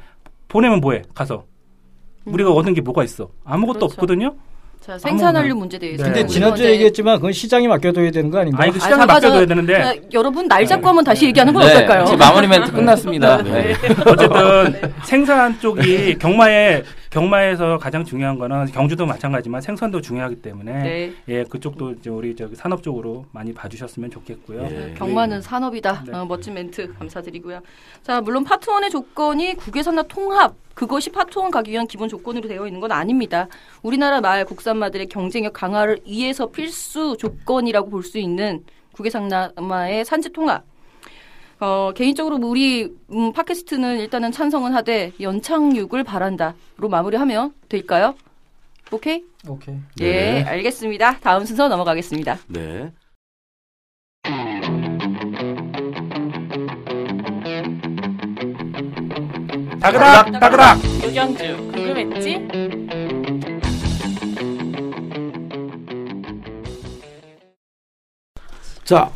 [0.49, 1.45] 보내면 뭐해 가서
[2.27, 3.93] 우리가 얻은 게 뭐가 있어 아무것도 그렇죠.
[3.93, 4.35] 없거든요.
[4.79, 6.03] 자 생산한류 문제 대해서.
[6.03, 6.11] 네.
[6.11, 8.63] 근데 지난주에 얘기했지만 그건 시장에 맡겨둬야 되는 거 아닌가?
[8.63, 9.45] 아니 그 아, 시장에 잠깐, 맡겨둬야.
[9.45, 12.05] 되는데 자, 여러분 날 잡고 한번 다시 얘기하는 건 네, 어떨까요?
[12.05, 13.41] 지금 마무리 멘트 끝났습니다.
[13.43, 13.51] 네.
[13.51, 13.75] 네.
[14.05, 16.83] 어쨌든 생산 쪽이 경마에
[17.17, 21.13] 경마에서 가장 중요한 거는 경주도 마찬가지지만 생산도 중요하기 때문에 네.
[21.27, 24.67] 예 그쪽도 이제 우리 저기 산업 쪽으로 많이 봐주셨으면 좋겠고요.
[24.69, 24.93] 예.
[24.95, 26.03] 경마는 산업이다.
[26.05, 26.15] 네.
[26.15, 27.61] 어, 멋진 멘트 감사드리고요.
[28.03, 32.67] 자, 물론 파트 one의 조건이 국외산마 통합 그것이 파트 one 가기 위한 기본 조건으로 되어
[32.67, 33.47] 있는 건 아닙니다.
[33.81, 38.63] 우리나라 말 국산마들의 경쟁력 강화를 위해서 필수 조건이라고 볼 수 있는
[38.93, 40.63] 국외산나마의 산지 통합.
[41.59, 48.15] 어, 개인적으로 우리 음, 팟캐스트는 일단은 찬성은 하되 연착륙을 바란다로 마무리하면 될까요?
[48.91, 49.23] 오케이?
[49.47, 49.75] 오케이.
[50.01, 50.43] 예, 네.
[50.43, 51.19] 알겠습니다.
[51.19, 52.37] 다음 순서 넘어가겠습니다.
[52.47, 52.91] 네.
[59.81, 60.77] 다그닥 다그닥.
[61.03, 62.47] 유경주 궁금했지?
[68.83, 69.11] 자,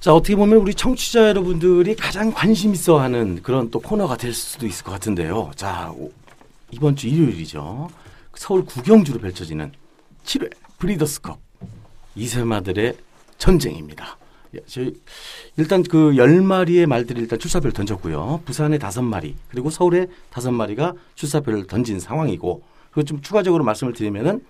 [0.00, 4.84] 자 어떻게 보면 우리 청취자 여러분들이 가장 관심 있어하는 그런 또 코너가 될 수도 있을
[4.84, 5.50] 것 같은데요.
[5.56, 6.12] 자, 오-
[6.70, 7.88] 이번 주 일요일이죠.
[8.34, 9.72] 서울 구경주로 펼쳐지는
[10.24, 11.40] 7회 브리더스컵
[12.14, 12.96] 이세마들의
[13.38, 14.16] 전쟁입니다.
[14.54, 14.60] 예,
[15.56, 18.42] 일단 그 10마리의 말들이 일단 출사표를 던졌고요.
[18.44, 22.62] 부산에 5마리, 그리고 서울에 5마리가 출사표를 던진 상황이고,
[22.92, 24.44] 그리고 좀 추가적으로 말씀을 드리면은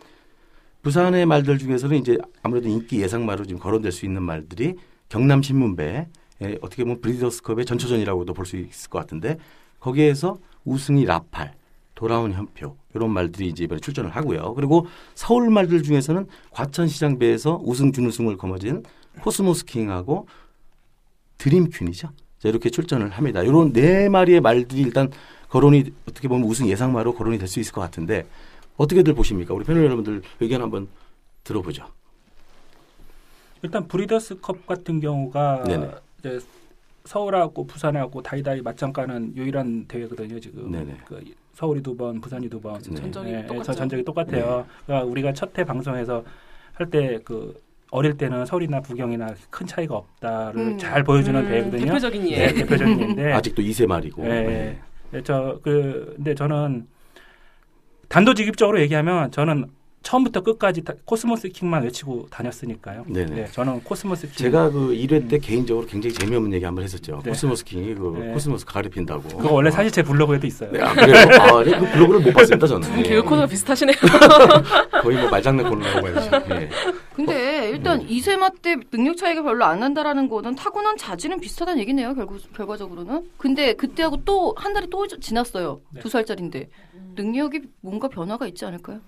[0.82, 4.76] 부산의 말들 중에서는 이제 아무래도 인기 예상마로 지금 거론될 수 있는 말들이
[5.08, 6.06] 경남 신문배,
[6.42, 9.38] 예, 어떻게 보면 브리더스컵의 전초전이라고도 볼 수 있을 것 같은데
[9.80, 11.54] 거기에서 우승이 라팔,
[11.94, 14.54] 돌아온 현표 이런 말들이 이제 이번에 출전을 하고요.
[14.54, 18.84] 그리고 서울 말들 중에서는 과천시장 배에서 우승 준우승을 거머쥔
[19.20, 20.28] 코스모스킹하고
[21.38, 22.10] 드림퀸이죠.
[22.38, 23.42] 자, 이렇게 출전을 합니다.
[23.42, 25.10] 이런 네 마리의 말들이 일단
[25.48, 28.26] 거론이 어떻게 보면 우승 예상마로 거론이 될 수 있을 것 같은데
[28.76, 29.54] 어떻게들 보십니까?
[29.54, 30.88] 우리 패널 여러분들 의견 한번
[31.42, 31.84] 들어보죠.
[33.62, 35.90] 일단 브리더스컵 같은 경우가 네네.
[36.20, 36.38] 이제
[37.04, 40.70] 서울하고 부산하고 다이다이 맞짱 까는 유일한 대회거든요 지금.
[40.70, 40.98] 네네.
[41.06, 41.22] 그
[41.54, 42.80] 서울이 두 번, 부산이 두 번.
[42.80, 42.94] 네.
[42.94, 43.62] 전적이 예, 똑같죠.
[43.64, 44.66] 저 전적이 똑같아요.
[44.86, 46.24] 그러니까 우리가 첫해 방송에서
[46.74, 47.60] 할 때 그
[47.90, 50.78] 어릴 때는 서울이나 부경이나 큰 차이가 없다를 음.
[50.78, 51.86] 잘 보여주는 음, 대회거든요.
[51.86, 52.46] 대표적인 예.
[52.48, 53.32] 네, 대표적인 예인데.
[53.32, 54.24] 아직도 이세 말이고.
[54.24, 54.28] 예.
[54.28, 54.78] 네.
[55.10, 56.86] 네, 저 그 근데 저는
[58.08, 59.66] 단도직입적으로 얘기하면 저는
[60.08, 63.04] 처음부터 끝까지 다- 코스모스 킹만 외치고 다녔으니까요.
[63.08, 63.34] 네네.
[63.34, 64.36] 네, 저는 코스모스 킹.
[64.36, 67.20] 제가 그 1회 때 개인적으로 굉장히 재미없는 얘기 한 번 했었죠.
[67.22, 67.28] 네.
[67.30, 68.32] 코스모스 킹이 그 네.
[68.32, 69.20] 코스모스 가을에 핀다고.
[69.28, 70.72] 그거 원래 사실 제 블로그에도 있어요.
[70.72, 71.14] 네, 아, 그래요?
[71.42, 72.98] 아, 네, 그 블로그를 못 봤습니다, 저는.
[73.00, 73.02] 예.
[73.02, 73.96] 개그 코드가 비슷하시네요.
[75.02, 76.54] 거의 뭐 말장난 코너라고 봐야죠.
[76.54, 76.70] 예.
[77.14, 82.14] 근데 일단 2세마 때 능력 차이가 별로 안 난다라는 거는 타고난 자질은 비슷하다는 얘기네요.
[82.14, 83.28] 결국 결과적으로는.
[83.36, 85.80] 근데 그때하고 또 한 달이 또 지났어요.
[85.92, 86.00] 네.
[86.00, 86.70] 두 살짜리인데
[87.14, 89.00] 능력이 뭔가 변화가 있지 않을까요?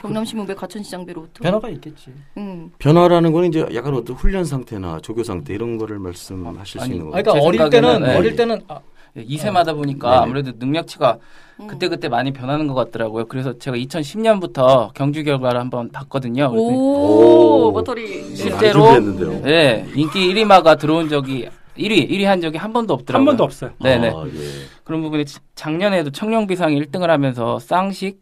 [0.00, 1.42] 경남신문배 가천시장 배로부터.
[1.42, 2.12] 변화가 있겠지.
[2.38, 2.70] 음.
[2.78, 7.08] 변화라는 건 이제 약간 어떤 훈련 상태나 조교 상태 이런 거를 말씀하실 수 아니, 있는
[7.08, 7.22] 아, 거예요.
[7.22, 8.16] 그러니까 제 어릴 때는 네.
[8.16, 8.80] 어릴 때는 아,
[9.18, 10.22] 예, 이세마다 보니까 네네.
[10.22, 11.18] 아무래도 능력치가
[11.60, 11.66] 음.
[11.66, 13.26] 그때 그때 많이 변하는 것 같더라고요.
[13.26, 16.50] 그래서 제가 2010년부터 경주 결과를 한번 봤거든요.
[16.54, 17.72] 오, 오.
[17.72, 18.34] 머터리.
[18.34, 18.98] 실제로.
[19.42, 23.20] 네, 인기 1위마가 들어온 적이 1위, 1위 한 적이 한 번도 없더라고요.
[23.20, 23.70] 한 번도 없어요.
[23.82, 24.08] 네네.
[24.08, 24.30] 아, 예.
[24.84, 28.20] 그런 부분에 지- 작년에도 청룡비상 1등을 하면서 쌍식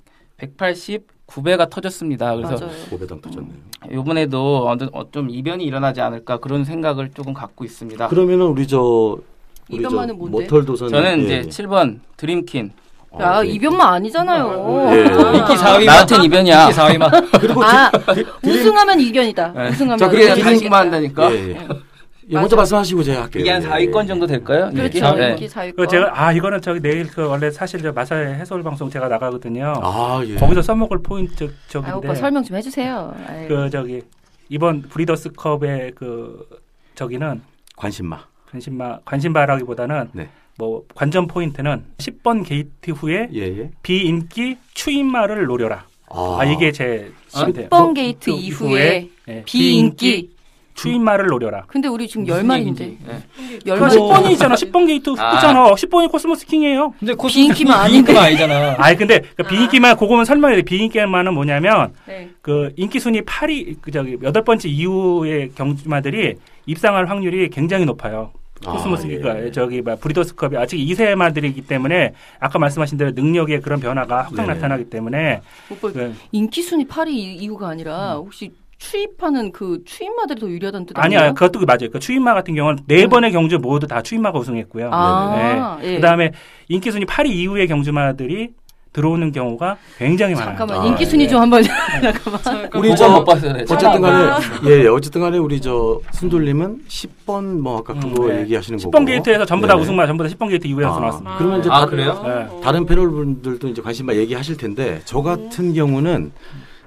[1.28, 2.34] 189배가 터졌습니다.
[2.36, 2.56] 그래서.
[2.90, 3.52] 고배당 터졌네요.
[3.92, 8.08] 이번에도 어느- 어, 좀 이변이 일어나지 않을까 그런 생각을 조금 갖고 있습니다.
[8.08, 8.80] 그러면은 우리 저
[9.70, 10.38] 우리 저 이변만은 뭔데?
[10.44, 11.48] 모털 도선 저는 예, 이제 예.
[11.48, 12.72] 7번 드림킨.
[13.20, 13.48] 야, 아, 예.
[13.48, 14.90] 이변만 아니잖아요.
[14.92, 15.00] 예.
[15.38, 16.64] 인기 4위만 나한텐 이변이야.
[16.64, 19.52] 인기 4위만 그리고 아, 드- 드림- 우승하면 이변이다.
[19.54, 19.68] 네.
[19.70, 19.98] 우승하면.
[19.98, 20.34] 자, 그게.
[20.34, 21.30] 드림킨만 한다니까.
[21.32, 21.68] 예, 예.
[22.30, 23.40] 예, 먼저 말씀하시고 제가 할게요.
[23.40, 24.06] 이게 한 예, 4위권 예.
[24.06, 24.70] 정도 될까요?
[24.70, 24.98] 그렇죠.
[24.98, 25.18] 인기?
[25.18, 25.30] 네.
[25.30, 25.76] 인기 4위권.
[25.76, 29.72] 그 제가 아 이거는 저기 내일 그 원래 사실 저 마사회 해설 방송 제가 나가거든요.
[29.82, 30.34] 아, 예.
[30.34, 33.14] 거기서 써먹을 포인트 아, 저기인데 오빠 설명 좀 해주세요.
[33.26, 33.48] 아유.
[33.48, 34.02] 그 저기
[34.50, 36.46] 이번 브리더스컵의 그
[36.94, 37.40] 저기는
[37.76, 38.18] 관심마.
[38.50, 40.28] 관심마 관심마라기보다는 네.
[40.56, 43.70] 뭐 관전 포인트는 10번 게이트 후에 예, 예.
[43.82, 45.86] 비인기 추입마를 노려라.
[46.10, 47.68] 아, 이게 제 시인데요.
[47.68, 50.37] 10번 게이트 그 이후에 예, 비인기.
[50.78, 51.64] 추입마를 노려라.
[51.66, 52.84] 근데 우리 지금 무슨 열 마리인데.
[52.84, 53.04] 얘기인지.
[53.06, 53.58] 네.
[53.66, 53.96] 열그 마리.
[53.96, 54.52] 10번이잖아.
[54.54, 55.34] 10번 게이트 아.
[55.34, 55.64] 후잖아.
[55.74, 56.94] 10번이 코스모스 킹이에요.
[56.98, 58.12] 근데 코스 비인기마 아닌데.
[58.12, 58.76] 비인기마 아니잖아.
[58.82, 60.62] 아니 근데 그 비인기마 그거만 설명해야 돼.
[60.62, 62.30] 비인기마는 뭐냐면 네.
[62.42, 66.34] 그 인기 순위 8위 그 저기 여덟 번째 이후의 경주마들이
[66.66, 68.32] 입상할 확률이 굉장히 높아요.
[68.66, 69.50] 아, 코스모스가 예.
[69.52, 74.54] 저기 뭐 브리더스컵이 아직 2세마들이기 때문에 아까 말씀하신 대로 능력의 그런 변화가 확 네네.
[74.54, 75.40] 나타나기 때문에
[75.70, 81.18] 오빠 그 인기 순위 8위 이후가 아니라 혹시 추입하는 그 추입마들이 더 유리하다는 뜻 아니야
[81.20, 81.34] 아니에요?
[81.34, 81.90] 그것도 맞아요.
[81.92, 83.08] 그 추입마 같은 경우는 네 음.
[83.10, 84.90] 번의 경주 모두 다 추입마가 우승했고요.
[84.92, 85.96] 아, 예.
[85.96, 86.32] 그다음에
[86.68, 88.50] 인기 순위 8위 이후의 경주마들이
[88.92, 90.56] 들어오는 경우가 굉장히 많아요.
[90.56, 91.28] 잠깐만 아, 인기 순위 예.
[91.28, 91.62] 좀 한번
[92.00, 92.40] 잠깐만.
[92.76, 93.52] 우리 그거 저못 봤어요.
[93.52, 93.62] 네.
[93.68, 94.30] 어쨌든 간에
[94.64, 98.40] 예, 예, 어쨌든 간에 우리 저 순돌님은 10번 뭐 아까 그거 음, 네.
[98.42, 99.82] 얘기하시는 거고 10번 게이트에서 전부 다 네네.
[99.82, 101.36] 우승만 전부 다 10번 게이트 이후에서 아, 나왔습니다.
[101.36, 102.22] 그러면 이제 아, 다- 그래요?
[102.24, 102.60] 네.
[102.62, 106.30] 다른 패널 분들도 이제 관심 많이 얘기하실 텐데 저 같은 경우는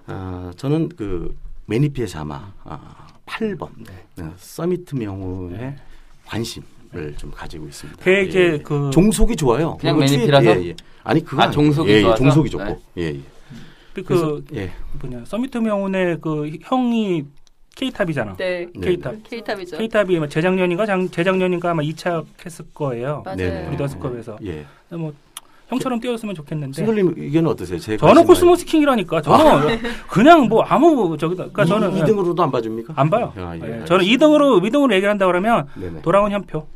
[0.08, 1.36] 아, 저는 그
[1.72, 3.70] 메니피의 자마 아, 8번
[4.20, 5.76] 어, 서미트 명운에
[6.26, 8.04] 관심을 좀 가지고 있습니다.
[8.04, 8.58] 그게 이제 예.
[8.58, 9.78] 그 종속이 좋아요.
[9.78, 10.62] 그냥 메니피라서?
[10.62, 10.76] 예, 예.
[11.04, 11.50] 아니 그거 아.
[11.50, 12.18] 종속이 예, 예, 좋아서?
[12.18, 12.80] 종속이 좋고 네.
[12.98, 13.20] 예, 예.
[13.94, 14.72] 그, 그래서 예.
[15.02, 17.26] 뭐냐 서미트 명운의 그 형이
[17.74, 18.36] K탑이잖아.
[18.36, 18.68] 네.
[18.76, 18.96] 네.
[18.96, 19.24] K탑.
[19.24, 19.78] K탑이죠.
[19.78, 23.22] K탑이 뭐 재작년인가 장, 재작년인가 아마 2착 했을 거예요.
[23.24, 23.38] 맞아요.
[23.38, 23.66] 네네.
[23.68, 24.40] 브리더스컵에서.
[24.44, 24.66] 예.
[24.90, 25.14] 뭐
[25.72, 26.74] 형처럼 뛰었으면 좋겠는데.
[26.76, 27.80] 순돌님 의견은 어떠세요?
[27.80, 29.22] 제 저는 관심 코스모스 킹이라니까.
[29.22, 29.80] 저는
[30.10, 31.46] 그냥 뭐 아무 저기다.
[31.46, 32.94] 그러니까 저는 이, 그냥 2등으로도 안 봐줍니까?
[32.98, 33.32] 안 봐요.
[33.38, 36.02] 아, 예, 예, 저는 2등으로 2등으로 얘기한다 그러면 네네.
[36.02, 36.68] 돌아온 현표.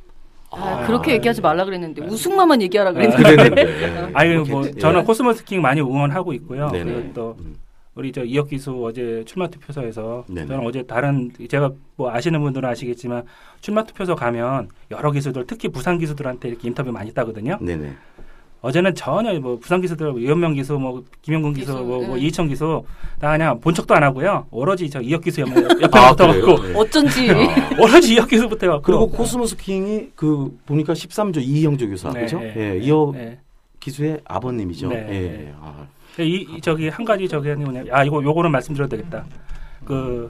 [0.52, 3.62] 아, 그렇게 얘기하지 말라 그랬는데 우승만만 얘기하라 아, 그랬는데.
[3.84, 4.12] 예.
[4.16, 5.04] 아유 뭐 저는 예.
[5.04, 6.70] 코스모스 킹 많이 응원하고 있고요.
[6.70, 6.94] 네네.
[6.94, 7.56] 그리고 또 음.
[7.96, 10.48] 우리 저 이혁 기수 어제 출마 투표소에서 네네.
[10.48, 13.24] 저는 어제 다른 제가 뭐 아시는 분들은 아시겠지만
[13.62, 17.58] 출마 투표소 가면 여러 기수들 특히 부산 기수들한테 이렇게 인터뷰 많이 따거든요.
[17.62, 17.94] 네네.
[18.66, 22.24] 어제는 전혀 뭐 부산 기수들 이현명 기수 뭐 김영근 기수 기수, 뭐, 뭐 네.
[22.24, 22.84] 이희청 기수
[23.20, 24.48] 다 그냥 본 척도 안 하고요.
[24.50, 26.70] 오로지 저 이혁 기수 옆에, 아, 붙어갖고?
[26.70, 26.74] 예.
[26.74, 27.30] 어쩐지
[27.80, 32.40] 오로지 이혁 기수부터 해갖고 그리고 코스모스 킹이 그 보니까 13조 이영조 조교사 네, 그죠?
[32.40, 33.40] 네, 예, 네.
[33.80, 34.90] 기수의 아버님이죠.
[34.90, 35.12] 네, 예.
[35.12, 35.54] 네.
[35.62, 35.86] 아,
[36.18, 39.26] 이, 이 저기 한 가지 저기 뭐냐 아 이거 요거는 말씀드려도 되겠다.
[39.86, 40.28] 그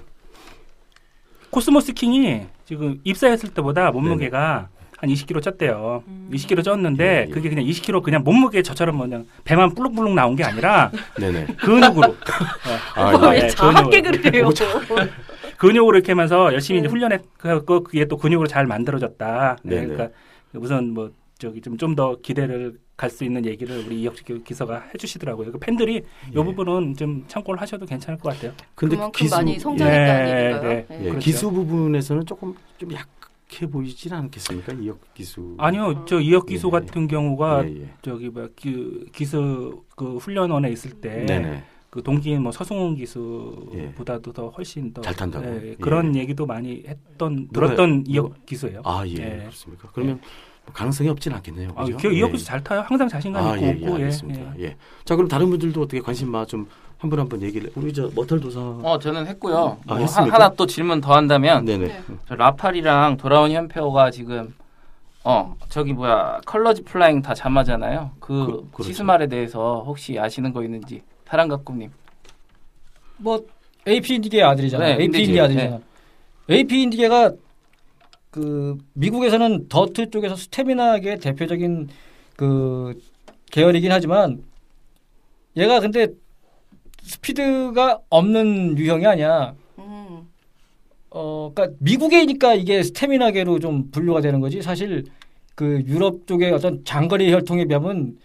[1.51, 4.67] 코스모스 킹이 지금 입사했을 때보다 몸무게가
[4.97, 6.03] 한 20kg 쪘대요.
[6.31, 7.31] 20kg 쪘는데 예, 예.
[7.31, 11.47] 그게 그냥 20kg 그냥 몸무게 저처럼 뭐 그냥 배만 불룩불룩 나온 게 아니라 네네.
[11.59, 12.15] 근육으로
[12.95, 14.21] 아, 오빠 네, 왜 근육으로.
[14.21, 14.49] 그래요?
[15.57, 16.87] 근육으로 이렇게 하면서 열심히 네.
[16.87, 19.57] 훈련했고 그게 또 근육으로 잘 만들어졌다.
[19.63, 19.85] 네.
[19.85, 20.09] 그러니까
[20.53, 24.15] 우선 뭐 저기 좀 좀 더 기대를 갈 수 있는 얘기를 우리 이혁
[24.45, 25.51] 기서가 해주시더라고요.
[25.51, 26.01] 그 팬들이 이
[26.33, 26.43] 예.
[26.43, 28.53] 부분은 좀 참고를 하셔도 괜찮을 것 같아요.
[28.73, 30.61] 근데 그만큼 기수 많이 예, 성장했다는 네, 얘기인가요?
[30.69, 30.85] 네.
[30.87, 30.97] 네.
[31.01, 31.19] 예, 그렇죠.
[31.19, 33.07] 기수 부분에서는 조금 좀 약
[33.61, 34.73] 해 보이진 않겠습니까?
[34.73, 35.55] 이역 기수.
[35.57, 36.71] 아니요, 저 이혁 기수 예.
[36.71, 37.89] 같은 경우가 예, 예.
[38.01, 41.63] 저기 뭐 기, 기수 그 훈련원에 있을 때 네네.
[41.89, 45.45] 그 동기인 뭐 서승훈 기수보다도 더 훨씬 더 잘 탄다고?
[45.45, 45.75] 예, 예.
[45.75, 48.81] 그런 얘기도 많이 했던 누가- 들었던 누가- 이혁 기수예요.
[48.83, 49.11] 아, 예.
[49.13, 49.37] 예.
[49.43, 49.89] 그렇습니까?
[49.93, 50.19] 그러면
[50.65, 51.69] 뭐 가능성이 없진 않겠네요.
[51.75, 51.97] 아, 그죠?
[52.01, 52.31] 그 이혁 예.
[52.33, 52.81] 기수 잘 타요.
[52.81, 54.53] 항상 자신감 아, 있고 예, 예, 예, 알겠습니다.
[54.59, 54.63] 예.
[54.63, 54.77] 예.
[55.05, 56.67] 자, 그럼 다른 분들도 어떻게 관심 마 좀
[56.97, 59.77] 한 분 한 분 얘기를 우리 저 머털 도사 어, 저는 했고요.
[59.87, 60.31] 아, 뭐 했습니까?
[60.37, 61.87] 하, 하나 또 질문 더 한다면 네네.
[61.87, 62.01] 네.
[62.27, 64.53] 저 라팔이랑 돌아온 현표가 지금
[65.23, 68.11] 어 저기 뭐야 컬러즈 플라잉 다 자마잖아요.
[68.19, 68.83] 그, 그- 그렇죠.
[68.83, 71.91] 씨수말에 대해서 혹시 아시는 거 있는지 사랑가꿈님.
[73.17, 73.43] 뭐
[73.87, 74.85] AP 인디의 아들이잖아.
[74.85, 75.23] 네, AP 인디게.
[75.23, 75.79] 인디게 아들이잖아.
[76.49, 77.31] AP 인디게가
[78.31, 81.89] 그 미국에서는 더트 쪽에서 스태미나계 대표적인
[82.35, 82.99] 그
[83.51, 84.43] 계열이긴 하지만
[85.55, 86.07] 얘가 근데
[87.05, 89.55] 스피드가 없는 유형이 아니야.
[89.77, 90.27] 음.
[91.11, 94.61] 어, 그러니까 미국이니까 이게 스태미나계로 좀 분류가 되는 거지.
[94.61, 95.05] 사실
[95.53, 98.17] 그 유럽 쪽의 어떤 장거리 혈통에 비하면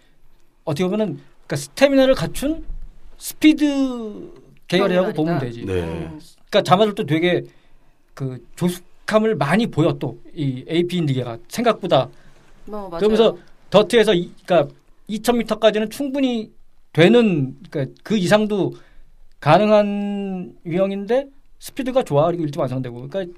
[0.64, 2.64] 어떻게 보면은 그러니까 스태미나를 갖춘
[3.18, 4.32] 스피드
[4.66, 5.64] 계열이라고 보면 되지.
[5.66, 5.82] 네.
[5.82, 6.18] 음.
[6.48, 7.42] 그러니까 자마들도 되게
[8.14, 12.08] 그 조숙함을 많이 보여 또 이 AP 인디게가 생각보다
[12.64, 12.98] 뭐, 맞아요.
[12.98, 13.36] 그러면서
[13.68, 14.74] 더트에서 이, 그러니까
[15.08, 16.50] 2,000m까지는 충분히
[16.92, 18.72] 되는 그러니까 그 이상도
[19.40, 23.32] 가능한 유형인데 스피드가 좋아 그리고 일찍 완성되고 그러니까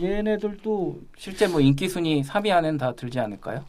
[0.00, 3.64] 얘네들도 실제 뭐 인기 순위 3위 안엔 다 들지 않을까요?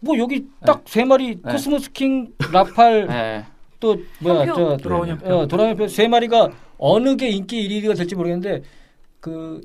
[0.00, 1.52] 뭐 여기 딱세 마리 네.
[1.52, 3.44] 코스모스 킹 라팔 네.
[3.78, 4.46] 또 뭐야.
[4.46, 5.10] 저 돌아온 네.
[5.46, 5.84] 현표.
[5.84, 8.62] 어, 세 마리가 어느 게 인기 1위가 될지 모르겠는데
[9.20, 9.60] 그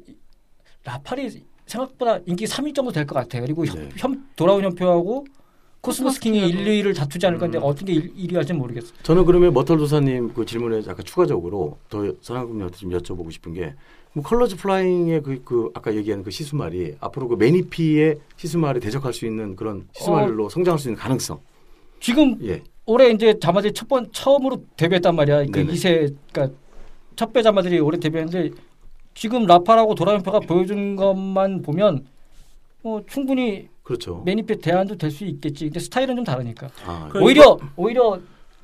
[0.83, 1.29] 라팔이
[1.65, 3.43] 생각보다 인기 3위 정도 될 것 같아요.
[3.43, 3.89] 그리고 네.
[3.97, 5.25] 현, 돌아온 현표하고
[5.81, 6.69] 코스모스 킹이 1, 킹하고.
[6.69, 7.63] 2위를 다투지 않을 건데 음.
[7.63, 8.93] 어떤 게 1, 1위 할지는 모르겠어요.
[9.03, 13.73] 저는 그러면 머털 도사님 그 질문에 약간 추가적으로 더 선한국님한테 좀 여쭤보고 싶은 게,
[14.13, 19.25] 뭐 컬러즈 플라잉의 그, 그 아까 얘기하는 그 씨수말이 앞으로 그 메니피의 씨수말에 대적할 수
[19.25, 21.39] 있는 그런 씨수말로 성장할 수 있는 가능성.
[21.99, 22.61] 지금 예.
[22.85, 25.45] 올해 이제 자마들이 첫 번 처음으로 데뷔했단 말이야.
[25.45, 25.73] 그 네네.
[25.73, 26.55] 2세 그러니까
[27.15, 28.55] 첫 배 자마들이 올해 데뷔했는데
[29.13, 32.05] 지금 돌아온 현표가 보여준 것만 보면
[32.81, 34.21] 뭐 충분히 그렇죠.
[34.25, 35.65] 메니피 대안도 될 수 있겠지.
[35.65, 36.69] 근데 스타일은 좀 다르니까.
[36.85, 38.19] 아, 그- 오히려 오히려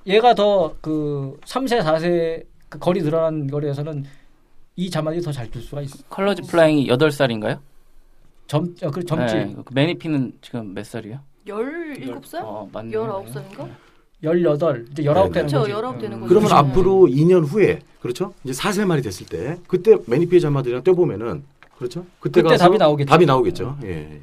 [0.06, 4.06] 얘가 더 그 3세 4세 그 거리 늘어난 거리에서는
[4.78, 5.98] 이 자마가 더잘뜰 수가 있어.
[6.10, 7.60] 컬러즈 플라잉이 8살인가요?
[8.48, 9.56] 점, 어, 그 점지 네.
[9.66, 11.20] 그 메니피는 지금 몇 살이에요?
[11.46, 12.40] 17살?
[12.44, 12.92] 어, 맞네.
[12.92, 13.70] 19살인가?
[14.24, 15.60] 18 이제 19 네, 되는 그렇죠.
[15.60, 15.72] 거지.
[15.72, 16.22] 19 되는 음.
[16.22, 16.30] 거죠.
[16.30, 16.56] 그러면 네.
[16.56, 18.34] 앞으로 2년 후에 그렇죠?
[18.46, 21.44] 이제 4세 말이 됐을 때 그때 메니피의 자마들이랑 떼보면은
[21.78, 22.06] 그렇죠?
[22.20, 23.10] 그때 그때 가서 답이 나오겠죠.
[23.10, 23.78] 답이 나오겠죠.
[23.84, 24.22] 예.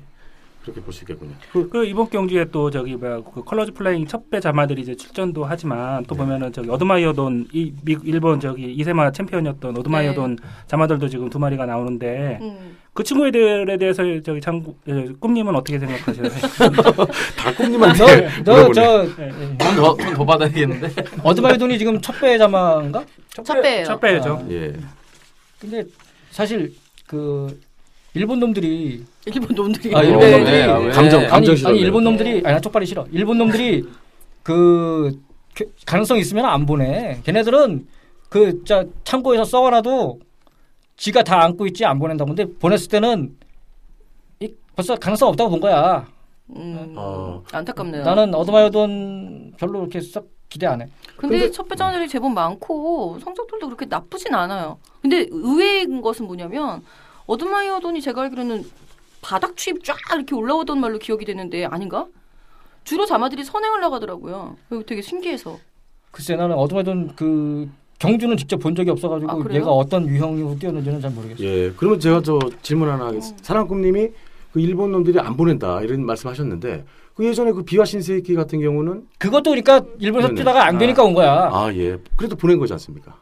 [0.64, 1.32] 그렇게 볼 수 있겠군요.
[1.52, 6.00] 그, 그 이번 경주에 또 저기 뭐야 그 컬러즈 플라잉 첫배 자마들이 이제 출전도 하지만
[6.00, 6.06] 네.
[6.08, 11.66] 또 보면은 저기 어드마이어돈 이 미, 일본 저기 이세마 챔피언이었던 어드마이어돈 자마들도 지금 두 마리가
[11.66, 12.76] 나오는데 음.
[12.94, 14.40] 그 친구들에 대해서 저기
[14.88, 16.28] 예, 꿈님은 어떻게 생각하세요?
[17.36, 19.58] 다 꿈님한테 너저 네.
[19.58, 20.94] 돈더 받아야겠는데.
[21.22, 23.04] 어드마이돈이 지금 첫배 자마인가?
[23.42, 23.84] 첫 배예요.
[23.84, 24.36] 첫 배죠.
[24.36, 24.72] 아, 예.
[25.60, 25.82] 근데
[26.30, 26.72] 사실
[27.06, 27.60] 그
[28.14, 29.94] 일본 놈들이 일본 놈들이.
[29.94, 30.90] 아, 일본 왜, 놈들이 왜, 왜?
[30.92, 31.76] 감정 아니, 감정 아니 실험.
[31.76, 33.06] 일본 놈들이 아니 나 쪽발이 싫어.
[33.10, 33.84] 일본 놈들이
[34.42, 35.18] 그
[35.54, 37.20] 겨- 가능성 있으면 안 보내.
[37.24, 37.86] 걔네들은
[38.28, 40.20] 그 자 창고에서 썩어놔도
[40.96, 42.24] 지가 다 안고 있지 안 보낸다.
[42.24, 43.36] 근데 보냈을 때는
[44.40, 46.06] 이 벌써 가능성 없다고 본 거야.
[46.50, 47.42] 음, 어.
[47.52, 48.04] 안타깝네요.
[48.04, 50.88] 나는 어드마이돈 별로 그렇게 썩 기대 안 해.
[51.16, 54.78] 근데, 근데- 첫 배 자마들이 제법 많고 성적들도 그렇게 나쁘진 않아요.
[55.02, 56.82] 근데 의외인 것은 뭐냐면
[57.26, 58.64] 어드마이어돈이 제가 알기로는
[59.22, 62.06] 바닥 추입 쫙 이렇게 올라오던 말로 기억이 되는데 아닌가?
[62.84, 64.56] 주로 자마들이 선행을 나가더라고요.
[64.86, 65.58] 되게 신기해서.
[66.10, 67.68] 글쎄 나는 어드마이돈 그
[67.98, 69.44] 경주는 직접 본 적이 없어가지고 아?
[69.54, 71.46] 얘가 어떤 유형으로 뛰었는지는 잘 모르겠어요.
[71.48, 71.72] 예.
[71.76, 73.42] 그러면 제가 저 질문 하나 하겠습니다.
[73.42, 74.08] 사랑꿈님이
[74.52, 76.84] 그 일본 놈들이 안 보낸다 이런 말씀하셨는데
[77.14, 80.40] 그 예전에 그 비와 신세키 같은 경우는 그것도 그러니까 일본에서 네네.
[80.40, 81.48] 뛰다가 안 되니까 온 거야.
[81.50, 81.98] 아 예.
[82.16, 83.16] 그래도 보낸 거지 않습니까?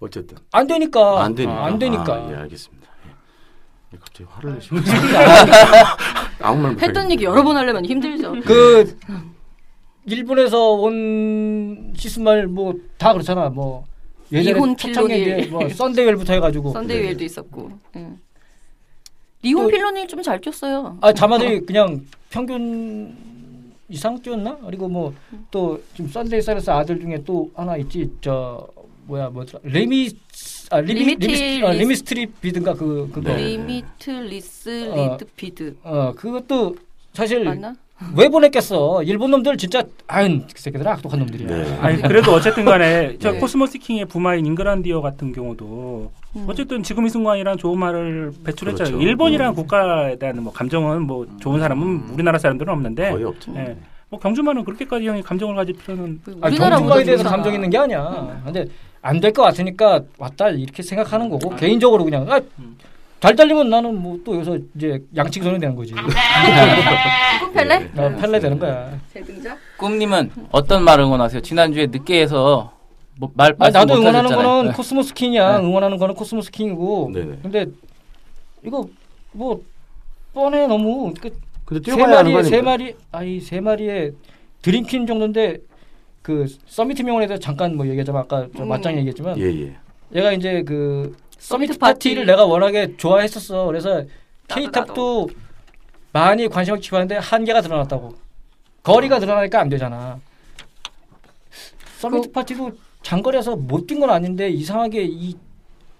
[0.00, 1.22] 어쨌든 안 되니까.
[1.22, 1.64] 안 되니까.
[1.64, 2.14] 안 되니까.
[2.14, 2.85] 아, 예, 알겠습니다.
[3.96, 3.98] 예.
[3.98, 4.82] 예, 갑자기 화를 내시면
[6.40, 6.76] 아무 말.
[6.80, 8.32] 했던 얘기 여러 번 하려면 힘들죠.
[8.44, 8.96] 그
[10.06, 13.48] 일본에서 온 시스말 뭐 다 그렇잖아.
[13.48, 13.84] 뭐
[14.32, 15.40] 예전에 이혼 초창기에 필로닐.
[15.40, 17.70] 이제 뭐 썬데이웰부터 해가지고 썬데이웰도 있었고.
[17.96, 18.18] 응.
[19.42, 20.98] 리온 또- 필론이 좀잘 뛰었어요.
[21.00, 22.00] 아 자마들이 그냥
[22.30, 23.14] 평균
[23.88, 24.56] 이상 뛰었나?
[24.64, 25.12] 그리고 뭐
[25.50, 28.66] 또 지금 썬데이 사이러스 아들 중에 또 하나 있지 저
[29.06, 30.10] 뭐야 뭐더라 레미
[30.70, 33.36] 아 리미 리미티 리미, 아, 리스- 리미 스트립 비든가 그 그거 네.
[33.36, 35.12] 리미트 리스 어.
[35.18, 36.76] 리드 피드 어 그것도
[37.12, 37.74] 사실 맞나?
[38.14, 41.78] 왜 보냈겠어 일본 놈들 진짜 아유 그 새끼들 악독한 놈들이야 네.
[41.80, 43.38] 아니 그래도 어쨌든 간에 저 네.
[43.38, 46.44] 코스모스 킹의 부마인 잉그란디어 같은 경우도 음.
[46.48, 48.96] 어쨌든 지금 이 순간이란 좋은 말을 배출했잖아요.
[48.96, 49.08] 그렇죠.
[49.08, 53.52] 일본이라는 국가에 대한 뭐 감정은 뭐 좋은 사람은 우리나라 사람들은 없는데 거의 없죠.
[53.56, 53.76] 예.
[54.10, 57.24] 뭐 경주만은 그렇게까지 형이 감정을 가질 필요는 아, 우리나라 경주가에 보다 대해서.
[57.24, 58.42] 감정 있는 게 아니야.
[58.44, 58.66] 근데
[59.06, 62.40] 안 될 것 같으니까 왔다 이렇게 생각하는 거고 개인적으로 그냥 아,
[63.20, 65.92] 잘 달리면 나는 뭐 또 여기서 이제 양측 선이 되는 거지.
[65.94, 66.02] 꿈
[67.54, 67.90] 펠레?
[67.96, 68.98] 어, 펠레 되는 거야.
[69.12, 69.56] 재등자?
[69.78, 71.40] 꿈님은 어떤 말 응원하세요?
[71.42, 72.72] 지난주에 늦게 해서
[73.18, 74.48] 뭐, 말 아, 말씀 나도 못 응원하는 하셨잖아요.
[74.56, 74.76] 거는 네.
[74.76, 75.58] 코스모스 킹이야.
[75.58, 75.64] 네.
[75.64, 77.10] 응원하는 거는 코스모스 킹이고.
[77.14, 77.38] 네네.
[77.42, 77.66] 근데
[78.64, 78.86] 이거
[79.32, 79.62] 뭐
[80.34, 81.14] 뻔해 너무.
[81.20, 81.30] 그
[81.64, 82.60] 근데 세 뛰어가야 하는 거 마리 세?
[82.60, 84.12] 마리 아이 세 마리의
[84.62, 85.58] 드림퀸 정도인데
[86.26, 88.68] 그 서미트 명운에 대해서 잠깐 뭐 얘기하자면 아까 저 음.
[88.68, 89.76] 맞짱 얘기했지만 예, 예.
[90.12, 91.92] 얘가 이제 그 서미트 서미트 파티.
[92.08, 93.64] 파티를 내가 워낙에 좋아했었어.
[93.66, 94.02] 그래서
[94.48, 95.28] K탑도
[96.12, 98.16] 많이 관심을 기울였는데 한계가 드러났다고.
[98.82, 100.18] 거리가 드러나니까 안 되잖아.
[102.00, 102.72] 서미트 그- 파티도
[103.04, 105.36] 장거리에서 못 뛴 건 아닌데 이상하게 이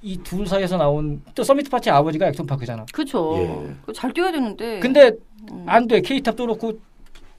[0.02, 2.84] 이 둘 사이에서 나온 또 서미트 파티 아버지가 액션 파크잖아.
[2.92, 3.34] 그쵸.
[3.38, 3.74] 예.
[3.82, 4.80] 그거 잘 뛰어야 되는데.
[4.80, 5.12] 근데
[5.52, 5.64] 음.
[5.68, 6.00] 안 돼.
[6.00, 6.80] K탑도 그렇고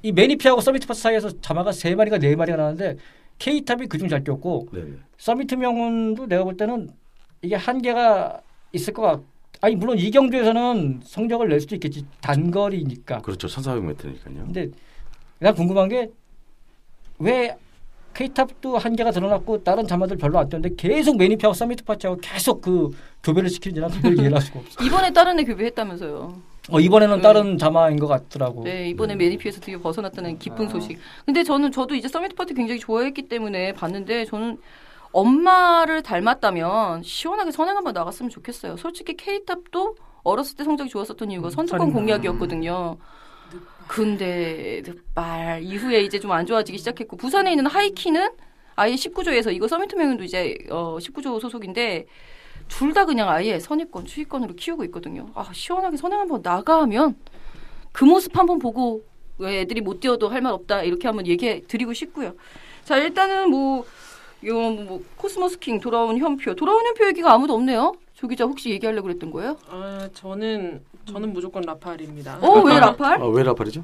[0.03, 2.97] 이 메니피하고 서미트 파티 사이에서 자마가 세 마리가 네 마리가 나는데
[3.39, 4.91] K탑이 그중 잘 뛰었고 네네.
[5.17, 6.89] 서미트 명운도 내가 볼 때는
[7.41, 8.41] 이게 한계가
[8.73, 9.21] 있을 것 같.
[9.61, 13.21] 아니 물론 이 경주에서는 성적을 낼 수도 있겠지 단거리니까.
[13.21, 13.47] 그렇죠.
[13.47, 14.45] 1,400m니까요.
[14.45, 14.69] 근데
[15.39, 15.89] 난 궁금한
[17.19, 17.57] 게왜
[18.13, 22.89] K탑도 한계가 드러났고 다른 자마들 별로 안 뛰었는데 계속 메니피하고 서미트 파티하고 계속 그
[23.23, 24.81] 교배를 시키는지 난 그걸 이해할 수가 없어.
[24.85, 26.56] 이번에 다른 애 교배했다면서요.
[26.71, 27.21] 어, 이번에는 네.
[27.21, 28.63] 다른 자마인 것 같더라고.
[28.63, 30.69] 네, 이번에 메니피에서 드디어 벗어났다는 기쁜 아.
[30.69, 30.97] 소식.
[31.25, 34.57] 근데 저는 저도 이제 서미트 파티 굉장히 좋아했기 때문에 봤는데 저는
[35.13, 38.75] 엄마를 닮았다면 시원하게 선행 한번 나갔으면 좋겠어요.
[38.77, 41.93] 솔직히 K탑도 어렸을 때 성적이 좋았었던 이유가 선두권 선행.
[41.93, 42.97] 공략이었거든요.
[43.87, 48.29] 근데 늑발 이후에 이제 좀 안 좋아지기 시작했고 부산에 있는 하이키는
[48.75, 52.05] 아예 19조에서 이거 서미트 명운도 이제 어 19조 소속인데
[52.67, 55.27] 둘 다 그냥 아예 선입권, 추위권으로 키우고 있거든요.
[55.35, 57.15] 아 시원하게 선행 한번 나가면
[57.91, 59.01] 그 모습 한번 보고
[59.37, 62.33] 왜 애들이 못 뛰어도 할 말 없다 이렇게 한번 얘기해 드리고 싶고요.
[62.85, 63.85] 자 일단은 뭐
[64.41, 67.93] 이거 뭐 코스모스 킹 돌아온 현표 돌아온 현표 얘기가 아무도 없네요.
[68.13, 69.57] 조 기자 혹시 얘기하려고 그랬던 거예요?
[69.69, 70.81] 아 저는
[71.11, 72.39] 저는 무조건 라팔입니다.
[72.41, 73.21] 어왜 라팔?
[73.21, 73.83] 아, 왜 라팔이죠?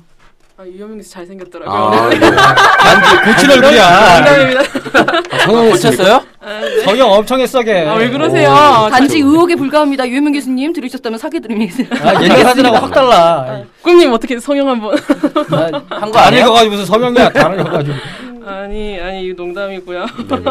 [0.57, 1.75] 아, 유현민 씨 잘생겼더라고요.
[1.75, 2.19] 아, 예.
[2.19, 4.19] 단지 고친 얼굴이야.
[4.19, 5.71] 농담입니다.
[5.71, 6.21] 고쳤어요?
[6.45, 6.79] 아, 네.
[6.81, 7.85] 성형 엄청 했어게.
[7.85, 8.53] 아, 왜 그러세요?
[8.91, 10.07] 단지 의혹에 불과합니다.
[10.07, 11.83] 유현명 교수님 들으셨다면 사죄드립니다.
[12.01, 13.63] 아, 옛날 사진하고 확 달라.
[13.81, 14.97] 꿈님 어떻게 성형 한번?
[15.89, 16.43] 한 거안 아니에요?
[16.45, 17.29] 읽어가지고 무슨 성형이야.
[17.29, 17.95] 다 읽어가지고.
[18.45, 20.05] 아니 아니 이거 농담이고요.
[20.05, 20.43] 네.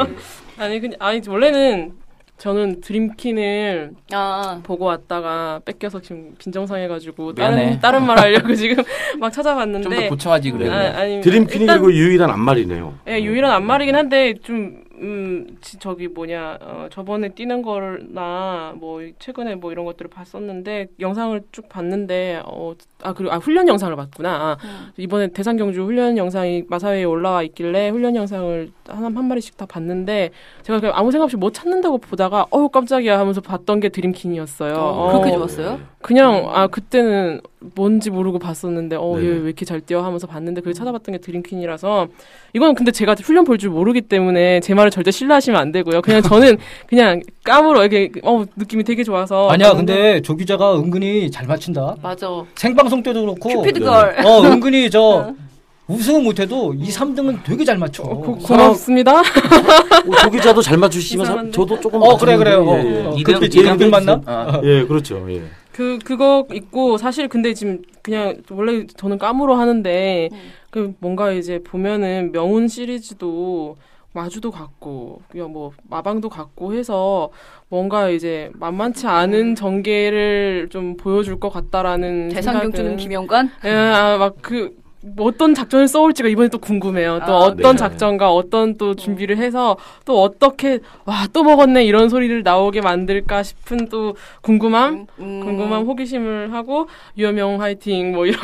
[0.58, 1.92] 아니 그냥 아니 원래는
[2.38, 7.64] 저는 드림킨을 아, 보고 왔다가 뺏겨서 지금 빈정상해가지고 미안해.
[7.64, 8.82] 다른 다른 말 하려고 지금
[9.20, 10.68] 막좀더 찾아봤는데 고쳐하지 그래.
[10.68, 12.94] 아, 아니, 드림퀸이 일단- 그리고 유일한 안말이네요.
[13.08, 19.54] 예, 유일한 안말이긴 한데 좀 음, 지- 저기 뭐냐 어, 저번에 뛰는 거나 뭐 최근에
[19.56, 24.30] 뭐 이런 것들을 봤었는데 영상을 쭉 봤는데 어, 아 그리고 아 훈련 영상을 봤구나.
[24.30, 24.92] 아, 음.
[24.96, 30.30] 이번에 대상 경주 훈련 영상이 마사회에 올라와 있길래 훈련 영상을 한, 한 마리씩 다 봤는데
[30.62, 34.74] 제가 그냥 아무 생각 없이 뭐 찾는다고 보다가 어우 깜짝이야 하면서 봤던 게 드림킨이었어요.
[34.74, 35.80] 어, 어, 그렇게 좋았어요?
[36.02, 37.40] 그냥 아 그때는
[37.76, 39.36] 뭔지 모르고 봤었는데 어얘 네네.
[39.38, 42.08] 왜 이렇게 잘 뛰어 하면서 봤는데 그게 찾아봤던 게 드림퀸이라서
[42.54, 46.02] 이건 근데 제가 훈련 볼 줄 모르기 때문에 제 말을 절대 신뢰하시면 안 되고요.
[46.02, 46.58] 그냥 저는
[46.88, 51.94] 그냥 까불어 이렇게 어 느낌이 되게 좋아서 아니야, 근데 조 기자가 은근히 잘 맞춘다.
[52.02, 52.28] 맞아.
[52.56, 53.48] 생방송 때도 그렇고.
[53.62, 54.16] 큐피드 걸.
[54.26, 55.32] 어, 은근히 저
[55.88, 58.02] 우승은 못해도 2, 3등은 되게 잘 맞춰.
[58.04, 59.18] 고, 고맙습니다.
[59.20, 61.52] 어, 조 기자도 잘 맞추시면 사- 이상한데?
[61.52, 62.56] 저도 조금 어, 그래, 그래.
[62.56, 63.06] 맞추는데, 어, 예, 예.
[63.06, 63.14] 어.
[63.16, 64.12] 이등 그때 이등 맞나?
[64.26, 64.60] 어.
[64.64, 65.24] 예, 그렇죠.
[65.30, 65.42] 예.
[65.72, 70.38] 그 그거 있고 사실 근데 지금 그냥 원래 저는 까무로 하는데 음.
[70.70, 73.76] 그 뭔가 이제 보면은 명운 시리즈도
[74.14, 77.30] 마주도 같고 그냥 뭐 마방도 같고 해서
[77.68, 83.50] 뭔가 이제 만만치 않은 전개를 좀 보여줄 것 같다라는 대상 경 주는 생각은- 김영관?
[83.64, 84.81] 예, 아, 막그 뭐
[85.18, 87.20] 어떤 작전을 써올지가 이번에 또 궁금해요.
[87.26, 87.76] 또 아, 어떤 네.
[87.76, 93.88] 작전과 어떤 또 준비를 해서 또 어떻게 와 또 먹었네 이런 소리를 나오게 만들까 싶은
[93.88, 98.38] 또 궁금함, 음, 궁금함, 호기심을 하고 유여명 화이팅 뭐 이런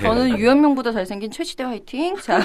[0.00, 2.16] 저는 유현명보다 잘생긴 최시대 화이팅.
[2.16, 2.40] 자,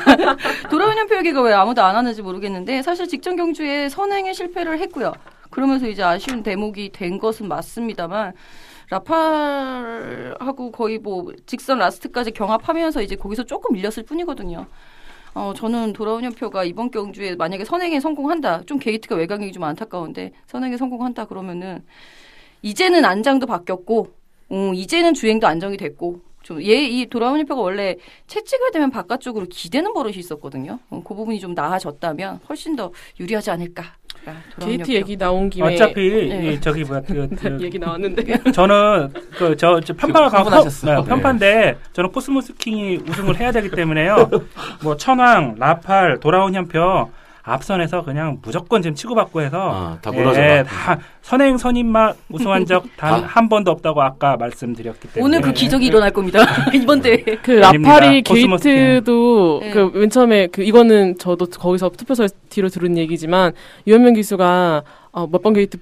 [0.69, 5.13] 돌아온 연표 얘기가 왜 아무도 안 하는지 모르겠는데 사실 직전 경주에 선행에 실패를 했고요.
[5.49, 8.33] 그러면서 이제 아쉬운 대목이 된 것은 맞습니다만
[8.93, 14.67] 라팔하고 거의 뭐 직선 라스트까지 경합하면서 이제 거기서 조금 밀렸을 뿐이거든요.
[15.33, 18.63] 어, 저는 돌아온 연표가 이번 경주에 만약에 선행에 성공한다.
[18.65, 21.83] 좀 게이트가 외곽이 좀 안타까운데 선행에 성공한다 그러면은
[22.61, 24.13] 이제는 안장도 바뀌었고,
[24.51, 27.95] 음, 이제는 주행도 안정이 됐고, 좀얘이 돌아온 연표가 원래
[28.27, 30.79] 채찍을 대면 바깥쪽으로 기대는 버릇이 있었거든요.
[30.89, 33.95] 어, 그 부분이 좀 나아졌다면 훨씬 더 유리하지 않을까.
[34.25, 34.91] 아, 돌아온 게이트.
[34.91, 36.53] 얘기 나온 김에 어차피 네.
[36.53, 41.01] 이 저기 뭐야 그, 그 얘기 나왔는데 저는 그저 저 편파가 그 흥분하셨어.
[41.01, 44.29] 네, 편파인데 저는 코스모스 킹이 우승을 해야 되기 때문에요.
[44.83, 47.09] 뭐 천왕, 라팔, 돌아온 현표
[47.43, 50.63] 앞선에서 그냥 무조건 지금 치고받고 해서 아, 다 예, 무너져라.
[50.63, 53.27] 다 선행 선임만 우승한 적 단 다.
[53.27, 56.39] 한 번도 없다고 아까 말씀드렸기 때문에 오늘 그 기적이 일어날 겁니다.
[56.73, 57.17] 이번 대회.
[57.17, 57.99] 그 아닙니다.
[57.99, 59.71] 라팔이 게이트도 네.
[59.71, 63.51] 그맨 처음에 그 이거는 저도 거기서 투표소 뒤로 들은 얘기지만
[63.87, 65.77] 유현명 기수가 어, 몇번 게이트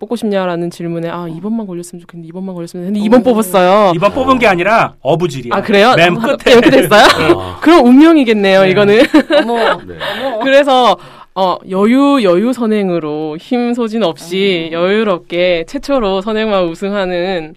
[0.00, 3.92] 뽑고 싶냐라는 질문에 아 2번만 걸렸으면 좋겠는데 2번만 걸렸으면 했는데 2번 뽑았어요.
[3.94, 5.54] 이번 뽑은 게 아니라 어부지리야.
[5.54, 5.94] 아 그래요?
[5.96, 6.52] 맨 아, 끝에.
[6.56, 7.38] 이렇게 됐어요?
[7.38, 8.70] 아, 그럼 운명이겠네요 네.
[8.70, 9.02] 이거는.
[9.42, 9.56] 어머.
[9.86, 9.94] 네.
[10.42, 10.96] 그래서
[11.34, 14.72] 어 여유 여유 선행으로 힘 소진 없이 음.
[14.72, 17.54] 여유롭게 최초로 선행만 우승하는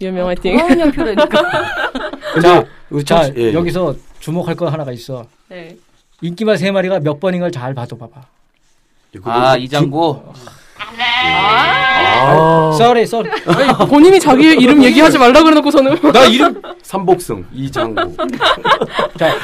[0.00, 0.56] 유현명 화이팅.
[0.56, 1.28] 돌아온 현표라니까.
[2.40, 2.64] 자,
[3.04, 3.52] 자 참- 예, 예.
[3.52, 5.26] 여기서 주목할 거 하나가 있어.
[5.48, 5.76] 네.
[6.20, 8.20] 인기말 세 마리가 몇 번인가를 잘 봐도 봐봐.
[9.24, 10.22] 아 지- 이장구
[12.24, 13.24] 아, 썰이 썰.
[13.46, 18.16] 아니, 본인이 자기 이름 얘기하지 말라 그래놓고서는 나 이름 삼복승 이장구.
[19.18, 19.34] 자,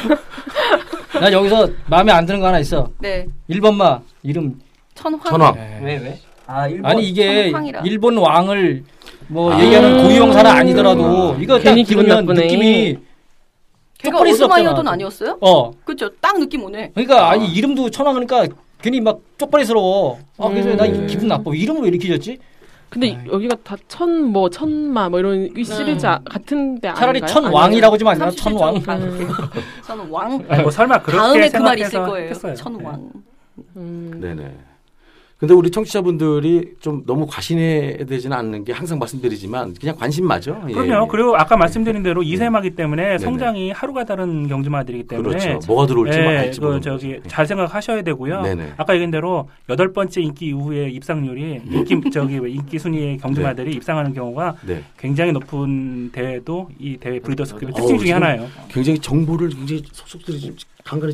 [1.19, 2.89] 나 여기서 마음에 안 드는 거 하나 있어.
[2.99, 3.25] 네.
[3.49, 4.59] 1번마 이름.
[4.95, 5.19] 천황.
[5.21, 5.55] 천왕.
[5.83, 6.19] 왜 왜?
[6.45, 7.81] 아 일본 아니 이게 천황이라.
[7.85, 8.83] 일본 왕을
[9.27, 9.61] 뭐 아.
[9.63, 12.45] 얘기하는 고유형사는 아니더라도 이거 딱 괜히 기분 들으면 나쁘네.
[12.47, 12.97] 느낌이
[13.99, 14.91] 걔가 없잖아.
[14.91, 15.37] 아니었어요?
[15.41, 16.09] 어 그렇죠.
[16.19, 16.91] 딱 느낌 오네.
[16.95, 20.19] 그러니까 아니 이름도 천왕 그러니까 괜히 막 쪽팔리스러워.
[20.37, 20.77] 아 그래서 음.
[20.77, 21.05] 나 네.
[21.07, 21.51] 기분 나빠.
[21.53, 22.37] 이름을 왜 이렇게 지었지?
[22.89, 23.27] 근데 아이.
[23.31, 27.27] 여기가 다 천 뭐 천마 뭐 이런 이 시리즈 아- 같은데 차라리 아닌가요?
[27.51, 28.75] 천왕이라고 좀 아니라 37조 천왕.
[28.75, 29.27] 음.
[29.85, 30.45] 저는 왕.
[30.49, 32.29] 아니, 뭐 설마 그렇게 다음에 그 말 있을 거예요.
[32.29, 32.53] 했어요.
[32.55, 33.11] 천왕.
[33.75, 34.11] 음.
[34.21, 34.55] 네네.
[35.39, 40.63] 근데 우리 청취자분들이 좀 너무 과신해 되지는 않는 게 항상 말씀드리지만 그냥 관심마죠.
[40.67, 41.03] 예, 그럼요.
[41.05, 41.07] 예.
[41.09, 43.17] 그리고 아까 말씀드린 대로 이세마기 때문에 네네.
[43.19, 45.59] 성장이 하루가 다른 경주마들이기 때문에 그렇죠.
[45.65, 47.21] 뭐가 들어올지 예, 그 저기.
[47.27, 48.41] 잘 생각하셔야 되고요.
[48.41, 48.73] 네네.
[48.75, 54.13] 아까 얘기한 대로 여덟 번째 인기 이후에 입상률이 인기 저기 왜 인기 순위의 경주마들이 입상하는
[54.13, 54.83] 경우가 네.
[54.97, 58.45] 굉장히 높은 대회도 이 대회 브리더스급의 어우, 특징 중에 하나예요.
[58.67, 60.53] 굉장히 정보를 굉장히 속속들이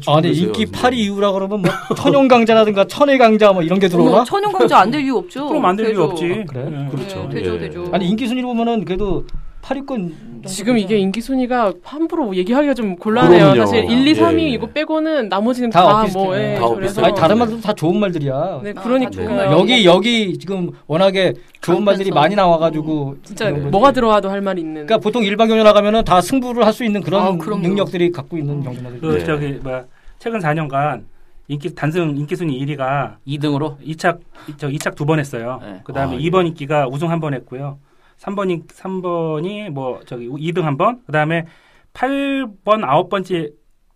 [0.08, 0.80] 아, 근데 계세요, 인기 지금.
[0.80, 4.12] 8위 이후라 그러면 뭐 천연 강자라든가 천혜강자 뭐 이런 게 들어오나?
[4.18, 5.48] 어머, 천연 강자 안 될 이유 없죠.
[5.48, 6.04] 그럼 안 될 이유.
[6.04, 6.26] 없지.
[6.48, 6.66] 아, 그래?
[6.86, 6.90] 예.
[6.92, 7.28] 그렇죠.
[7.30, 7.60] 네, 되죠, 예.
[7.60, 7.90] 되죠.
[7.92, 9.26] 아니 인기 순위로 보면은 그래도
[9.66, 13.52] 8위권 지금 이게 인기 순위가 함부로 얘기하기가 좀 곤란해요.
[13.54, 13.66] 그럼요.
[13.66, 14.50] 사실 1, 2, 3위 예, 예.
[14.50, 16.08] 이거 빼고는 나머지는 다 다.
[16.14, 17.02] 뭐, 예, 다 그래서.
[17.04, 18.60] 아니 다른 말도 다 좋은 말들이야.
[18.64, 19.24] 네, 아, 그러니까.
[19.24, 19.52] 말.
[19.52, 22.12] 여기 여기 지금 워낙에 좋은 말들이.
[22.12, 23.72] 많이 나와 가지고 진짜 그런 거지.
[23.72, 24.86] 뭐가 들어와도 할 말이 있는.
[24.86, 27.32] 그러니까 보통 일반 경주 나가면은 다 승부를 할 수 있는 그런 아.
[27.32, 29.00] 능력들이 갖고 있는 경주마들.
[29.00, 29.24] 그 네.
[29.24, 29.84] 저기 뭐
[30.20, 31.04] 최근 4년간
[31.48, 34.20] 인기 단승 인기 순위 1위가 2등으로 2착
[34.58, 35.60] 저 2착 두 번 했어요.
[35.64, 35.80] 네.
[35.86, 37.80] 그다음에 아, 2번 인기가 우승 한 번 했고요.
[38.22, 41.02] 3번이 3번이 뭐 저기 2등 한 번.
[41.06, 41.46] 그다음에
[41.94, 43.52] 8번 9번째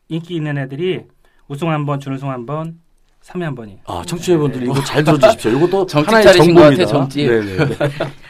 [0.10, 1.02] 인기 있는 애들이
[1.48, 2.76] 우승 한 번, 준우승 한 번,
[3.24, 3.80] 3위 한 번이.
[3.86, 5.52] 아, 청취자분들 이거 잘 들어주십시오.
[5.52, 6.86] 이것도 하나의 차리신 것 정보입니다.
[6.86, 7.28] 같아, 점집.
[7.28, 7.58] 네네.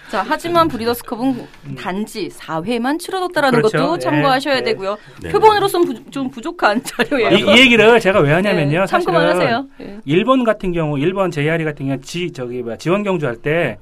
[0.10, 1.48] 자, 하지만 브리더스컵은
[1.78, 3.78] 단지 4회만 치러졌다라는 그렇죠.
[3.78, 4.00] 것도 네.
[4.00, 4.64] 참고하셔야 네.
[4.64, 4.98] 되고요.
[5.22, 5.30] 네.
[5.30, 7.30] 표본으로서는 부, 좀 부족한 자료예요.
[7.38, 8.80] 이, 이 얘기를 제가 왜 하냐면요.
[8.82, 9.68] 네, 참고만 하세요.
[9.82, 10.00] 예.
[10.06, 13.78] 일본 같은 경우 일본 JRE 같은 경우 지 저기 뭐야 지원 경주 할 때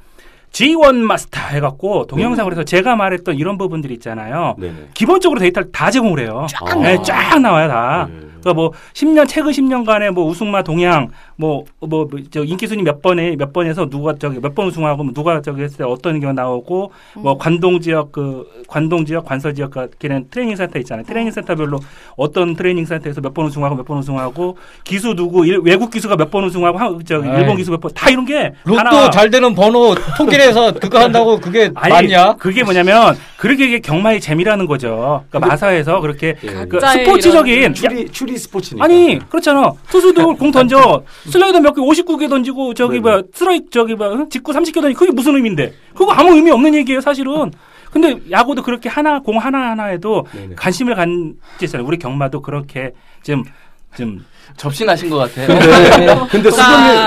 [0.51, 4.55] G1 마스터 해갖고 동영상으로 해서 제가 말했던 이런 부분들 있잖아요.
[4.57, 4.89] 네네.
[4.93, 6.47] 기본적으로 데이터를 다 제공을 해요.
[6.49, 7.01] 쫙 네, 나와.
[7.03, 8.07] 쫙 나와요 다.
[8.09, 8.27] 네.
[8.47, 13.89] 그러니까 뭐 10년 최근 10년간의 뭐 우승마 동향 뭐뭐저 인기 순위 몇 번에 몇 번에서
[13.89, 17.37] 누가 저기 몇 번 우승하고 뭐 누가 저기 했을 때 어떤 경우 나오고 뭐 음.
[17.37, 21.05] 관동 지역 그 관동 지역 관서 지역 같은 트레이닝 센터 있잖아요.
[21.05, 21.79] 트레이닝 센터별로
[22.15, 26.31] 어떤 트레이닝 센터에서 몇 번 우승하고 몇 번 우승하고 기수 누구 일- 외국 기수가 몇
[26.31, 27.27] 번 우승하고 한- 저기.
[27.29, 31.37] 일본 기수 몇 번 다 이런 게 로또 하나 잘 되는 번호 통계해서 그거 한다고
[31.39, 32.33] 그게 아니, 맞냐?
[32.37, 35.23] 그게 뭐냐면 그렇게 이게 경마의 재미라는 거죠.
[35.29, 36.65] 그러니까 마사회에서 그렇게 예.
[36.65, 38.85] 그 스포츠적인 이런 추리 추리 스포츠니까.
[38.85, 43.11] 아니 그렇잖아 투수도 공 던져 슬라이더 몇 개 59개 던지고 저기 네네.
[43.17, 47.01] 뭐 스트라이크 저기 뭐 직구 30개 던지 그게 무슨 의미인데 그거 아무 의미 없는 얘기예요
[47.01, 47.51] 사실은
[47.91, 50.55] 근데 야구도 그렇게 하나 공 하나 하나에도 네네.
[50.55, 52.93] 관심을 갖지잖아요 우리 경마도 그렇게
[53.23, 55.47] 좀좀 접신하신 것 같아요.
[55.47, 56.63] 근데, 근데 자.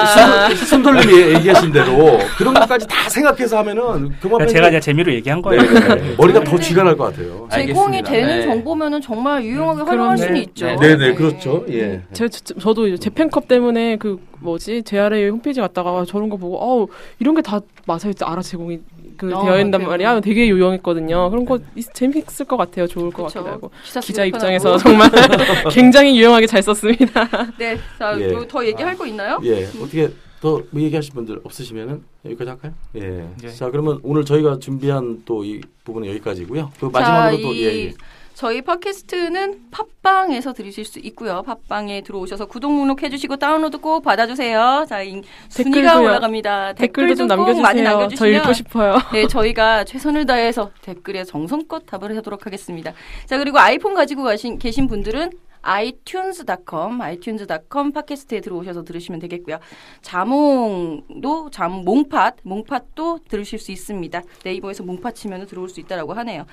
[0.07, 5.41] 순돌님, 순- 순돌님이 얘기하신 대로 그런 것까지 다 생각해서 하면은 그만 제가 이제 재미로 얘기한
[5.41, 5.63] 거예요.
[5.63, 7.49] 네, 머리가 더 쥐가 날 것 같아요.
[7.51, 8.11] 제공이 알겠습니다.
[8.11, 8.45] 되는 네.
[8.47, 10.19] 정보면은 정말 유용하게 활용할.
[10.19, 10.41] 수는 네.
[10.41, 10.67] 있죠.
[10.67, 10.77] 네.
[10.77, 11.65] 네 네 그렇죠.
[11.71, 12.03] 예.
[12.13, 16.89] 제, 저, 저도 이제 재팬컵 때문에 그 뭐지 JRA 홈페이지 갔다가 저런 거 보고 어우
[17.19, 18.81] 이런 게 다 마사에 알아 제공이
[19.21, 19.89] 그 어, 되어 있단 맞아요.
[19.89, 23.45] 말이야 되게 유용했거든요 그런 거 있- 재밌을 것 같아요 좋을 것 그쵸.
[23.45, 23.71] 같기도 하고
[24.03, 24.79] 기자 입장에서.
[24.79, 25.11] 정말
[25.71, 27.29] 굉장히 유용하게 잘 썼습니다
[27.59, 28.29] 네, 자, 예.
[28.33, 29.39] 뭐더 얘기할 거 있나요?
[29.45, 29.65] 예.
[29.67, 30.09] 어떻게
[30.41, 32.73] 더뭐 얘기하실 분들 없으시면은 여기까지 할까요?
[32.97, 33.29] 예.
[33.45, 33.49] 예.
[33.51, 36.71] 자 그러면 오늘 저희가 준비한 또 이 부분은 여기까지고요.
[36.81, 37.67] 그 자, 마지막으로 또이 예.
[37.89, 37.93] 예.
[38.41, 41.43] 저희 팟캐스트는 팟빵에서 들으실 수 있고요.
[41.43, 44.87] 팟빵에 들어오셔서 구독 목록 해주시고 다운로드 꼭 받아주세요.
[44.89, 46.01] 자, 이 순위가.
[46.01, 46.73] 올라갑니다.
[46.73, 51.25] 댓글도 좀 댓글도 꼭 많이 남겨주세요 저 읽고 남겨주시면 싶어요 네, 저희가 최선을 다해서 댓글에
[51.25, 52.95] 정성껏 답을 하도록 하겠습니다.
[53.27, 59.59] 자, 그리고 아이폰 가지고 가신, 계신 분들은 iTunes.com, iTunes.com 팟캐스트에 들어오셔서 들으시면 되겠고요.
[60.01, 64.23] 자몽도, 잠, 몽팟, 몽팟도 들으실 수 있습니다.
[64.45, 66.47] 네이버에서 몽팟 치면 들어올 수 있다라고 하네요.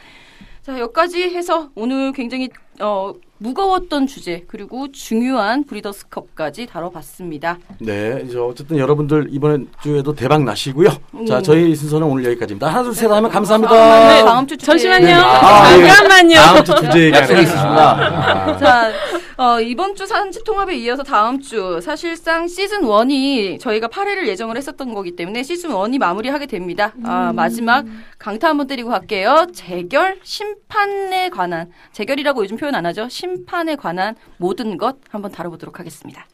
[0.67, 2.49] 자, 여기까지 해서 오늘 굉장히,
[2.79, 7.57] 어, 무거웠던 주제, 그리고 중요한 브리더스컵까지 다뤄봤습니다.
[7.79, 8.23] 네.
[8.25, 10.89] 이제 어쨌든 여러분들 이번 주에도 대박 나시고요.
[11.27, 11.43] 자 음.
[11.43, 12.67] 저희 순서는 오늘 여기까지입니다.
[12.67, 14.25] 하나 둘셋 하면 네, 감사합니다.
[14.25, 14.65] 다음 주 주제.
[14.71, 15.13] 잠시만요 네.
[15.13, 15.87] 아, 예.
[15.87, 18.57] 잠깐만요 다음 주 주제 약속이 있으시구나.
[18.57, 18.91] 자,
[19.37, 24.95] 어, 이번 주 산지 통합에 이어서 다음 주 사실상 시즌 1이 저희가 8회를 예정을 했었던
[24.95, 26.91] 거기 때문에 시즌 1이 마무리하게 됩니다.
[27.03, 27.85] 아, 마지막
[28.17, 29.45] 강타 한번 때리고 갈게요.
[29.53, 33.07] 재결 심판에 관한 재결이라고 요즘 표현 안 하죠.
[33.09, 36.25] 심판에 관한 모든 것 한번 다뤄보도록 하겠습니다.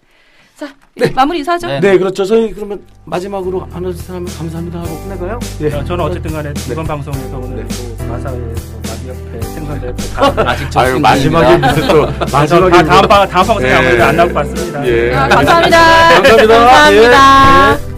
[0.56, 0.68] 자,
[1.16, 1.66] 마무리 인사하죠.
[1.68, 1.80] 네.
[1.80, 2.24] 네, 그렇죠.
[2.26, 5.40] 저희 그러면 마지막으로 셋 하면 감사합니다 하고 끝낼까요?
[5.62, 5.68] 예.
[5.74, 11.58] 어, 저는 어쨌든 간에 이번 방송에서 오늘 또 마사회에서 마비협회 생선대 다 아직 아유 마지막에.
[11.58, 13.74] 무슨 또다 마지막에 다음 방 다음 방송에 예.
[13.74, 14.88] 아무래도 안 나올 것 같습니다.
[14.88, 15.14] 예.
[15.16, 15.78] 아, 감사합니다.
[15.78, 16.48] 감사합니다.
[16.48, 17.72] 감사합니다.
[17.74, 17.90] 예.
[17.90, 17.93] 예.